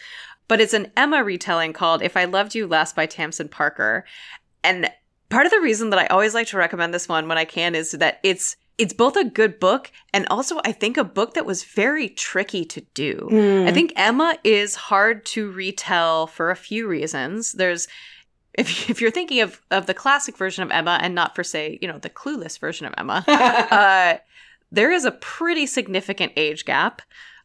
but 0.47 0.61
it's 0.61 0.73
an 0.73 0.91
Emma 0.97 1.23
retelling 1.23 1.73
called 1.73 2.01
If 2.01 2.17
I 2.17 2.25
Loved 2.25 2.55
You 2.55 2.67
Less 2.67 2.93
by 2.93 3.05
Tamsen 3.05 3.49
Parker. 3.49 4.05
And 4.63 4.89
part 5.29 5.45
of 5.45 5.51
the 5.51 5.61
reason 5.61 5.89
that 5.89 5.99
I 5.99 6.07
always 6.07 6.33
like 6.33 6.47
to 6.47 6.57
recommend 6.57 6.93
this 6.93 7.09
one 7.09 7.27
when 7.27 7.37
I 7.37 7.45
can 7.45 7.75
is 7.75 7.91
that 7.91 8.19
it's 8.23 8.55
it's 8.79 8.93
both 8.93 9.15
a 9.15 9.23
good 9.23 9.59
book 9.59 9.91
and 10.13 10.27
also 10.29 10.59
I 10.65 10.71
think 10.71 10.97
a 10.97 11.03
book 11.03 11.35
that 11.35 11.45
was 11.45 11.63
very 11.63 12.09
tricky 12.09 12.65
to 12.65 12.81
do. 12.95 13.29
Mm. 13.31 13.67
I 13.67 13.71
think 13.71 13.93
Emma 13.95 14.35
is 14.43 14.75
hard 14.75 15.25
to 15.27 15.51
retell 15.51 16.25
for 16.25 16.49
a 16.49 16.55
few 16.55 16.87
reasons. 16.87 17.51
There's 17.51 17.87
if 18.53 18.89
if 18.89 19.01
you're 19.01 19.11
thinking 19.11 19.41
of 19.41 19.61
of 19.71 19.85
the 19.85 19.93
classic 19.93 20.37
version 20.37 20.63
of 20.63 20.71
Emma 20.71 20.99
and 21.01 21.13
not 21.15 21.35
for 21.35 21.43
say 21.43 21.77
you 21.81 21.87
know 21.87 21.97
the 21.97 22.09
clueless 22.09 22.59
version 22.59 22.85
of 22.85 22.93
Emma, 22.97 23.23
uh, 23.27 24.17
there 24.71 24.91
is 24.91 25.05
a 25.05 25.11
pretty 25.11 25.65
significant 25.65 26.31
age 26.35 26.65
gap. 26.65 27.01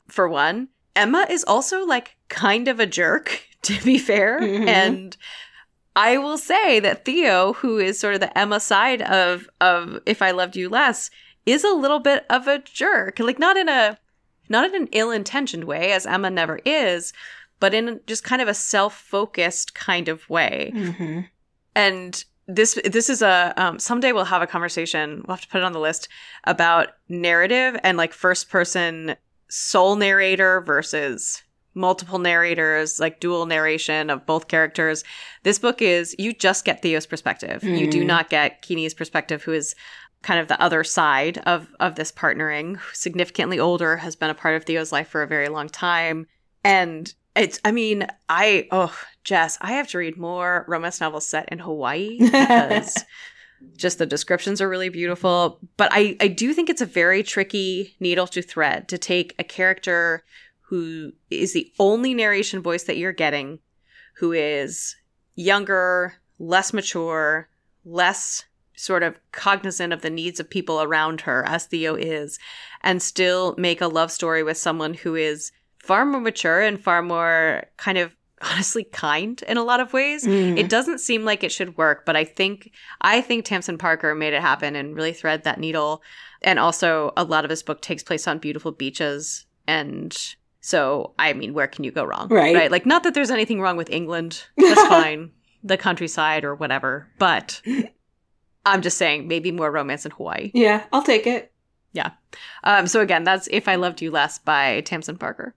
For 0.09 0.29
one, 0.29 0.69
Emma 0.97 1.27
is 1.29 1.45
also 1.45 1.85
like 1.85 2.17
kind 2.29 2.69
of 2.69 2.81
a 2.81 2.87
jerk 2.87 3.43
to 3.63 3.83
be 3.85 3.99
fair, 3.99 4.41
Mhm. 4.41 4.67
and 4.69 5.17
I 5.97 6.17
will 6.19 6.39
say 6.39 6.79
that 6.81 7.05
Theo, 7.05 7.55
who 7.55 7.79
is 7.79 7.99
sort 7.99 8.15
of 8.15 8.21
the 8.21 8.37
Emma 8.39 8.61
side 8.61 9.03
of 9.03 9.49
of 9.61 10.01
If 10.07 10.23
I 10.23 10.31
Loved 10.31 10.55
You 10.57 10.69
Less, 10.69 11.11
is 11.45 11.65
a 11.65 11.73
little 11.73 11.99
bit 11.99 12.25
of 12.31 12.47
a 12.47 12.59
jerk. 12.59 13.19
Like 13.19 13.39
not 13.39 13.57
in 13.57 13.69
a 13.69 13.99
not 14.49 14.65
in 14.67 14.75
an 14.83 14.89
ill-intentioned 14.93 15.65
way, 15.65 15.93
as 15.93 16.07
Emma 16.07 16.31
never 16.31 16.59
is, 16.65 17.13
but 17.61 17.75
in 17.75 18.01
just 18.07 18.25
kind 18.25 18.41
of 18.43 18.49
a 18.49 18.55
self-focused 18.55 19.75
kind 19.75 20.09
of 20.09 20.29
way. 20.29 20.73
hmm 20.75 21.21
And 21.75 22.25
this 22.47 22.79
this 22.85 23.11
is 23.11 23.21
a 23.21 23.53
um, 23.57 23.79
someday 23.79 24.13
we'll 24.13 24.25
have 24.25 24.43
a 24.43 24.47
conversation. 24.47 25.23
We'll 25.27 25.37
have 25.37 25.43
to 25.43 25.49
put 25.49 25.59
it 25.59 25.65
on 25.65 25.73
the 25.73 25.81
list 25.81 26.09
about 26.45 26.89
narrative 27.09 27.79
and 27.83 27.99
like 27.99 28.13
first 28.15 28.49
person 28.49 29.17
sole 29.49 29.97
narrator 29.97 30.61
versus 30.63 31.43
multiple 31.75 32.19
narrators, 32.19 32.99
like 32.99 33.21
dual 33.21 33.47
narration 33.47 34.11
of 34.11 34.27
both 34.27 34.49
characters. 34.49 35.05
This 35.43 35.59
book 35.59 35.81
is 35.83 36.17
you 36.19 36.33
just 36.33 36.65
get 36.65 36.83
Theo's 36.83 37.07
perspective. 37.07 37.63
You 37.63 37.87
do 37.87 38.03
Mhm. 38.03 38.07
not 38.07 38.31
get 38.31 38.63
Keeney's 38.63 38.95
perspective, 38.95 39.43
who 39.45 39.53
is 39.53 39.75
kind 40.23 40.41
of 40.41 40.49
the 40.49 40.61
other 40.61 40.83
side 40.83 41.39
of 41.47 41.69
of 41.79 41.95
this 41.95 42.11
partnering. 42.11 42.81
Significantly 42.95 43.61
older, 43.61 43.99
has 43.99 44.17
been 44.17 44.31
a 44.31 44.35
part 44.35 44.57
of 44.57 44.65
Theo's 44.65 44.91
life 44.91 45.09
for 45.09 45.23
a 45.23 45.27
very 45.29 45.49
long 45.49 45.69
time, 45.69 46.27
and 46.65 47.15
it's. 47.39 47.61
I 47.65 47.73
mean, 47.73 48.07
I 48.29 48.69
oh 48.71 48.95
Jess, 49.25 49.59
I 49.61 49.73
have 49.73 49.89
to 49.89 49.99
read 49.99 50.17
more 50.17 50.65
romance 50.69 51.01
novels 51.01 51.27
set 51.27 51.49
in 51.51 51.59
Hawaii 51.59 52.19
because 52.21 53.05
just 53.77 53.99
the 53.99 54.07
descriptions 54.07 54.61
are 54.61 54.69
really 54.69 54.89
beautiful. 54.89 55.59
But 55.77 55.91
I 55.93 56.17
I 56.21 56.29
do 56.29 56.53
think 56.53 56.69
it's 56.69 56.81
a 56.81 56.87
very 56.87 57.23
tricky 57.23 57.97
needle 58.01 58.27
to 58.29 58.43
thread 58.43 58.89
to 58.89 58.99
take 58.99 59.35
a 59.39 59.45
character 59.45 60.25
who 60.69 61.13
is 61.31 61.55
the 61.55 61.73
only 61.79 62.13
narration 62.13 62.61
voice 62.61 62.85
that 62.85 62.99
you're 62.99 63.13
getting, 63.13 63.59
who 64.17 64.33
is 64.33 64.97
younger, 65.35 66.15
less 66.39 66.73
mature, 66.73 67.49
less 67.85 68.45
sort 68.77 69.03
of 69.03 69.19
cognizant 69.33 69.93
of 69.93 70.03
the 70.03 70.11
needs 70.11 70.39
of 70.39 70.49
people 70.49 70.83
around 70.83 71.23
her, 71.23 71.45
as 71.47 71.67
Theo 71.67 71.95
is, 71.95 72.39
and 72.83 73.03
still 73.03 73.55
make 73.59 73.81
a 73.81 73.89
love 73.89 74.13
story 74.13 74.43
with 74.43 74.57
someone 74.57 74.95
who 74.95 75.15
is 75.15 75.51
far 75.89 76.05
more 76.05 76.21
mature 76.21 76.61
and 76.61 76.79
far 76.79 77.01
more 77.01 77.65
kind 77.79 77.97
of 77.97 78.15
honestly 78.43 78.85
kind 78.85 79.43
in 79.49 79.57
a 79.57 79.65
lot 79.65 79.81
of 79.81 79.93
ways. 79.95 80.25
Mm. 80.25 80.59
It 80.59 80.69
doesn't 80.69 80.99
seem 81.01 81.25
like 81.25 81.43
it 81.43 81.51
should 81.51 81.77
work, 81.79 82.05
but 82.05 82.15
I 82.15 82.25
think 82.25 82.71
I 83.01 83.21
think 83.23 83.45
Tamsen 83.45 83.79
Parker 83.79 84.15
made 84.15 84.35
it 84.35 84.43
happen 84.43 84.77
and 84.77 84.95
really 84.95 85.15
thread 85.15 85.43
that 85.45 85.59
needle. 85.59 86.03
And 86.43 86.59
also 86.59 87.13
a 87.17 87.25
lot 87.25 87.45
of 87.45 87.51
his 87.51 87.63
book 87.65 87.81
takes 87.81 88.03
place 88.05 88.29
on 88.29 88.39
beautiful 88.39 88.71
beaches 88.71 89.47
and 89.67 90.17
so 90.61 91.15
I 91.19 91.33
mean, 91.33 91.55
where 91.55 91.67
can 91.67 91.85
you 91.85 91.91
go 91.91 92.05
wrong? 92.05 92.29
Right. 92.29 92.55
Right. 92.55 92.71
Like 92.71 92.85
not 92.87 93.03
that 93.05 93.15
there's 93.15 93.31
anything 93.31 93.61
wrong 93.61 93.77
with 93.79 93.91
England. 93.91 94.45
That's 94.57 94.83
fine. 94.89 95.33
The 95.65 95.79
countryside 95.79 96.45
or 96.45 96.55
whatever. 96.55 97.09
But 97.19 97.63
I'm 98.67 98.83
just 98.83 98.99
saying 98.99 99.27
maybe 99.27 99.51
more 99.51 99.73
romance 99.73 100.05
in 100.05 100.13
Hawaii. 100.13 100.51
yeah, 100.55 100.85
I'll 100.93 101.03
take 101.03 101.27
it. 101.27 101.51
Yeah. 101.93 102.11
Um, 102.63 102.87
so 102.87 103.01
again, 103.01 103.25
that's 103.25 103.49
If 103.51 103.67
I 103.67 103.77
Loved 103.77 104.03
You 104.03 104.11
Less 104.11 104.39
by 104.39 104.83
Tamsen 104.83 105.17
Parker. 105.17 105.55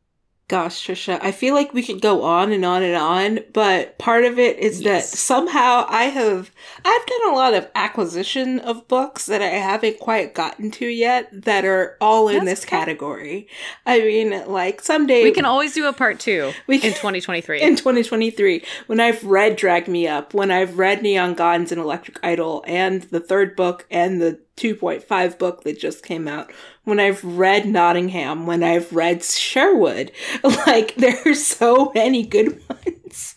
Gosh, 0.52 0.86
Trisha, 0.86 1.18
I 1.24 1.32
feel 1.32 1.54
like 1.54 1.74
we 1.74 1.82
could 1.82 2.02
go 2.02 2.24
on 2.24 2.52
and 2.52 2.66
on 2.66 2.84
and 2.84 2.94
on, 2.98 3.40
but 3.54 3.98
part 3.98 4.26
of 4.26 4.38
it 4.38 4.60
is 4.60 4.82
Yes. 4.82 5.10
that 5.12 5.18
somehow 5.18 5.86
I 5.88 6.06
have 6.06 6.52
I've 6.84 7.06
done 7.06 7.30
a 7.32 7.36
lot 7.36 7.54
of 7.54 7.70
acquisition 7.74 8.60
of 8.60 8.86
books 8.90 9.28
that 9.28 9.42
I 9.42 9.46
haven't 9.46 10.00
quite 10.00 10.34
gotten 10.34 10.70
to 10.72 10.86
yet 10.86 11.30
that 11.46 11.64
are 11.64 11.96
all 12.02 12.28
in 12.28 12.44
That's 12.44 12.60
this 12.60 12.66
okay. 12.66 12.80
category. 12.80 13.48
I 13.86 14.00
mean, 14.00 14.44
like 14.46 14.82
someday 14.82 15.24
We 15.24 15.32
can 15.32 15.46
always 15.46 15.74
do 15.74 15.88
a 15.88 15.94
part 15.94 16.20
two 16.20 16.52
We 16.68 16.76
in 16.76 16.82
2023. 16.96 17.62
in 17.62 17.78
2023 17.78 18.66
when 18.88 19.00
I've 19.00 19.24
read 19.24 19.56
Drag 19.56 19.88
Me 19.88 20.06
Up, 20.06 20.34
when 20.34 20.52
I've 20.52 20.78
read 20.78 21.02
Neon 21.02 21.34
Gods 21.34 21.72
and 21.72 21.80
Electric 21.80 22.20
Idol, 22.26 22.62
and 22.68 23.04
the 23.04 23.22
third 23.22 23.56
book 23.56 23.88
and 23.90 24.22
the 24.22 24.38
2.5 24.58 25.38
book 25.40 25.64
that 25.64 25.80
just 25.80 26.04
came 26.04 26.28
out, 26.28 26.52
when 26.84 27.00
I've 27.00 27.24
read 27.24 27.66
Nottingham, 27.68 28.46
when 28.46 28.64
I've 28.64 28.92
read 28.94 29.24
Sherwood, 29.24 30.12
like 30.44 30.96
there 30.96 31.18
are 31.26 31.34
so 31.34 31.92
many 31.96 32.24
good 32.26 32.62
ones 32.70 33.36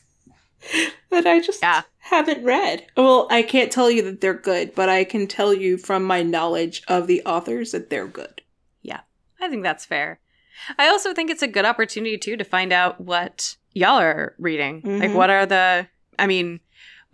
that 1.11 1.27
I 1.27 1.41
just 1.41 1.63
Yeah. 1.63 1.83
haven't 1.99 2.43
read. 2.45 2.87
Well, 2.97 3.27
I 3.31 3.43
can't 3.43 3.71
tell 3.73 3.91
you 3.91 4.03
that 4.03 4.21
they're 4.21 4.35
good, 4.35 4.75
but 4.75 4.89
I 4.89 5.05
can 5.05 5.27
tell 5.27 5.53
you 5.55 5.77
from 5.79 6.05
my 6.05 6.23
knowledge 6.23 6.83
of 6.89 7.07
the 7.07 7.23
authors 7.25 7.73
that 7.73 7.91
they're 7.91 8.09
good. 8.09 8.43
Yeah, 8.83 9.01
I 9.41 9.49
think 9.49 9.63
that's 9.63 9.85
fair. 9.85 10.21
I 10.79 10.89
also 10.89 11.13
think 11.13 11.31
it's 11.31 11.43
a 11.43 11.49
good 11.49 11.65
opportunity 11.65 12.17
too 12.17 12.37
to 12.37 12.45
find 12.45 12.73
out 12.73 13.01
what 13.01 13.57
y'all 13.73 13.99
are 14.01 14.35
reading. 14.39 14.83
Like, 14.85 15.11
Mhm. 15.11 15.15
what 15.15 15.29
are 15.31 15.47
the? 15.47 15.89
I 16.19 16.27
mean, 16.29 16.61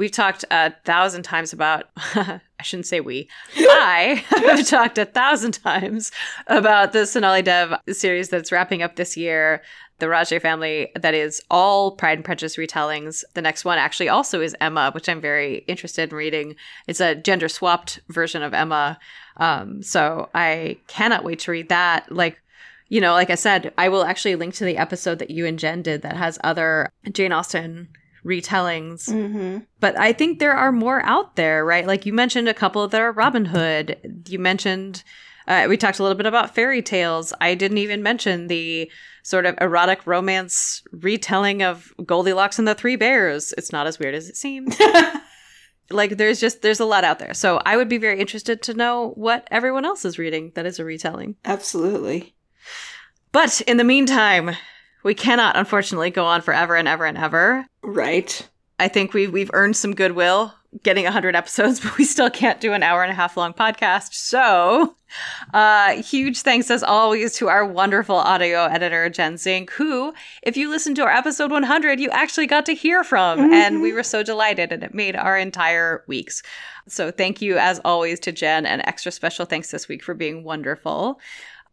we've 0.00 0.10
talked 0.10 0.46
a 0.50 0.74
thousand 0.86 1.24
times 1.24 1.52
about. 1.52 1.84
I 1.96 2.40
shouldn't 2.62 2.86
say 2.86 3.00
we. 3.00 3.28
I 3.56 4.24
have 4.30 4.66
talked 4.66 4.96
a 4.96 5.04
thousand 5.04 5.52
times 5.52 6.10
about 6.46 6.92
the 6.92 7.06
Sonali 7.06 7.42
Dev 7.42 7.74
series 7.92 8.30
that's 8.30 8.50
wrapping 8.50 8.82
up 8.82 8.96
this 8.96 9.16
year. 9.16 9.62
The 9.98 10.06
Raje 10.06 10.40
family, 10.40 10.90
that 10.98 11.12
is 11.12 11.42
all 11.50 11.90
Pride 11.92 12.16
and 12.16 12.24
Prejudice 12.24 12.56
retellings. 12.56 13.22
The 13.34 13.42
next 13.42 13.66
one 13.66 13.76
actually 13.76 14.08
also 14.08 14.40
is 14.40 14.56
Emma, 14.58 14.90
which 14.92 15.10
I'm 15.10 15.20
very 15.20 15.58
interested 15.68 16.10
in 16.10 16.16
reading. 16.16 16.56
It's 16.86 17.00
a 17.00 17.14
gender 17.14 17.48
swapped 17.48 18.00
version 18.08 18.42
of 18.42 18.54
Emma. 18.54 18.98
Um, 19.36 19.82
so 19.82 20.30
I 20.34 20.78
cannot 20.86 21.24
wait 21.24 21.40
to 21.40 21.50
read 21.50 21.68
that. 21.68 22.10
Like, 22.10 22.40
you 22.88 23.02
know, 23.02 23.12
like 23.12 23.28
I 23.28 23.34
said, 23.34 23.74
I 23.76 23.90
will 23.90 24.04
actually 24.04 24.36
link 24.36 24.54
to 24.54 24.64
the 24.64 24.78
episode 24.78 25.18
that 25.18 25.30
you 25.30 25.44
and 25.44 25.58
Jenn 25.58 25.82
did 25.82 26.00
that 26.00 26.16
has 26.16 26.38
other 26.42 26.90
Jane 27.12 27.32
Austen 27.32 27.88
retellings. 28.24 29.08
Mm-hmm. 29.08 29.58
But 29.80 29.98
I 29.98 30.12
think 30.12 30.38
there 30.38 30.52
are 30.52 30.72
more 30.72 31.02
out 31.04 31.36
there, 31.36 31.64
right? 31.64 31.86
Like 31.86 32.06
you 32.06 32.12
mentioned 32.12 32.48
a 32.48 32.54
couple 32.54 32.86
that 32.86 33.00
are 33.00 33.12
Robin 33.12 33.46
Hood. 33.46 34.24
You 34.28 34.38
mentioned 34.38 35.02
uh, 35.46 35.66
we 35.68 35.76
talked 35.76 35.98
a 35.98 36.02
little 36.02 36.16
bit 36.16 36.26
about 36.26 36.54
fairy 36.54 36.80
tales. 36.80 37.32
I 37.40 37.54
didn't 37.54 37.78
even 37.78 38.02
mention 38.02 38.46
the 38.46 38.90
sort 39.22 39.46
of 39.46 39.56
erotic 39.60 40.06
romance 40.06 40.82
retelling 40.92 41.62
of 41.62 41.92
Goldilocks 42.06 42.58
and 42.58 42.68
the 42.68 42.74
Three 42.74 42.96
Bears. 42.96 43.52
It's 43.58 43.72
not 43.72 43.86
as 43.86 43.98
weird 43.98 44.14
as 44.14 44.28
it 44.28 44.36
seems. 44.36 44.78
like 45.90 46.16
there's 46.18 46.40
just 46.40 46.62
there's 46.62 46.80
a 46.80 46.84
lot 46.84 47.04
out 47.04 47.18
there. 47.18 47.34
So 47.34 47.60
I 47.66 47.76
would 47.76 47.88
be 47.88 47.98
very 47.98 48.20
interested 48.20 48.62
to 48.62 48.74
know 48.74 49.10
what 49.16 49.48
everyone 49.50 49.84
else 49.84 50.04
is 50.04 50.18
reading 50.18 50.52
that 50.54 50.66
is 50.66 50.78
a 50.78 50.84
retelling. 50.84 51.36
Absolutely. 51.44 52.34
But 53.32 53.60
in 53.62 53.76
the 53.76 53.84
meantime, 53.84 54.56
we 55.02 55.14
cannot 55.14 55.56
unfortunately 55.56 56.10
go 56.10 56.24
on 56.24 56.42
forever 56.42 56.76
and 56.76 56.88
ever 56.88 57.04
and 57.06 57.18
ever. 57.18 57.66
Right. 57.82 58.48
I 58.78 58.88
think 58.88 59.12
we've 59.12 59.32
we've 59.32 59.50
earned 59.52 59.76
some 59.76 59.94
goodwill 59.94 60.54
getting 60.82 61.04
100 61.04 61.34
episodes, 61.34 61.80
but 61.84 61.96
we 61.98 62.04
still 62.04 62.30
can't 62.30 62.60
do 62.60 62.72
an 62.72 62.82
hour 62.82 63.02
and 63.02 63.12
a 63.12 63.14
half 63.14 63.36
long 63.36 63.52
podcast. 63.52 64.14
So, 64.14 64.94
uh, 65.52 66.02
huge 66.02 66.42
thanks 66.42 66.70
as 66.70 66.82
always 66.82 67.34
to 67.34 67.48
our 67.48 67.64
wonderful 67.64 68.16
audio 68.16 68.64
editor, 68.64 69.08
Jen 69.10 69.36
Zink, 69.36 69.70
who, 69.72 70.14
if 70.42 70.56
you 70.56 70.70
listened 70.70 70.96
to 70.96 71.02
our 71.02 71.12
episode 71.12 71.50
100, 71.50 71.98
you 71.98 72.10
actually 72.10 72.46
got 72.46 72.66
to 72.66 72.74
hear 72.74 73.02
from. 73.02 73.52
And 73.52 73.82
we 73.82 73.92
were 73.92 74.02
so 74.02 74.22
delighted, 74.22 74.72
and 74.72 74.82
it 74.82 74.94
made 74.94 75.16
our 75.16 75.36
entire 75.36 76.04
weeks. 76.06 76.42
So, 76.86 77.10
thank 77.10 77.42
you 77.42 77.58
as 77.58 77.80
always 77.84 78.20
to 78.20 78.32
Jen, 78.32 78.66
and 78.66 78.82
extra 78.86 79.12
special 79.12 79.46
thanks 79.46 79.70
this 79.70 79.88
week 79.88 80.02
for 80.02 80.14
being 80.14 80.44
wonderful. 80.44 81.20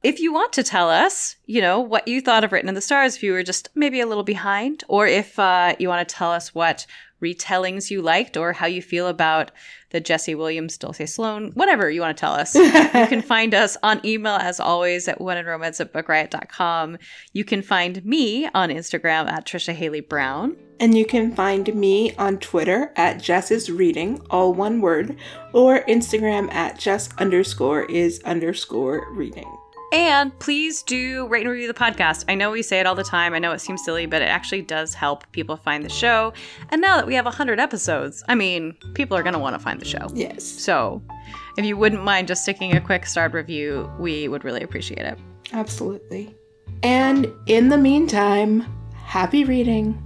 If 0.03 0.19
you 0.19 0.31
want 0.31 0.53
to 0.53 0.63
tell 0.63 0.89
us, 0.89 1.37
you 1.47 1.59
know, 1.59 1.79
what 1.79 2.07
you 2.07 2.21
thought 2.21 2.43
of 2.43 2.51
Written 2.51 2.69
in 2.69 2.75
the 2.75 2.81
Stars, 2.81 3.15
if 3.15 3.23
you 3.23 3.31
were 3.31 3.43
just 3.43 3.69
maybe 3.73 3.99
a 3.99 4.05
little 4.05 4.23
behind, 4.23 4.83
or 4.87 5.07
if 5.07 5.39
uh, 5.39 5.75
you 5.79 5.89
want 5.89 6.07
to 6.07 6.15
tell 6.15 6.31
us 6.31 6.53
what 6.53 6.85
retellings 7.21 7.89
you 7.89 8.01
liked 8.01 8.37
or 8.37 8.53
how 8.53 8.67
you 8.67 8.81
feel 8.81 9.07
about 9.07 9.51
the 9.89 9.99
Jesse 9.99 10.35
Williams, 10.35 10.77
Dulce 10.77 11.11
Sloan, 11.11 11.51
whatever 11.53 11.89
you 11.89 12.01
want 12.01 12.15
to 12.15 12.19
tell 12.19 12.33
us, 12.33 12.53
you 12.53 12.69
can 12.69 13.21
find 13.23 13.55
us 13.55 13.77
on 13.81 14.05
email 14.05 14.35
as 14.35 14.59
always 14.59 15.07
at 15.07 15.19
wheninromance 15.19 15.79
at 15.79 15.93
bookriot.com. 15.93 16.97
You 17.33 17.43
can 17.43 17.61
find 17.61 18.05
me 18.05 18.47
on 18.53 18.69
Instagram 18.69 19.27
at 19.27 19.45
Trisha 19.45 19.73
Haley 19.73 20.01
Brown. 20.01 20.57
And 20.79 20.95
you 20.95 21.05
can 21.05 21.33
find 21.33 21.73
me 21.73 22.13
on 22.17 22.37
Twitter 22.37 22.91
at 22.95 23.19
Jess 23.19 23.49
is 23.49 23.71
reading, 23.71 24.21
all 24.29 24.53
one 24.53 24.79
word, 24.79 25.17
or 25.53 25.83
Instagram 25.85 26.53
at 26.53 26.77
Jess 26.77 27.09
underscore 27.17 27.85
is 27.85 28.21
underscore 28.23 29.11
reading. 29.11 29.56
And 29.93 30.37
please 30.39 30.83
do 30.83 31.27
rate 31.27 31.41
and 31.41 31.49
review 31.49 31.67
the 31.67 31.73
podcast. 31.73 32.25
I 32.27 32.35
know 32.35 32.51
we 32.51 32.61
say 32.61 32.79
it 32.79 32.85
all 32.85 32.95
the 32.95 33.03
time. 33.03 33.33
I 33.33 33.39
know 33.39 33.53
it 33.53 33.59
seems 33.59 33.83
silly, 33.85 34.05
but 34.05 34.21
it 34.21 34.25
actually 34.25 34.61
does 34.61 34.93
help 34.93 35.31
people 35.31 35.55
find 35.55 35.83
the 35.83 35.89
show. 35.89 36.33
And 36.69 36.81
now 36.81 36.97
that 36.97 37.07
we 37.07 37.15
have 37.15 37.25
100 37.25 37.59
episodes, 37.59 38.23
I 38.27 38.35
mean, 38.35 38.75
people 38.95 39.15
are 39.15 39.23
going 39.23 39.33
to 39.33 39.39
want 39.39 39.55
to 39.55 39.59
find 39.59 39.79
the 39.79 39.85
show. 39.85 40.07
Yes. 40.13 40.43
So 40.43 41.01
if 41.57 41.65
you 41.65 41.77
wouldn't 41.77 42.03
mind 42.03 42.27
just 42.27 42.43
sticking 42.43 42.75
a 42.75 42.81
quick 42.81 43.05
starred 43.05 43.33
review, 43.33 43.89
we 43.97 44.27
would 44.27 44.43
really 44.43 44.61
appreciate 44.61 45.05
it. 45.05 45.17
Absolutely. 45.53 46.35
And 46.83 47.31
in 47.45 47.69
the 47.69 47.77
meantime, 47.77 48.65
happy 48.93 49.45
reading. 49.45 50.01